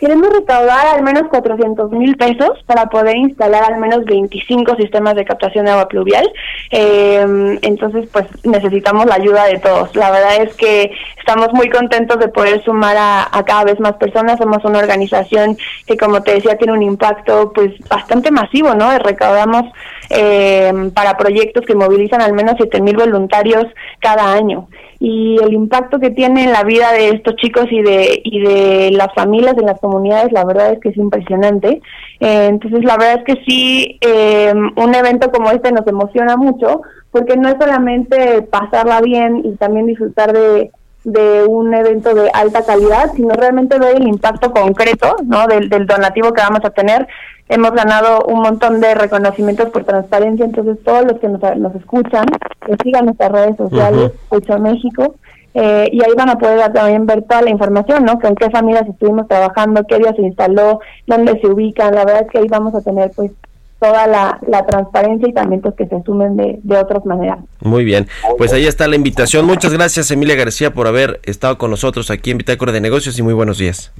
Queremos 0.00 0.30
recaudar 0.30 0.86
al 0.96 1.02
menos 1.02 1.24
400 1.28 1.90
mil 1.90 2.16
pesos 2.16 2.52
para 2.64 2.86
poder 2.86 3.18
instalar 3.18 3.70
al 3.70 3.78
menos 3.78 4.06
25 4.06 4.76
sistemas 4.76 5.14
de 5.14 5.26
captación 5.26 5.66
de 5.66 5.72
agua 5.72 5.88
pluvial. 5.88 6.26
Eh, 6.70 7.58
entonces, 7.60 8.08
pues 8.10 8.24
necesitamos 8.42 9.04
la 9.04 9.16
ayuda 9.16 9.44
de 9.44 9.58
todos. 9.58 9.94
La 9.94 10.10
verdad 10.10 10.40
es 10.40 10.56
que 10.56 10.90
estamos 11.18 11.52
muy 11.52 11.68
contentos 11.68 12.18
de 12.18 12.28
poder 12.28 12.64
sumar 12.64 12.96
a, 12.98 13.44
cada 13.44 13.64
vez 13.64 13.78
más 13.78 13.92
personas. 13.96 14.38
Somos 14.38 14.64
una 14.64 14.78
organización 14.78 15.58
que, 15.86 15.98
como 15.98 16.22
te 16.22 16.32
decía, 16.32 16.56
tiene 16.56 16.72
un 16.72 16.82
impacto 16.82 17.52
pues 17.52 17.72
bastante 17.90 18.30
masivo, 18.30 18.74
¿no? 18.74 18.98
Recaudamos 18.98 19.64
eh, 20.08 20.72
para 20.94 21.18
proyectos 21.18 21.66
que 21.66 21.74
movilizan 21.74 22.22
al 22.22 22.32
menos 22.32 22.54
7 22.56 22.80
mil 22.80 22.96
voluntarios 22.96 23.66
cada 24.00 24.32
año 24.32 24.66
y 25.02 25.36
el 25.42 25.54
impacto 25.54 25.98
que 25.98 26.10
tiene 26.10 26.44
en 26.44 26.52
la 26.52 26.62
vida 26.62 26.92
de 26.92 27.08
estos 27.08 27.34
chicos 27.36 27.64
y 27.70 27.80
de 27.80 28.20
y 28.22 28.40
de 28.40 28.90
las 28.92 29.08
familias 29.14 29.56
en 29.56 29.64
las 29.64 29.80
comunidades 29.80 30.30
la 30.30 30.44
verdad 30.44 30.72
es 30.72 30.78
que 30.78 30.90
es 30.90 30.96
impresionante. 30.98 31.80
Eh, 32.20 32.46
entonces 32.50 32.84
la 32.84 32.98
verdad 32.98 33.20
es 33.20 33.24
que 33.24 33.42
sí 33.46 33.98
eh, 34.02 34.52
un 34.54 34.94
evento 34.94 35.32
como 35.32 35.50
este 35.50 35.72
nos 35.72 35.86
emociona 35.86 36.36
mucho 36.36 36.82
porque 37.10 37.36
no 37.38 37.48
es 37.48 37.56
solamente 37.58 38.42
pasarla 38.42 39.00
bien 39.00 39.40
y 39.42 39.56
también 39.56 39.86
disfrutar 39.86 40.34
de 40.34 40.70
de 41.04 41.44
un 41.44 41.72
evento 41.74 42.14
de 42.14 42.30
alta 42.32 42.64
calidad, 42.64 43.12
sino 43.14 43.34
realmente 43.34 43.78
ver 43.78 43.96
el 43.96 44.06
impacto 44.06 44.52
concreto 44.52 45.16
¿no? 45.24 45.46
del, 45.46 45.68
del 45.68 45.86
donativo 45.86 46.32
que 46.32 46.42
vamos 46.42 46.64
a 46.64 46.70
tener. 46.70 47.08
Hemos 47.48 47.72
ganado 47.72 48.24
un 48.26 48.42
montón 48.42 48.80
de 48.80 48.94
reconocimientos 48.94 49.70
por 49.70 49.84
transparencia, 49.84 50.44
entonces 50.44 50.78
todos 50.84 51.04
los 51.04 51.18
que 51.18 51.28
nos, 51.28 51.40
nos 51.56 51.74
escuchan, 51.74 52.26
que 52.64 52.76
sigan 52.82 53.06
nuestras 53.06 53.32
redes 53.32 53.56
sociales, 53.56 54.12
Hecho 54.30 54.58
México, 54.58 55.14
eh, 55.54 55.88
y 55.90 56.04
ahí 56.04 56.12
van 56.16 56.30
a 56.30 56.38
poder 56.38 56.72
también 56.72 57.06
ver 57.06 57.22
toda 57.22 57.42
la 57.42 57.50
información, 57.50 58.04
¿no? 58.04 58.20
Con 58.20 58.36
qué 58.36 58.50
familias 58.50 58.86
estuvimos 58.88 59.26
trabajando, 59.26 59.84
qué 59.84 59.98
día 59.98 60.14
se 60.14 60.22
instaló, 60.22 60.78
dónde 61.06 61.40
se 61.40 61.48
ubican. 61.48 61.94
La 61.94 62.04
verdad 62.04 62.22
es 62.22 62.30
que 62.30 62.38
ahí 62.38 62.46
vamos 62.48 62.74
a 62.74 62.82
tener, 62.82 63.10
pues, 63.16 63.32
toda 63.80 64.06
la, 64.06 64.38
transparencia 64.66 65.28
y 65.28 65.32
también 65.32 65.60
pues, 65.60 65.74
que 65.74 65.86
se 65.86 66.02
sumen 66.04 66.36
de, 66.36 66.60
de 66.62 66.78
otras 66.78 67.04
maneras. 67.06 67.38
Muy 67.60 67.84
bien, 67.84 68.06
pues 68.38 68.52
ahí 68.52 68.66
está 68.66 68.86
la 68.86 68.96
invitación. 68.96 69.46
Muchas 69.46 69.72
gracias 69.72 70.10
Emilia 70.10 70.36
García 70.36 70.72
por 70.72 70.86
haber 70.86 71.20
estado 71.24 71.58
con 71.58 71.70
nosotros 71.70 72.10
aquí 72.10 72.30
en 72.30 72.38
Bitácora 72.38 72.72
de 72.72 72.80
Negocios 72.80 73.18
y 73.18 73.22
muy 73.22 73.34
buenos 73.34 73.58
días. 73.58 73.92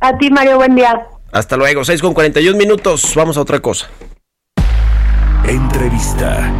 A 0.00 0.16
ti 0.16 0.30
Mario, 0.30 0.56
buen 0.56 0.74
día. 0.74 1.06
Hasta 1.32 1.56
luego, 1.56 1.84
6 1.84 2.00
con 2.00 2.14
41 2.14 2.56
minutos, 2.58 3.12
vamos 3.14 3.36
a 3.36 3.42
otra 3.42 3.60
cosa. 3.60 3.88
Entrevista. 5.46 6.52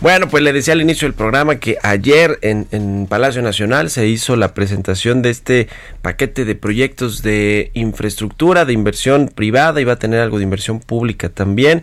Bueno, 0.00 0.30
pues 0.30 0.42
le 0.42 0.54
decía 0.54 0.72
al 0.72 0.80
inicio 0.80 1.06
del 1.06 1.14
programa 1.14 1.56
que 1.56 1.76
ayer 1.82 2.38
en, 2.40 3.06
Palacio 3.06 3.42
Nacional 3.42 3.90
se 3.90 4.06
hizo 4.06 4.34
la 4.34 4.54
presentación 4.54 5.20
de 5.20 5.28
este 5.28 5.68
paquete 6.00 6.46
de 6.46 6.54
proyectos 6.54 7.20
de 7.22 7.70
infraestructura, 7.74 8.64
de 8.64 8.72
inversión 8.72 9.28
privada, 9.28 9.78
y 9.78 9.84
va 9.84 9.94
a 9.94 9.98
tener 9.98 10.20
algo 10.20 10.38
de 10.38 10.44
inversión 10.44 10.80
pública 10.80 11.28
también. 11.28 11.82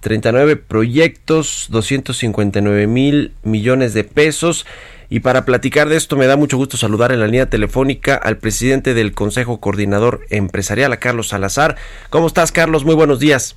39 0.00 0.56
proyectos, 0.56 1.66
259 1.68 2.86
mil 2.86 3.32
millones 3.42 3.92
de 3.92 4.04
pesos. 4.04 4.64
Y 5.10 5.20
para 5.20 5.44
platicar 5.44 5.90
de 5.90 5.96
esto 5.96 6.16
me 6.16 6.26
da 6.26 6.36
mucho 6.36 6.56
gusto 6.56 6.78
saludar 6.78 7.12
en 7.12 7.20
la 7.20 7.26
línea 7.26 7.50
telefónica 7.50 8.14
al 8.14 8.38
presidente 8.38 8.94
del 8.94 9.12
Consejo 9.12 9.60
Coordinador 9.60 10.22
Empresarial, 10.30 10.90
a 10.94 11.00
Carlos 11.00 11.28
Salazar. 11.28 11.76
¿Cómo 12.08 12.28
estás, 12.28 12.50
Carlos? 12.50 12.86
Muy 12.86 12.94
buenos 12.94 13.18
días. 13.18 13.56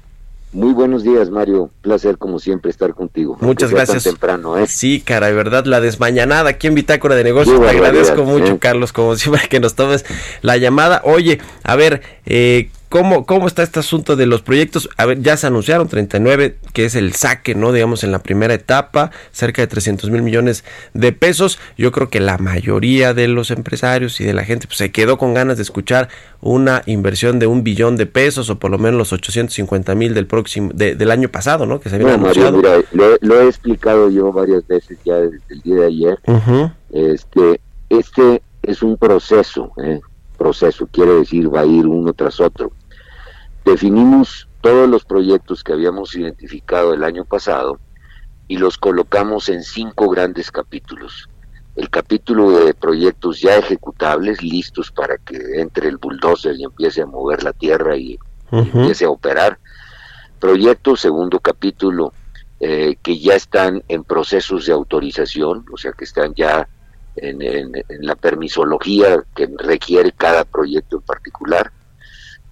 Muy 0.53 0.73
buenos 0.73 1.03
días, 1.03 1.29
Mario. 1.29 1.69
Placer, 1.81 2.17
como 2.17 2.37
siempre, 2.37 2.71
estar 2.71 2.93
contigo. 2.93 3.37
Muchas 3.39 3.71
gracias. 3.71 4.03
temprano, 4.03 4.57
¿eh? 4.57 4.67
Sí, 4.67 4.99
cara, 4.99 5.27
de 5.27 5.33
verdad, 5.33 5.65
la 5.65 5.79
desmañanada 5.79 6.49
aquí 6.49 6.67
en 6.67 6.75
Bitácora 6.75 7.15
de 7.15 7.23
Negocios. 7.23 7.59
Te 7.61 7.69
agradezco 7.69 8.25
mucho, 8.25 8.53
¿eh? 8.53 8.59
Carlos, 8.59 8.91
como 8.91 9.15
siempre, 9.15 9.41
que 9.49 9.61
nos 9.61 9.75
tomes 9.75 10.05
la 10.41 10.57
llamada. 10.57 11.01
Oye, 11.05 11.39
a 11.63 11.75
ver, 11.77 12.01
eh, 12.25 12.69
¿Cómo, 12.91 13.25
¿Cómo 13.25 13.47
está 13.47 13.63
este 13.63 13.79
asunto 13.79 14.17
de 14.17 14.25
los 14.25 14.41
proyectos? 14.41 14.89
A 14.97 15.05
ver, 15.05 15.21
ya 15.21 15.37
se 15.37 15.47
anunciaron 15.47 15.87
39, 15.87 16.57
que 16.73 16.83
es 16.83 16.95
el 16.95 17.13
saque, 17.13 17.55
¿no? 17.55 17.71
Digamos, 17.71 18.03
en 18.03 18.11
la 18.11 18.19
primera 18.19 18.53
etapa, 18.53 19.11
cerca 19.31 19.61
de 19.61 19.67
300 19.67 20.09
mil 20.09 20.21
millones 20.21 20.65
de 20.93 21.13
pesos. 21.13 21.57
Yo 21.77 21.93
creo 21.93 22.09
que 22.09 22.19
la 22.19 22.37
mayoría 22.37 23.13
de 23.13 23.29
los 23.29 23.49
empresarios 23.49 24.19
y 24.19 24.25
de 24.25 24.33
la 24.33 24.43
gente 24.43 24.67
pues, 24.67 24.77
se 24.77 24.91
quedó 24.91 25.17
con 25.17 25.33
ganas 25.33 25.55
de 25.55 25.63
escuchar 25.63 26.09
una 26.41 26.81
inversión 26.85 27.39
de 27.39 27.47
un 27.47 27.63
billón 27.63 27.95
de 27.95 28.07
pesos 28.07 28.49
o 28.49 28.59
por 28.59 28.69
lo 28.69 28.77
menos 28.77 28.97
los 28.97 29.13
850 29.13 29.95
mil 29.95 30.13
del 30.13 30.27
próximo, 30.27 30.71
del 30.73 31.11
año 31.11 31.29
pasado, 31.29 31.65
¿no? 31.65 31.79
Que 31.79 31.87
se 31.87 31.95
había 31.95 32.15
anunciado. 32.15 32.57
mira, 32.57 32.75
lo, 33.21 33.39
he 33.39 33.47
explicado 33.47 34.09
yo 34.09 34.33
varias 34.33 34.67
veces 34.67 34.97
ya 35.05 35.15
desde 35.15 35.39
el 35.47 35.61
día 35.61 35.75
de 35.75 35.85
ayer. 35.85 36.19
Este, 36.91 37.61
este 37.87 38.41
es 38.63 38.83
un 38.83 38.97
proceso, 38.97 39.71
¿eh? 39.81 40.01
proceso, 40.37 40.89
quiere 40.91 41.13
decir 41.13 41.53
va 41.53 41.61
a 41.61 41.65
ir 41.65 41.85
uno 41.85 42.11
tras 42.11 42.41
otro 42.41 42.71
definimos 43.71 44.49
todos 44.59 44.87
los 44.89 45.05
proyectos 45.05 45.63
que 45.63 45.73
habíamos 45.73 46.15
identificado 46.15 46.93
el 46.93 47.03
año 47.03 47.25
pasado 47.25 47.79
y 48.47 48.57
los 48.57 48.77
colocamos 48.77 49.47
en 49.49 49.63
cinco 49.63 50.09
grandes 50.09 50.51
capítulos. 50.51 51.29
El 51.77 51.89
capítulo 51.89 52.51
de 52.65 52.73
proyectos 52.73 53.39
ya 53.39 53.55
ejecutables, 53.55 54.43
listos 54.43 54.91
para 54.91 55.17
que 55.17 55.37
entre 55.61 55.87
el 55.87 55.97
bulldozer 55.97 56.55
y 56.57 56.65
empiece 56.65 57.01
a 57.01 57.05
mover 57.05 57.43
la 57.43 57.53
tierra 57.53 57.95
y, 57.95 58.19
empiece 58.51 59.05
a 59.05 59.09
operar. 59.09 59.57
Proyectos, 60.37 60.99
segundo 60.99 61.39
capítulo, 61.39 62.13
eh, 62.59 62.97
que 63.01 63.17
ya 63.17 63.35
están 63.35 63.83
en 63.87 64.03
procesos 64.03 64.65
de 64.65 64.73
autorización, 64.73 65.65
o 65.71 65.77
sea 65.77 65.93
que 65.93 66.03
están 66.03 66.33
ya 66.35 66.67
en 67.15 67.71
la 67.99 68.15
permisología 68.15 69.23
que 69.35 69.49
requiere 69.57 70.11
cada 70.13 70.45
proyecto 70.45 70.97
en 70.97 71.01
particular 71.03 71.71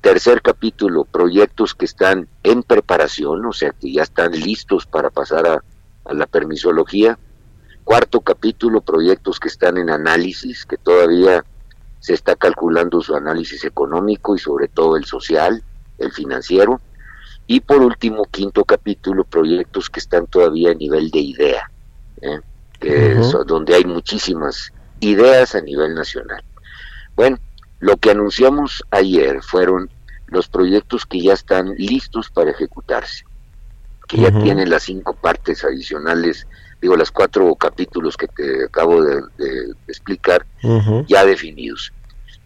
Tercer 0.02 0.42
capítulo, 0.42 1.04
proyectos 1.04 1.76
que 1.76 1.84
están 1.84 2.30
en 2.44 2.64
preparación, 2.64 3.46
o 3.46 3.52
sea, 3.52 3.72
que 3.72 3.92
ya 3.92 4.04
están 4.04 4.32
listos 4.32 4.86
para 4.86 5.10
pasar 5.10 5.46
a, 5.46 5.64
la 6.14 6.26
permisología. 6.26 7.20
Cuarto 7.84 8.22
capítulo, 8.22 8.82
proyectos 8.82 9.40
que 9.40 9.50
están 9.50 9.78
en 9.78 9.90
análisis, 9.90 10.66
que 10.66 10.78
todavía 10.78 11.44
se 12.00 12.14
está 12.14 12.36
calculando 12.36 13.02
su 13.02 13.14
análisis 13.14 13.66
económico 13.66 14.36
y 14.36 14.40
sobre 14.40 14.70
todo 14.70 14.96
el 14.96 15.06
social, 15.06 15.62
el 15.98 16.12
financiero. 16.14 16.80
Y 17.46 17.60
por 17.60 17.82
último, 17.82 18.24
quinto 18.32 18.64
capítulo, 18.64 19.26
proyectos 19.26 19.90
que 19.90 20.00
están 20.00 20.28
todavía 20.28 20.72
a 20.72 20.76
nivel 20.76 21.12
de 21.12 21.20
idea, 21.20 21.72
¿eh? 22.22 22.40
donde 23.46 23.76
hay 23.76 23.84
muchísimas 23.84 24.72
ideas 25.02 25.56
a 25.56 25.62
nivel 25.62 25.94
nacional. 25.94 26.42
Bueno, 27.16 27.38
lo 27.80 27.98
que 27.98 28.12
anunciamos 28.12 28.84
ayer 28.92 29.42
fueron 29.42 29.90
los 30.28 30.48
proyectos 30.48 31.06
que 31.06 31.22
ya 31.22 31.34
están 31.34 31.74
listos 31.76 32.30
para 32.30 32.52
ejecutarse, 32.52 33.26
que 34.08 34.18
ya 34.18 34.32
tienen 34.42 34.70
las 34.70 34.84
cinco 34.84 35.14
partes 35.14 35.64
adicionales, 35.64 36.46
digo, 36.82 36.96
los 36.96 37.12
cuatro 37.12 37.54
capítulos 37.56 38.16
que 38.18 38.28
te 38.28 38.66
acabo 38.66 39.02
de, 39.02 39.22
explicar, 39.88 40.46
ya 41.08 41.26
definidos. 41.26 41.92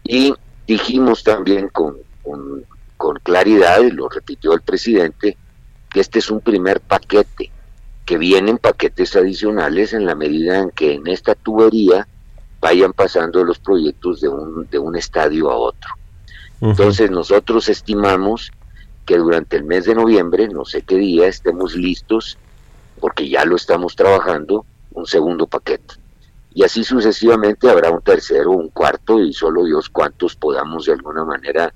Y 0.02 0.34
dijimos 0.66 1.24
también 1.24 1.68
con, 1.68 1.98
con, 2.22 2.64
con 2.96 3.18
claridad, 3.18 3.80
y 3.82 3.90
lo 3.90 4.08
repitió 4.08 4.52
el 4.54 4.62
presidente, 4.62 5.36
que 5.90 6.00
este 6.00 6.20
es 6.20 6.30
un 6.30 6.40
primer 6.40 6.80
paquete, 6.80 7.50
que 8.06 8.18
vienen 8.18 8.58
paquetes 8.58 9.16
adicionales 9.16 9.92
en 9.92 10.06
la 10.06 10.14
medida 10.14 10.58
en 10.58 10.70
que 10.70 10.94
en 10.94 11.06
esta 11.06 11.34
tubería 11.34 12.06
vayan 12.64 12.94
pasando 12.94 13.44
los 13.44 13.58
proyectos 13.58 14.22
de 14.22 14.28
un, 14.28 14.66
de 14.70 14.78
un 14.78 14.96
estadio 14.96 15.50
a 15.50 15.56
otro. 15.56 15.90
Entonces 16.62 17.10
nosotros 17.10 17.68
estimamos 17.68 18.50
que 19.04 19.18
durante 19.18 19.58
el 19.58 19.64
mes 19.64 19.84
de 19.84 19.94
noviembre, 19.94 20.48
no 20.48 20.64
sé 20.64 20.80
qué 20.80 20.96
día, 20.96 21.26
estemos 21.26 21.74
listos, 21.74 22.38
porque 23.00 23.28
ya 23.28 23.44
lo 23.44 23.56
estamos 23.56 23.96
trabajando, 23.96 24.64
un 24.92 25.04
segundo 25.04 25.46
paquete. 25.46 25.96
Y 26.54 26.62
así 26.62 26.84
sucesivamente 26.84 27.68
habrá 27.68 27.90
un 27.90 28.00
tercero, 28.00 28.52
un 28.52 28.70
cuarto, 28.70 29.20
y 29.20 29.34
solo 29.34 29.66
Dios 29.66 29.90
cuántos 29.90 30.34
podamos 30.34 30.86
de 30.86 30.92
alguna 30.92 31.22
manera 31.22 31.74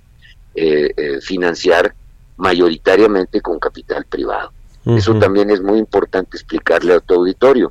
eh, 0.54 0.90
eh, 0.96 1.20
financiar 1.20 1.94
mayoritariamente 2.38 3.42
con 3.42 3.58
capital 3.58 4.06
privado. 4.06 4.52
Eso 4.86 5.18
también 5.18 5.50
es 5.50 5.60
muy 5.60 5.78
importante 5.78 6.38
explicarle 6.38 6.94
a 6.94 7.00
tu 7.00 7.12
auditorio. 7.12 7.70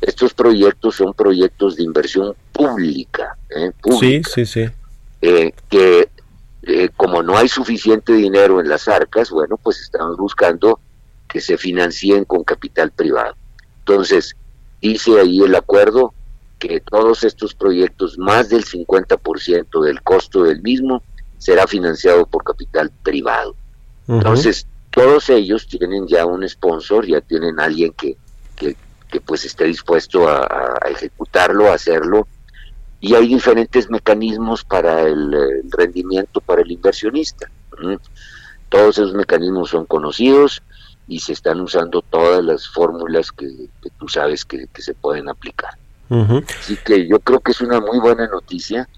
Estos 0.00 0.32
proyectos 0.32 0.94
son 0.94 1.12
proyectos 1.12 1.76
de 1.76 1.82
inversión 1.82 2.34
pública, 2.56 3.36
¿eh? 3.50 3.72
sí, 4.00 4.22
sí, 4.34 4.46
sí. 4.46 4.68
Eh, 5.22 5.52
que 5.68 6.08
eh, 6.62 6.88
como 6.96 7.22
no 7.22 7.36
hay 7.36 7.48
suficiente 7.48 8.12
dinero 8.12 8.60
en 8.60 8.68
las 8.68 8.88
arcas, 8.88 9.30
bueno, 9.30 9.56
pues 9.56 9.80
estamos 9.80 10.16
buscando 10.16 10.80
que 11.28 11.40
se 11.40 11.56
financien 11.56 12.24
con 12.24 12.44
capital 12.44 12.90
privado. 12.90 13.34
Entonces, 13.80 14.36
dice 14.80 15.20
ahí 15.20 15.40
el 15.40 15.54
acuerdo 15.54 16.14
que 16.58 16.80
todos 16.80 17.24
estos 17.24 17.54
proyectos, 17.54 18.18
más 18.18 18.48
del 18.48 18.64
50% 18.64 19.82
del 19.82 20.02
costo 20.02 20.44
del 20.44 20.62
mismo, 20.62 21.02
será 21.38 21.66
financiado 21.66 22.26
por 22.26 22.44
capital 22.44 22.90
privado. 23.02 23.54
Entonces, 24.08 24.66
todos 24.90 25.28
ellos 25.28 25.66
tienen 25.66 26.06
ya 26.06 26.24
un 26.24 26.48
sponsor, 26.48 27.06
ya 27.06 27.20
tienen 27.20 27.60
alguien 27.60 27.92
que, 27.92 28.16
que, 28.54 28.76
que 29.10 29.20
pues 29.20 29.44
esté 29.44 29.64
dispuesto 29.64 30.28
a, 30.28 30.78
ejecutarlo, 30.88 31.70
a 31.70 31.74
hacerlo. 31.74 32.26
Y 33.00 33.14
hay 33.14 33.28
diferentes 33.28 33.90
mecanismos 33.90 34.64
para 34.64 35.02
el, 35.02 35.34
rendimiento 35.70 36.40
para 36.40 36.62
el 36.62 36.72
inversionista. 36.72 37.50
Todos 38.68 38.98
esos 38.98 39.14
mecanismos 39.14 39.70
son 39.70 39.86
conocidos 39.86 40.62
y 41.06 41.20
se 41.20 41.32
están 41.32 41.60
usando 41.60 42.02
todas 42.02 42.42
las 42.44 42.68
fórmulas 42.68 43.30
que, 43.32 43.68
tú 43.98 44.08
sabes 44.08 44.44
que, 44.44 44.66
se 44.78 44.94
pueden 44.94 45.28
aplicar. 45.28 45.76
Así 46.58 46.76
que 46.84 47.06
yo 47.06 47.20
creo 47.20 47.40
que 47.40 47.52
es 47.52 47.60
una 47.60 47.80
muy 47.80 47.98
buena 47.98 48.26
noticia. 48.28 48.88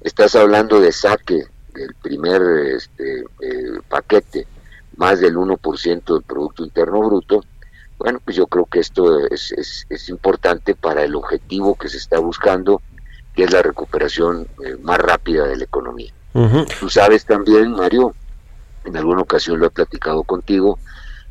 Estás 0.00 0.34
hablando 0.36 0.80
de 0.80 0.92
saque 0.92 1.44
del 1.74 1.94
primer 2.02 2.42
este, 2.76 3.20
eh, 3.20 3.80
paquete, 3.88 4.46
más 4.96 5.20
del 5.20 5.36
1% 5.36 6.14
del 6.14 6.22
Producto 6.22 6.64
Interno 6.64 7.00
Bruto, 7.00 7.42
bueno, 7.98 8.20
pues 8.24 8.36
yo 8.36 8.46
creo 8.46 8.64
que 8.66 8.78
esto 8.78 9.26
es, 9.26 9.52
es, 9.52 10.08
importante 10.08 10.74
para 10.76 11.02
el 11.02 11.16
objetivo 11.16 11.74
que 11.74 11.88
se 11.88 11.96
está 11.96 12.20
buscando, 12.20 12.80
que 13.38 13.44
es 13.44 13.52
la 13.52 13.62
recuperación 13.62 14.48
eh, 14.66 14.76
más 14.82 14.98
rápida 14.98 15.46
de 15.46 15.56
la 15.56 15.62
economía. 15.62 16.12
Tú 16.80 16.90
sabes 16.90 17.24
también, 17.24 17.70
Mario, 17.70 18.12
en 18.84 18.96
alguna 18.96 19.22
ocasión 19.22 19.60
lo 19.60 19.66
he 19.66 19.70
platicado 19.70 20.24
contigo, 20.24 20.76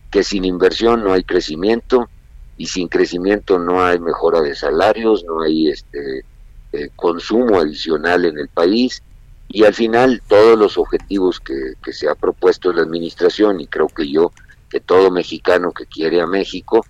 que 0.09 0.23
sin 0.23 0.45
inversión 0.45 1.03
no 1.03 1.11
hay 1.11 1.25
crecimiento 1.25 2.07
y 2.55 2.67
sin 2.67 2.87
crecimiento 2.87 3.59
no 3.59 3.83
hay 3.83 3.99
mejora 3.99 4.39
de 4.39 4.55
salarios, 4.55 5.25
no 5.25 5.41
hay 5.41 5.67
este 5.67 6.23
eh, 6.71 6.89
consumo 6.95 7.59
adicional 7.59 8.23
en 8.23 8.39
el 8.39 8.47
país 8.47 9.03
y 9.49 9.65
al 9.65 9.73
final 9.73 10.21
todos 10.29 10.57
los 10.57 10.77
objetivos 10.77 11.41
que, 11.41 11.73
que 11.83 11.91
se 11.91 12.07
ha 12.07 12.15
propuesto 12.15 12.71
la 12.71 12.83
administración 12.83 13.59
y 13.59 13.67
creo 13.67 13.87
que 13.89 14.09
yo 14.09 14.31
que 14.69 14.79
todo 14.79 15.11
mexicano 15.11 15.73
que 15.73 15.85
quiere 15.85 16.21
a 16.21 16.25
México 16.25 16.85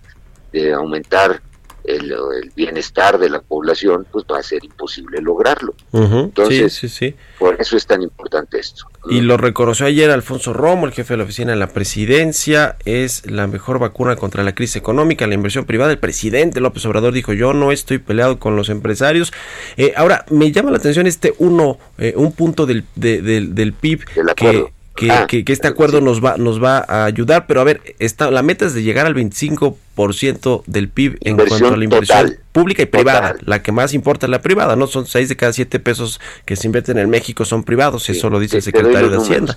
de 0.52 0.74
aumentar 0.74 1.42
el, 1.88 2.14
bienestar 2.54 3.18
de 3.18 3.30
la 3.30 3.40
población, 3.40 4.06
pues 4.10 4.24
va 4.30 4.38
a 4.38 4.42
ser 4.42 4.64
imposible 4.64 5.20
lograrlo. 5.20 5.74
Entonces, 5.92 6.74
sí, 6.74 6.88
sí, 6.88 7.14
por 7.38 7.60
eso 7.60 7.76
es 7.76 7.86
tan 7.86 8.02
importante 8.02 8.58
esto. 8.58 8.86
Y 9.08 9.20
lo 9.20 9.36
reconoció 9.36 9.86
ayer 9.86 10.10
Alfonso 10.10 10.52
Romo, 10.52 10.86
el 10.86 10.92
jefe 10.92 11.14
de 11.14 11.18
la 11.18 11.24
oficina 11.24 11.52
de 11.52 11.58
la 11.58 11.68
presidencia, 11.68 12.76
es 12.84 13.30
la 13.30 13.46
mejor 13.46 13.78
vacuna 13.78 14.16
contra 14.16 14.42
la 14.42 14.54
crisis 14.54 14.76
económica, 14.76 15.26
la 15.26 15.34
inversión 15.34 15.64
privada. 15.64 15.92
El 15.92 15.98
presidente 15.98 16.60
López 16.60 16.84
Obrador 16.84 17.12
dijo, 17.12 17.32
yo 17.32 17.54
no 17.54 17.72
estoy 17.72 17.98
peleado 17.98 18.38
con 18.38 18.56
los 18.56 18.68
empresarios. 18.68 19.32
Eh, 19.76 19.94
ahora, 19.96 20.26
me 20.30 20.52
llama 20.52 20.70
la 20.70 20.78
atención 20.78 21.06
este 21.06 21.34
uno, 21.38 21.78
eh, 21.96 22.12
un 22.16 22.32
punto 22.32 22.66
del, 22.66 22.84
del, 22.94 23.72
PIB 23.72 24.04
que 24.36 24.72
Ah, 25.10 25.26
que, 25.26 25.44
este 25.46 25.68
acuerdo 25.68 26.00
nos 26.00 26.24
va 26.24 26.36
nos 26.36 26.62
va 26.62 26.84
a 26.88 27.04
ayudar, 27.04 27.46
pero 27.46 27.60
a 27.60 27.64
ver, 27.64 27.80
está, 27.98 28.30
la 28.30 28.42
meta 28.42 28.66
es 28.66 28.74
de 28.74 28.82
llegar 28.82 29.06
al 29.06 29.14
25% 29.14 30.62
del 30.66 30.88
PIB 30.88 31.18
en 31.20 31.36
cuanto 31.36 31.68
a 31.68 31.76
la 31.76 31.84
inversión 31.84 32.36
pública 32.52 32.82
y 32.82 32.86
privada. 32.86 33.36
La 33.44 33.62
que 33.62 33.70
más 33.72 33.94
importa 33.94 34.26
es 34.26 34.30
la 34.30 34.42
privada, 34.42 34.76
no 34.76 34.86
son 34.86 35.06
6 35.06 35.28
de 35.28 35.36
cada 35.36 35.52
7 35.52 35.78
pesos 35.80 36.20
que 36.44 36.56
se 36.56 36.66
invierten 36.66 36.98
en 36.98 37.10
México 37.10 37.44
son 37.44 37.62
privados, 37.64 38.08
eso 38.08 38.30
lo 38.30 38.40
dice 38.40 38.56
el 38.56 38.62
secretario 38.62 39.08
de 39.10 39.18
Hacienda. 39.18 39.56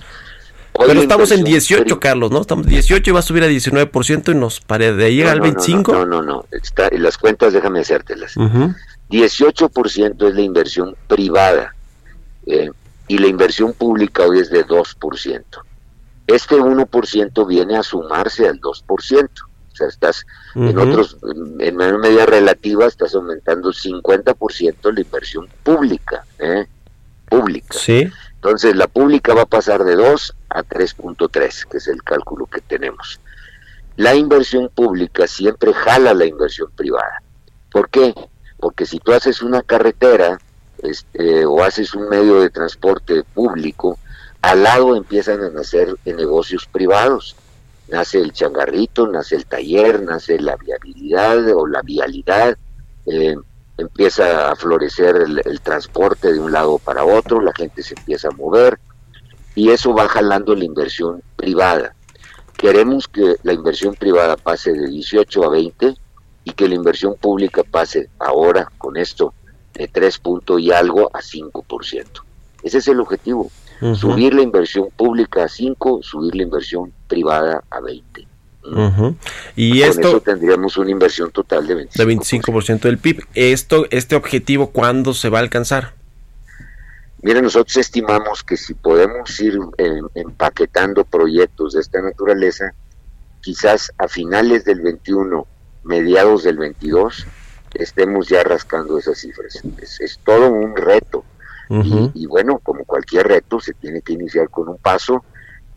pero 0.78 1.00
estamos 1.00 1.30
en 1.32 1.44
18, 1.44 1.98
Carlos, 2.00 2.30
¿no? 2.30 2.40
Estamos 2.40 2.66
18 2.66 3.10
y 3.10 3.12
va 3.12 3.20
a 3.20 3.22
subir 3.22 3.42
a 3.42 3.48
19% 3.48 4.32
y 4.32 4.34
nos 4.34 4.60
parece 4.60 4.94
de 4.94 5.04
ahí 5.04 5.22
al 5.22 5.40
25. 5.40 5.92
No, 5.92 6.06
no, 6.06 6.22
no, 6.22 6.46
Está, 6.50 6.88
en 6.88 7.02
las 7.02 7.18
cuentas 7.18 7.52
déjame 7.52 7.80
hacértelas. 7.80 8.36
18% 8.36 10.28
es 10.28 10.34
la 10.34 10.40
inversión 10.40 10.96
privada. 11.08 11.74
Eh, 12.46 12.70
y 13.12 13.18
la 13.18 13.26
inversión 13.26 13.74
pública 13.74 14.22
hoy 14.22 14.38
es 14.38 14.48
de 14.48 14.66
2%. 14.66 15.44
Este 16.26 16.54
1% 16.56 17.46
viene 17.46 17.76
a 17.76 17.82
sumarse 17.82 18.48
al 18.48 18.58
2%. 18.58 18.84
O 18.88 19.76
sea, 19.76 19.86
estás 19.86 20.24
en 20.54 20.78
otros, 20.78 21.18
en 21.58 21.76
medida 21.76 22.24
relativa, 22.24 22.86
estás 22.86 23.14
aumentando 23.14 23.70
50% 23.70 24.94
la 24.94 25.00
inversión 25.02 25.46
pública, 25.62 26.24
¿eh? 26.38 26.66
Pública. 27.28 27.76
Sí. 27.78 28.10
Entonces, 28.36 28.76
la 28.76 28.86
pública 28.86 29.34
va 29.34 29.42
a 29.42 29.46
pasar 29.46 29.84
de 29.84 29.94
2 29.94 30.34
a 30.48 30.62
3.3, 30.62 31.68
que 31.68 31.76
es 31.76 31.88
el 31.88 32.02
cálculo 32.02 32.46
que 32.46 32.62
tenemos. 32.62 33.20
La 33.96 34.14
inversión 34.14 34.70
pública 34.74 35.26
siempre 35.26 35.74
jala 35.74 36.14
la 36.14 36.24
inversión 36.24 36.70
privada. 36.74 37.22
¿Por 37.70 37.90
qué? 37.90 38.14
Porque 38.56 38.86
si 38.86 38.98
tú 39.00 39.12
haces 39.12 39.42
una 39.42 39.60
carretera, 39.60 40.38
este, 40.82 41.46
o 41.46 41.62
haces 41.62 41.94
un 41.94 42.08
medio 42.08 42.40
de 42.40 42.50
transporte 42.50 43.22
público, 43.34 43.98
al 44.42 44.64
lado 44.64 44.96
empiezan 44.96 45.42
a 45.42 45.50
nacer 45.50 45.94
negocios 46.04 46.66
privados. 46.66 47.36
Nace 47.88 48.18
el 48.18 48.32
changarrito, 48.32 49.06
nace 49.06 49.36
el 49.36 49.46
taller, 49.46 50.02
nace 50.02 50.38
la 50.40 50.56
viabilidad 50.56 51.48
o 51.54 51.66
la 51.66 51.82
vialidad, 51.82 52.56
eh, 53.06 53.36
empieza 53.78 54.50
a 54.50 54.56
florecer 54.56 55.16
el, 55.16 55.60
transporte 55.60 56.32
de 56.32 56.40
un 56.40 56.52
lado 56.52 56.78
para 56.78 57.04
otro, 57.04 57.40
la 57.40 57.52
gente 57.52 57.82
se 57.82 57.94
empieza 57.96 58.28
a 58.28 58.36
mover 58.36 58.78
y 59.54 59.70
eso 59.70 59.94
va 59.94 60.08
jalando 60.08 60.54
la 60.54 60.64
inversión 60.64 61.22
privada. 61.36 61.94
Queremos 62.56 63.08
que 63.08 63.36
la 63.42 63.52
inversión 63.52 63.94
privada 63.94 64.36
pase 64.36 64.72
de 64.72 64.88
18 64.88 65.44
a 65.44 65.50
20 65.50 65.94
y 66.44 66.52
que 66.52 66.68
la 66.68 66.74
inversión 66.74 67.14
pública 67.16 67.62
pase 67.62 68.08
ahora 68.18 68.68
con 68.78 68.96
esto 68.96 69.34
de 69.74 69.88
3 69.88 70.18
puntos 70.18 70.60
y 70.60 70.70
algo 70.70 71.10
a 71.14 71.20
5%. 71.20 72.06
Ese 72.62 72.78
es 72.78 72.88
el 72.88 73.00
objetivo. 73.00 73.50
Subir 73.94 74.32
la 74.32 74.42
inversión 74.42 74.90
pública 74.96 75.44
a 75.44 75.48
5, 75.48 76.00
subir 76.02 76.36
la 76.36 76.44
inversión 76.44 76.92
privada 77.08 77.64
a 77.68 77.80
20. 77.80 78.28
Y 79.56 79.80
Con 79.80 79.90
esto 79.90 80.08
eso 80.08 80.20
tendríamos 80.20 80.76
una 80.76 80.90
inversión 80.90 81.32
total 81.32 81.66
de 81.66 81.88
25%. 81.88 81.92
De 81.94 82.06
25% 82.06 82.80
del 82.82 82.98
PIB. 82.98 83.24
Esto, 83.34 83.86
¿Este 83.90 84.14
objetivo 84.14 84.70
cuándo 84.70 85.14
se 85.14 85.28
va 85.28 85.38
a 85.38 85.42
alcanzar? 85.42 85.94
Mira, 87.22 87.40
nosotros 87.40 87.76
estimamos 87.76 88.42
que 88.42 88.56
si 88.56 88.74
podemos 88.74 89.38
ir 89.40 89.58
eh, 89.78 90.00
empaquetando 90.14 91.04
proyectos 91.04 91.74
de 91.74 91.80
esta 91.80 92.00
naturaleza, 92.02 92.72
quizás 93.40 93.92
a 93.98 94.08
finales 94.08 94.64
del 94.64 94.80
21, 94.80 95.46
mediados 95.84 96.44
del 96.44 96.58
22, 96.58 97.26
estemos 97.74 98.28
ya 98.28 98.42
rascando 98.42 98.98
esas 98.98 99.18
cifras. 99.18 99.62
Es, 99.80 100.20
todo 100.24 100.50
un 100.50 100.76
reto. 100.76 101.24
y, 101.70 102.26
bueno, 102.26 102.58
como 102.58 102.84
cualquier 102.84 103.28
reto, 103.28 103.58
se 103.60 103.72
tiene 103.72 104.02
que 104.02 104.12
iniciar 104.12 104.50
con 104.50 104.68
un 104.68 104.78
paso. 104.78 105.24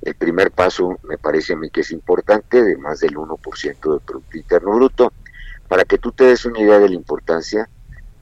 El 0.02 0.16
primer 0.16 0.52
paso 0.52 1.00
me 1.04 1.18
parece 1.18 1.54
a 1.54 1.56
mí 1.56 1.70
que 1.70 1.82
es 1.82 1.92
importante, 1.92 2.62
de 2.64 2.78
más 2.78 3.00
del 3.00 3.16
1% 3.16 3.92
del 3.92 4.02
Producto 4.02 4.38
Interno 4.38 4.76
Bruto. 4.76 5.14
Para 5.68 5.84
que 5.84 5.98
tú 5.98 6.12
te 6.12 6.26
des 6.26 6.46
una 6.46 6.60
idea 6.60 6.80
de 6.80 6.90
la 6.90 6.96
importancia, 6.96 7.70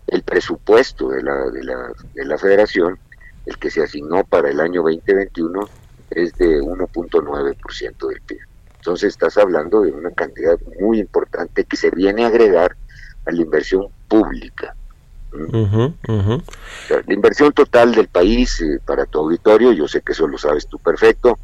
el 0.07 0.23
presupuesto 0.23 1.09
de 1.09 1.23
la, 1.23 1.49
de 1.49 1.63
la, 1.63 1.91
de 2.13 2.25
la 2.25 2.37
federación, 2.37 2.99
el 3.45 3.57
que 3.57 3.71
se 3.71 3.83
asignó 3.83 4.23
para 4.23 4.49
el 4.49 4.59
año 4.59 4.83
2021, 4.83 5.67
es 6.11 6.33
de 6.35 6.61
1.9% 6.61 8.07
del 8.07 8.21
PIB. 8.21 8.39
Entonces 8.75 9.09
estás 9.13 9.37
hablando 9.37 9.81
de 9.81 9.91
una 9.91 10.11
cantidad 10.11 10.57
muy 10.79 10.99
importante 10.99 11.63
que 11.63 11.77
se 11.77 11.89
viene 11.89 12.23
a 12.23 12.27
agregar 12.27 12.75
a 13.25 13.31
la 13.31 13.41
inversión 13.41 13.87
pública. 14.07 14.75
la 16.89 17.13
inversión 17.13 17.51
total 17.53 17.93
del 17.93 18.07
país 18.07 18.61
eh, 18.61 18.79
para 18.85 19.05
tu 19.05 19.19
auditorio, 19.19 19.71
yo 19.71 19.87
sé 19.87 20.01
que 20.01 20.11
eso 20.11 20.27
lo 20.27 20.37
sabes 20.37 20.67
tú 20.67 20.77
perfecto, 20.77 21.39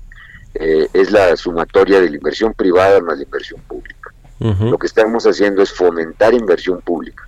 eh, 0.54 0.88
es 0.94 1.12
la 1.12 1.36
sumatoria 1.36 2.00
de 2.00 2.10
la 2.10 2.16
inversión 2.16 2.54
privada 2.54 3.02
más 3.02 3.18
la 3.18 3.24
inversión 3.24 3.62
pública. 3.62 4.14
Lo 4.40 4.78
que 4.78 4.88
estamos 4.88 5.26
haciendo 5.26 5.62
es 5.62 5.74
fomentar 5.74 6.34
inversión 6.34 6.80
pública. 6.80 7.28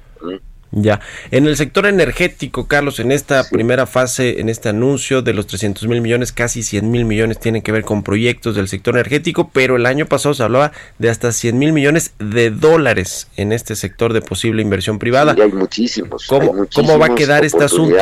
Ya, 0.74 1.02
en 1.32 1.48
el 1.48 1.58
sector 1.58 1.86
energético, 1.86 2.66
Carlos, 2.66 3.02
en 3.02 3.12
esta 3.12 3.44
primera 3.50 3.86
fase, 3.86 4.40
en 4.40 4.48
este 4.48 4.70
anuncio 4.70 5.22
de 5.22 5.34
los 5.34 5.46
300 5.48 5.86
mil 5.88 6.00
millones, 6.00 6.32
casi 6.32 6.64
100 6.64 6.90
mil 6.90 7.04
millones 7.04 7.40
tienen 7.40 7.62
que 7.62 7.74
ver 7.74 7.84
con 7.84 8.04
proyectos 8.04 8.56
del 8.56 8.70
sector 8.70 8.96
energético, 8.96 9.50
pero 9.52 9.76
el 9.76 9.86
año 9.86 10.06
pasado 10.06 10.34
se 10.34 10.44
hablaba 10.44 10.72
de 10.98 11.10
hasta 11.10 11.34
100 11.34 11.60
mil 11.60 11.74
millones 11.74 12.14
de 12.20 12.52
dólares 12.52 13.28
en 13.36 13.52
este 13.52 13.76
sector 13.76 14.14
de 14.14 14.22
posible 14.22 14.62
inversión 14.62 14.98
privada. 14.98 15.36
Y 15.38 15.42
hay 15.42 15.52
muchísimos. 15.52 16.26
¿Cómo, 16.28 16.66
¿cómo 16.74 16.98
va 16.98 17.08
a 17.08 17.16
quedar 17.16 17.44
este 17.44 17.66
asunto? 17.66 17.98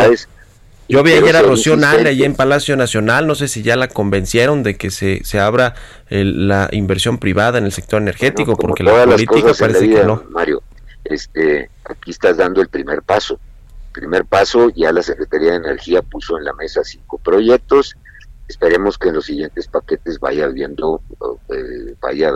Yo 0.87 1.03
vi 1.03 1.13
ayer 1.13 1.35
a 1.35 1.43
Rocío 1.43 1.75
Nale 1.75 2.09
allí 2.09 2.23
en 2.23 2.33
Palacio 2.35 2.75
Nacional, 2.75 3.27
no 3.27 3.35
sé 3.35 3.47
si 3.47 3.61
ya 3.61 3.75
la 3.75 3.87
convencieron 3.87 4.63
de 4.63 4.75
que 4.75 4.89
se, 4.89 5.23
se 5.23 5.39
abra 5.39 5.75
la 6.09 6.67
inversión 6.71 7.19
privada 7.19 7.59
en 7.59 7.65
el 7.65 7.71
sector 7.71 8.01
energético, 8.01 8.55
porque 8.55 8.83
la 8.83 9.05
política 9.05 9.53
parece 9.57 9.87
que 9.87 10.03
no. 10.03 10.23
Mario, 10.29 10.63
este, 11.05 11.69
aquí 11.89 12.11
estás 12.11 12.37
dando 12.37 12.61
el 12.61 12.69
primer 12.69 13.01
paso. 13.01 13.39
Primer 13.91 14.25
paso, 14.25 14.69
ya 14.69 14.91
la 14.93 15.01
Secretaría 15.01 15.51
de 15.51 15.57
Energía 15.57 16.01
puso 16.01 16.37
en 16.37 16.45
la 16.45 16.53
mesa 16.53 16.83
cinco 16.83 17.17
proyectos. 17.17 17.95
Esperemos 18.47 18.97
que 18.97 19.09
en 19.09 19.15
los 19.15 19.25
siguientes 19.25 19.67
paquetes 19.67 20.19
vaya 20.19 20.47
viendo, 20.47 21.01
eh, 21.49 21.95
vaya 22.01 22.31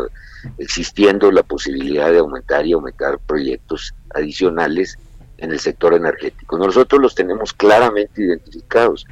existiendo 0.57 1.31
la 1.31 1.43
posibilidad 1.43 2.11
de 2.11 2.19
aumentar 2.19 2.65
y 2.65 2.73
aumentar 2.73 3.19
proyectos 3.19 3.93
adicionales 4.13 4.97
en 5.37 5.51
el 5.51 5.59
sector 5.59 5.93
energético. 5.93 6.57
Nosotros 6.57 7.01
los 7.01 7.15
tenemos 7.15 7.53
claramente 7.53 8.21
identificados. 8.21 9.05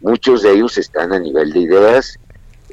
Muchos 0.00 0.42
de 0.42 0.52
ellos 0.52 0.78
están 0.78 1.12
a 1.12 1.18
nivel 1.18 1.52
de 1.52 1.60
ideas 1.60 2.18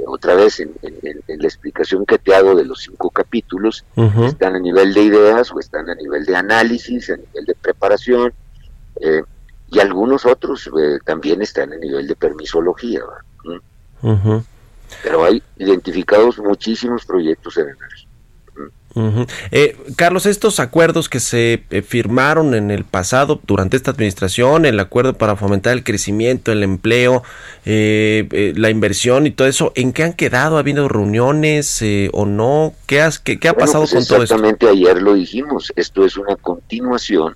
otra 0.09 0.35
vez 0.35 0.59
en, 0.59 0.73
la 0.81 1.47
explicación 1.47 2.05
que 2.05 2.17
te 2.17 2.35
hago 2.35 2.55
de 2.55 2.65
los 2.65 2.81
cinco 2.81 3.09
capítulos, 3.09 3.85
están 4.25 4.55
a 4.55 4.59
nivel 4.59 4.93
de 4.93 5.01
ideas 5.03 5.51
o 5.51 5.59
están 5.59 5.89
a 5.89 5.95
nivel 5.95 6.25
de 6.25 6.35
análisis, 6.35 7.09
a 7.09 7.17
nivel 7.17 7.45
de 7.45 7.55
preparación, 7.55 8.33
eh, 9.01 9.23
y 9.71 9.79
algunos 9.79 10.25
otros 10.25 10.67
eh, 10.67 10.99
también 11.05 11.41
están 11.41 11.71
a 11.73 11.77
nivel 11.77 12.07
de 12.07 12.15
permisología. 12.15 13.01
Pero 15.03 15.23
hay 15.23 15.43
identificados 15.57 16.39
muchísimos 16.39 17.05
proyectos 17.05 17.57
en 17.57 17.69
energía. 17.69 18.08
Eh, 19.51 19.77
Carlos, 19.95 20.25
estos 20.25 20.59
acuerdos 20.59 21.09
que 21.09 21.19
se 21.19 21.63
eh, 21.69 21.81
firmaron 21.81 22.55
en 22.55 22.71
el 22.71 22.85
pasado 22.85 23.39
durante 23.45 23.77
esta 23.77 23.91
administración, 23.91 24.65
el 24.65 24.79
acuerdo 24.79 25.13
para 25.13 25.35
fomentar 25.35 25.73
el 25.73 25.83
crecimiento, 25.83 26.51
el 26.51 26.63
empleo, 26.63 27.23
eh, 27.65 28.53
la 28.55 28.69
inversión 28.69 29.27
y 29.27 29.31
todo 29.31 29.47
eso, 29.47 29.71
¿en 29.75 29.93
qué 29.93 30.03
han 30.03 30.13
quedado? 30.13 30.57
¿Ha 30.57 30.59
habido 30.59 30.87
reuniones 30.87 31.83
o 32.13 32.25
no? 32.25 32.73
¿Qué, 32.87 33.01
has, 33.01 33.19
qué, 33.19 33.37
ha 33.47 33.53
pasado 33.53 33.83
pues 33.83 33.93
con 33.93 34.05
todo 34.05 34.23
esto? 34.23 34.35
Exactamente, 34.35 34.67
ayer 34.67 35.01
lo 35.01 35.13
dijimos, 35.13 35.71
esto 35.75 36.05
es 36.05 36.17
una 36.17 36.35
continuación 36.35 37.35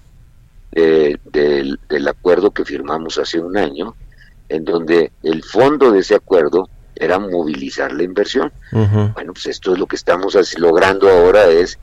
del, 0.72 1.80
del 1.88 2.08
acuerdo 2.08 2.50
que 2.50 2.66
firmamos 2.66 3.20
hace 3.20 3.40
un 3.40 3.58
año, 3.58 3.96
en 4.50 4.66
donde 4.66 5.12
el 5.22 5.44
fondo 5.44 5.92
de 5.92 6.00
ese 6.00 6.16
acuerdo 6.16 6.68
era 6.96 7.20
movilizar 7.20 7.92
la 7.92 8.04
inversión. 8.04 8.52
Bueno, 8.72 9.34
pues 9.34 9.48
esto 9.48 9.74
es 9.74 9.80
lo 9.80 9.88
que 9.88 9.96
estamos 9.96 10.38
logrando 10.58 11.10
ahora, 11.10 11.46
es 11.48 11.80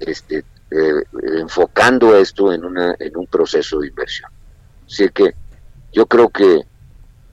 este, 0.00 0.44
eh, 0.70 1.02
enfocando 1.40 2.16
esto 2.16 2.52
en, 2.52 2.64
una, 2.64 2.94
en 2.98 3.16
un 3.16 3.26
proceso 3.26 3.80
de 3.80 3.88
inversión. 3.88 4.30
Así 4.86 5.08
que 5.10 5.34
yo 5.92 6.06
creo 6.06 6.28
que, 6.28 6.62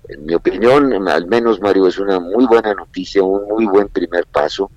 en 0.07 0.25
mi 0.25 0.33
opinión, 0.33 1.07
al 1.07 1.27
menos 1.27 1.59
Mario, 1.61 1.87
es 1.87 1.97
una 1.99 2.19
muy 2.19 2.45
buena 2.45 2.73
noticia, 2.73 3.23
un 3.23 3.47
muy 3.47 3.65
buen 3.65 3.89
primer 3.89 4.25
paso, 4.27 4.71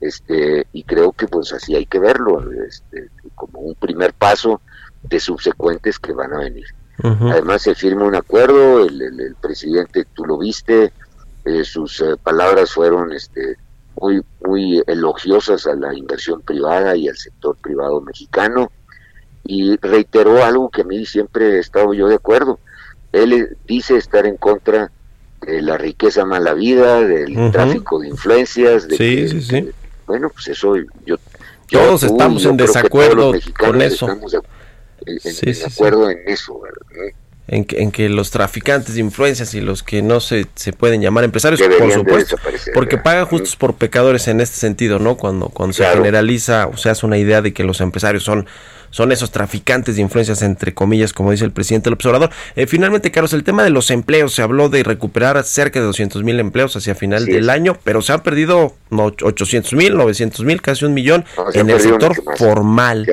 este, 0.00 0.66
y 0.72 0.82
creo 0.82 1.12
que 1.12 1.26
pues 1.26 1.52
así 1.52 1.74
hay 1.74 1.86
que 1.86 1.98
verlo, 1.98 2.44
este, 2.66 3.08
como 3.34 3.60
un 3.60 3.74
primer 3.74 4.12
paso 4.12 4.60
de 5.02 5.20
subsecuentes 5.20 5.98
que 5.98 6.12
van 6.12 6.32
a 6.34 6.38
venir. 6.38 6.66
Además 7.02 7.62
se 7.62 7.74
firma 7.74 8.04
un 8.04 8.14
acuerdo, 8.14 8.84
el, 8.84 9.36
presidente, 9.40 10.06
tú 10.14 10.24
lo 10.24 10.38
viste, 10.38 10.92
eh, 11.44 11.64
sus 11.64 12.00
eh, 12.00 12.16
palabras 12.22 12.72
fueron 12.72 13.12
este, 13.12 13.56
muy, 14.00 14.22
muy 14.44 14.82
elogiosas 14.86 15.66
a 15.66 15.74
la 15.74 15.94
inversión 15.94 16.40
privada 16.42 16.96
y 16.96 17.08
al 17.08 17.16
sector 17.16 17.56
privado 17.56 18.00
mexicano 18.00 18.70
y 19.44 19.76
reiteró 19.76 20.42
algo 20.42 20.70
que 20.70 20.82
a 20.82 20.84
mí 20.84 21.04
siempre 21.04 21.56
he 21.56 21.58
estado 21.58 21.92
yo 21.92 22.08
de 22.08 22.14
acuerdo. 22.16 22.58
Él 23.12 23.56
dice 23.66 23.96
estar 23.96 24.26
en 24.26 24.36
contra 24.36 24.90
de 25.42 25.60
la 25.60 25.76
riqueza 25.76 26.24
mala 26.24 26.54
vida, 26.54 27.00
del 27.00 27.50
tráfico 27.52 28.00
de 28.00 28.08
influencias. 28.08 28.88
De 28.88 28.96
sí, 28.96 29.28
sí, 29.28 29.42
sí. 29.42 29.70
bueno, 30.06 30.30
pues 30.30 30.48
eso 30.48 30.74
yo... 31.04 31.16
todos 31.70 32.02
estamos 32.02 32.44
en 32.46 32.56
desacuerdo 32.56 33.32
con 33.58 33.82
eso. 33.82 34.08
Estamos 34.08 34.34
en, 34.34 35.72
acuerdo 35.72 36.10
en 36.10 36.18
eso, 36.26 36.60
¿verdad? 36.60 37.14
En 37.46 37.64
que, 37.64 37.82
en 37.82 37.90
que 37.90 38.08
los 38.08 38.30
traficantes 38.30 38.94
de 38.94 39.00
influencias 39.00 39.54
y 39.54 39.60
los 39.60 39.82
que 39.82 40.02
no 40.02 40.20
se, 40.20 40.46
se 40.54 40.72
pueden 40.72 41.02
llamar 41.02 41.24
empresarios, 41.24 41.60
por 41.78 41.92
supuesto, 41.92 42.36
porque 42.72 42.96
pagan 42.96 43.26
justos 43.26 43.56
por 43.56 43.74
pecadores 43.74 44.28
en 44.28 44.40
este 44.40 44.56
sentido, 44.56 44.98
¿no? 44.98 45.16
Cuando, 45.16 45.48
cuando 45.48 45.74
se 45.74 45.84
generaliza 45.84 46.68
o 46.68 46.76
se 46.76 46.88
hace 46.88 47.04
una 47.04 47.18
idea 47.18 47.42
de 47.42 47.52
que 47.52 47.64
los 47.64 47.80
empresarios 47.80 48.24
son 48.24 48.46
son 48.94 49.10
esos 49.10 49.32
traficantes 49.32 49.96
de 49.96 50.02
influencias, 50.02 50.40
entre 50.42 50.72
comillas, 50.72 51.12
como 51.12 51.32
dice 51.32 51.44
el 51.44 51.50
presidente 51.50 51.86
del 51.86 51.94
observador. 51.94 52.30
Eh, 52.54 52.68
finalmente, 52.68 53.10
Carlos, 53.10 53.32
el 53.32 53.42
tema 53.42 53.64
de 53.64 53.70
los 53.70 53.90
empleos, 53.90 54.32
se 54.32 54.40
habló 54.40 54.68
de 54.68 54.84
recuperar 54.84 55.42
cerca 55.42 55.80
de 55.80 55.86
200 55.86 56.22
mil 56.22 56.38
empleos 56.38 56.76
hacia 56.76 56.94
final 56.94 57.26
del 57.26 57.50
año, 57.50 57.76
pero 57.82 58.02
se 58.02 58.12
han 58.12 58.22
perdido 58.22 58.72
800 58.90 59.72
mil, 59.72 59.96
900 59.96 60.44
mil, 60.44 60.62
casi 60.62 60.84
un 60.84 60.94
millón 60.94 61.24
en 61.54 61.70
el 61.70 61.80
sector 61.80 62.14
formal. 62.36 63.04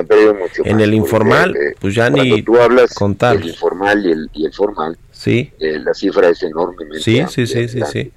en 0.66 0.82
el 0.82 0.94
informal, 0.94 1.58
pues 1.80 1.96
ya 1.96 2.12
ni 2.12 2.44
tú 2.44 2.62
hablas 2.62 2.94
contar. 2.94 3.38
El 3.38 3.48
informal 3.48 4.06
y 4.06 4.12
el, 4.12 4.30
y 4.34 4.46
el 4.46 4.54
formal, 4.54 4.96
sí. 5.10 5.52
Eh, 5.60 5.80
la 5.80 5.96
cifra 5.96 6.30
es 6.30 6.44
enormemente 6.44 7.00
Sí, 7.00 7.24
sí, 7.28 7.48
sí, 7.48 7.68
sí, 7.68 7.80
sí. 7.92 8.12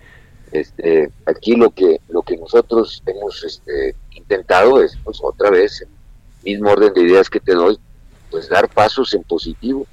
Este, 0.52 1.10
aquí 1.24 1.56
lo 1.56 1.70
que 1.70 2.02
lo 2.10 2.20
que 2.20 2.36
nosotros 2.36 3.02
hemos 3.06 3.42
este, 3.42 3.96
intentado 4.10 4.82
es 4.82 4.98
pues 5.02 5.18
otra 5.22 5.48
vez 5.48 5.82
mismo 6.44 6.70
orden 6.70 6.92
de 6.92 7.02
ideas 7.02 7.30
que 7.30 7.40
te 7.40 7.54
doy, 7.54 7.78
pues 8.30 8.48
dar 8.48 8.68
pasos 8.68 9.14
en 9.14 9.22
positivo. 9.22 9.86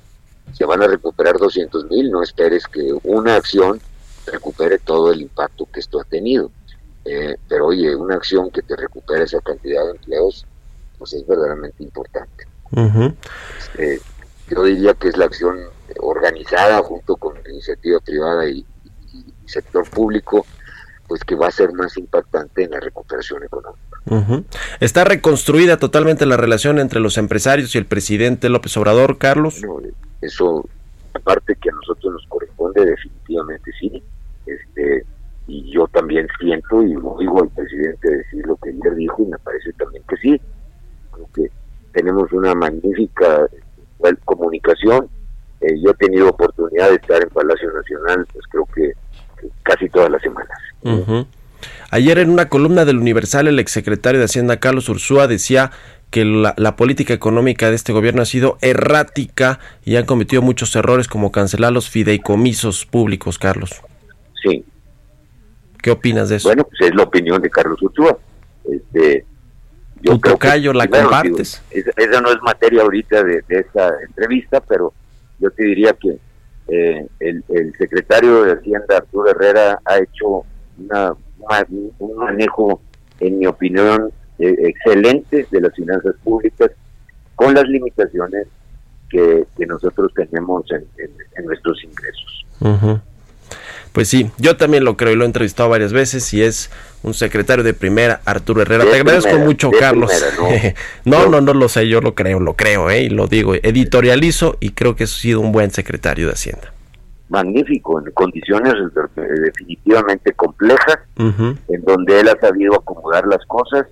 Se 0.54 0.66
van 0.66 0.82
a 0.84 0.88
recuperar 0.88 1.38
200 1.38 1.86
mil, 1.86 2.12
no 2.12 2.22
esperes 2.22 2.68
que 2.68 2.94
una 3.04 3.36
acción 3.36 3.80
recupere 4.26 4.80
todo 4.80 5.12
el 5.12 5.22
impacto 5.22 5.68
que 5.72 5.80
esto 5.80 6.00
ha 6.00 6.04
tenido. 6.04 6.52
Eh, 7.06 7.36
pero 7.48 7.68
oye, 7.68 7.96
una 7.96 8.16
acción 8.16 8.52
que 8.52 8.62
te 8.62 8.76
recupere 8.76 9.24
esa 9.24 9.40
cantidad 9.42 9.84
de 9.86 9.92
empleos, 9.92 10.46
pues 10.98 11.14
es 11.14 11.26
verdaderamente 11.26 11.84
importante. 11.84 12.48
Este, 13.58 14.02
yo 14.50 14.64
diría 14.64 14.94
que 14.94 15.10
es 15.10 15.18
la 15.18 15.26
acción 15.26 15.60
organizada 16.00 16.82
junto 16.84 17.16
con 17.16 17.34
la 17.42 17.50
iniciativa 17.50 18.00
privada 18.00 18.48
y 18.48 18.66
sector 19.46 19.90
público 19.90 20.46
pues 21.08 21.26
que 21.26 21.36
va 21.36 21.48
a 21.48 21.52
ser 21.52 21.74
más 21.74 21.98
impactante 21.98 22.64
en 22.64 22.72
la 22.72 22.80
recuperación 22.80 23.44
económica. 23.44 23.91
¿Está 24.80 25.04
reconstruida 25.04 25.78
totalmente 25.78 26.26
la 26.26 26.38
relación 26.38 26.80
entre 26.80 27.00
los 27.00 27.18
empresarios 27.18 27.76
y 27.76 27.78
el 27.78 27.86
presidente 27.86 28.50
López 28.50 28.76
Obrador, 28.78 29.18
Carlos? 29.18 29.62
eso, 30.22 30.66
aparte 31.14 31.56
que 31.56 31.70
a 31.70 31.74
nosotros 31.74 32.14
nos 32.14 32.28
corresponde, 32.28 32.86
definitivamente 32.86 33.72
sí. 33.80 34.04
Este, 34.46 35.06
y 35.48 35.72
yo 35.72 35.88
también 35.88 36.28
siento 36.40 36.84
y 36.84 36.96
oigo 36.96 37.44
al 37.44 37.50
presidente 37.50 38.10
decir 38.10 38.46
lo 38.46 38.56
que 38.58 38.70
ayer 38.70 38.96
dijo 38.96 39.24
y 39.24 39.26
me 39.26 39.38
parece 39.40 39.74
también 39.74 40.04
que 40.08 40.18
sí. 40.18 40.42
Creo 41.12 41.30
que 41.34 41.52
tenemos 41.92 42.32
una 42.32 42.54
magnífica 42.56 43.48
comunicación. 44.26 45.10
Eh, 45.62 45.80
yo 45.80 45.92
he 45.92 45.94
tenido 45.96 46.30
oportunidad 46.30 46.90
de 46.90 46.96
estar 46.96 47.22
en 47.22 47.30
Palacio 47.30 47.72
Nacional, 47.72 48.26
pues 48.34 48.46
creo 48.50 48.66
que 48.74 48.94
casi 49.64 49.90
todas 49.90 50.10
las 50.10 50.22
semanas. 50.22 50.58
Ayer 51.90 52.20
en 52.20 52.30
una 52.30 52.50
columna 52.50 52.86
del 52.86 52.98
Universal 52.98 53.48
el 53.48 53.60
exsecretario 53.60 54.20
de 54.20 54.26
Hacienda 54.26 54.60
Carlos 54.60 54.90
Ursúa 54.90 55.28
decía 55.28 55.72
que 56.10 56.26
la, 56.26 56.76
política 56.76 57.14
económica 57.14 57.70
de 57.70 57.76
este 57.76 57.94
gobierno 57.94 58.22
ha 58.22 58.26
sido 58.26 58.58
errática 58.62 59.60
y 59.86 59.96
han 59.96 60.06
cometido 60.06 60.42
muchos 60.42 60.76
errores 60.76 61.08
como 61.08 61.32
cancelar 61.32 61.72
los 61.72 61.90
fideicomisos 61.90 62.86
públicos, 62.86 63.40
Carlos. 63.40 63.82
Sí. 64.44 64.66
¿Qué 65.82 65.92
opinas 65.92 66.30
de 66.30 66.36
eso? 66.36 66.50
Bueno, 66.50 66.64
pues 66.66 66.90
es 66.90 66.96
la 66.96 67.04
opinión 67.04 67.42
de 67.42 67.50
Carlos 67.50 67.82
Ursúa. 67.82 68.18
Este, 68.70 69.26
yo 70.02 70.14
¿Tu 70.14 70.20
tocayo 70.20 70.74
la 70.74 70.88
compartes? 70.88 71.62
esa, 71.72 72.22
no 72.22 72.30
es 72.30 72.42
materia 72.42 72.82
ahorita 72.82 73.24
de 73.24 73.44
esta 73.48 73.94
entrevista, 74.06 74.60
pero 74.60 74.94
yo 75.40 75.50
te 75.52 75.64
diría 75.64 75.94
que 75.94 76.20
eh, 76.68 77.06
el, 77.20 77.44
secretario 77.78 78.44
de 78.44 78.54
Hacienda, 78.54 78.98
Arturo 78.98 79.30
Herrera, 79.30 79.82
ha 79.84 79.98
hecho 79.98 80.46
una, 80.78 81.14
un 82.00 82.16
manejo, 82.18 82.82
en 83.20 83.40
mi 83.40 83.46
opinión, 83.46 84.12
eh, 84.40 84.56
excelente 84.64 85.48
de 85.50 85.62
las 85.62 85.74
finanzas 85.76 86.16
públicas 86.24 86.72
con 87.36 87.54
las 87.54 87.66
limitaciones 87.66 88.48
que, 89.10 89.46
nosotros 89.68 90.12
tenemos 90.16 90.66
en, 90.72 91.46
nuestros 91.46 91.84
ingresos. 91.84 92.46
Pues 93.92 94.08
sí, 94.08 94.32
yo 94.38 94.56
también 94.56 94.86
lo 94.86 94.96
creo 94.96 95.12
y 95.12 95.16
lo 95.16 95.24
he 95.24 95.28
entrevistado 95.28 95.70
varias 95.70 95.92
veces 95.92 96.34
y 96.34 96.42
es 96.42 96.72
un 97.04 97.14
secretario 97.14 97.64
de 97.64 97.74
primera, 97.74 98.22
Arturo 98.26 98.62
Herrera. 98.62 98.86
Te 98.86 98.96
agradezco 98.96 99.38
mucho, 99.38 99.70
Carlos. 99.70 100.12
¿no? 101.06 101.28
no, 101.28 101.42
no, 101.42 101.54
lo 101.54 101.68
sé, 101.68 101.90
yo 101.90 102.00
lo 102.00 102.16
creo, 102.16 102.40
lo 102.40 102.54
creo, 102.54 102.90
¿eh? 102.90 103.04
y 103.04 103.10
lo 103.10 103.28
digo, 103.28 103.54
editorializo 103.56 104.58
y 104.62 104.72
creo 104.72 104.96
que 104.96 105.04
ha 105.04 105.08
sido 105.08 105.42
un 105.42 105.52
buen 105.52 105.72
secretario 105.72 106.28
de 106.28 106.34
Hacienda. 106.34 106.74
Magnífico, 107.32 107.98
en 107.98 108.12
condiciones 108.12 108.74
definitivamente 109.16 110.34
complejas, 110.34 111.00
en 111.18 111.82
donde 111.84 112.20
él 112.20 112.28
ha 112.28 112.40
sabido 112.40 112.76
acomodar 112.76 113.26
las 113.26 113.46
cosas 113.46 113.88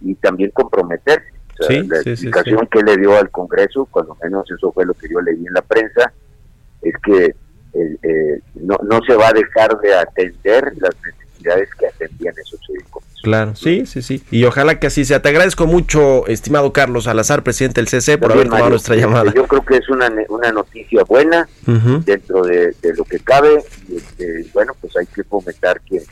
y 0.00 0.14
también 0.16 0.50
comprometerse. 0.50 1.32
la 1.68 2.00
explicación 2.00 2.66
que 2.66 2.82
le 2.82 2.96
dio 2.96 3.16
al 3.16 3.30
Congreso, 3.30 3.86
cuando 3.90 4.16
menos 4.22 4.50
eso 4.50 4.72
fue 4.72 4.84
lo 4.84 4.94
que 4.94 5.08
yo 5.08 5.20
leí 5.20 5.46
en 5.46 5.52
la 5.52 5.62
prensa, 5.62 6.12
es 6.82 6.94
que 7.04 7.34
eh, 7.74 8.40
no, 8.54 8.76
no 8.82 9.00
se 9.06 9.14
va 9.14 9.28
a 9.28 9.32
dejar 9.32 9.78
de 9.78 9.94
atender 9.94 10.72
las 10.78 10.94
necesidades 11.04 11.68
que 11.78 11.86
atendían 11.86 12.34
esos 12.38 12.60
médicos. 12.68 13.04
Claro, 13.24 13.56
sí, 13.56 13.86
sí, 13.86 14.02
sí. 14.02 14.22
Y 14.30 14.44
ojalá 14.44 14.78
que 14.78 14.86
así 14.86 15.06
sea. 15.06 15.22
Te 15.22 15.30
agradezco 15.30 15.66
mucho, 15.66 16.26
estimado 16.26 16.74
Carlos 16.74 17.04
Salazar, 17.04 17.42
presidente 17.42 17.80
del 17.80 17.88
CC, 17.88 18.18
por 18.18 18.32
haber 18.32 18.48
tomado 18.48 18.68
nuestra 18.68 18.96
llamada. 18.96 19.32
Yo 19.34 19.46
creo 19.46 19.64
que 19.64 19.78
es 19.78 19.88
una, 19.88 20.12
una 20.28 20.52
noticia 20.52 21.02
buena 21.04 21.48
dentro 22.04 22.42
de, 22.42 22.74
lo 22.96 23.04
que 23.04 23.18
cabe. 23.20 23.64
Y, 23.88 23.96
este, 23.96 24.44
bueno, 24.52 24.74
pues 24.78 24.94
hay 24.96 25.06
que 25.06 25.24
fomentar 25.24 25.80
que, 25.80 26.02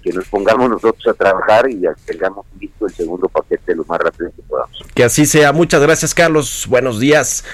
que 0.00 0.12
nos 0.12 0.28
pongamos 0.28 0.70
nosotros 0.70 1.04
a 1.08 1.14
trabajar 1.14 1.68
y 1.68 1.80
ya 1.80 1.94
tengamos 2.06 2.46
listo 2.60 2.86
el 2.86 2.94
segundo 2.94 3.28
paquete 3.28 3.74
lo 3.74 3.84
más 3.84 4.00
rápido 4.00 4.30
que 4.30 4.42
podamos. 4.42 4.78
Que 4.94 5.02
así 5.02 5.26
sea. 5.26 5.52
Muchas 5.52 5.82
gracias, 5.82 6.14
Carlos. 6.14 6.66
Buenos 6.68 7.00
días. 7.00 7.44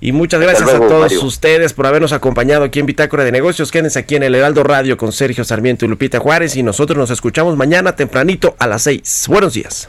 Y 0.00 0.12
muchas 0.12 0.40
gracias 0.40 0.68
a 0.68 0.78
todos 0.78 1.12
ustedes 1.22 1.74
por 1.74 1.86
habernos 1.86 2.12
acompañado 2.12 2.64
aquí 2.64 2.80
en 2.80 2.86
Bitácora 2.86 3.24
de 3.24 3.32
Negocios. 3.32 3.70
Quédense 3.70 3.98
aquí 3.98 4.16
en 4.16 4.22
el 4.22 4.34
Heraldo 4.34 4.62
Radio 4.62 4.96
con 4.96 5.12
Sergio 5.12 5.44
Sarmiento 5.44 5.84
y 5.84 5.88
Lupita 5.88 6.18
Juárez 6.18 6.56
y 6.56 6.62
nosotros 6.62 6.96
nos 6.96 7.10
escuchamos 7.10 7.56
mañana 7.56 7.94
tempranito 7.96 8.56
a 8.58 8.66
las 8.66 8.82
6. 8.82 9.26
Buenos 9.28 9.52
días. 9.52 9.88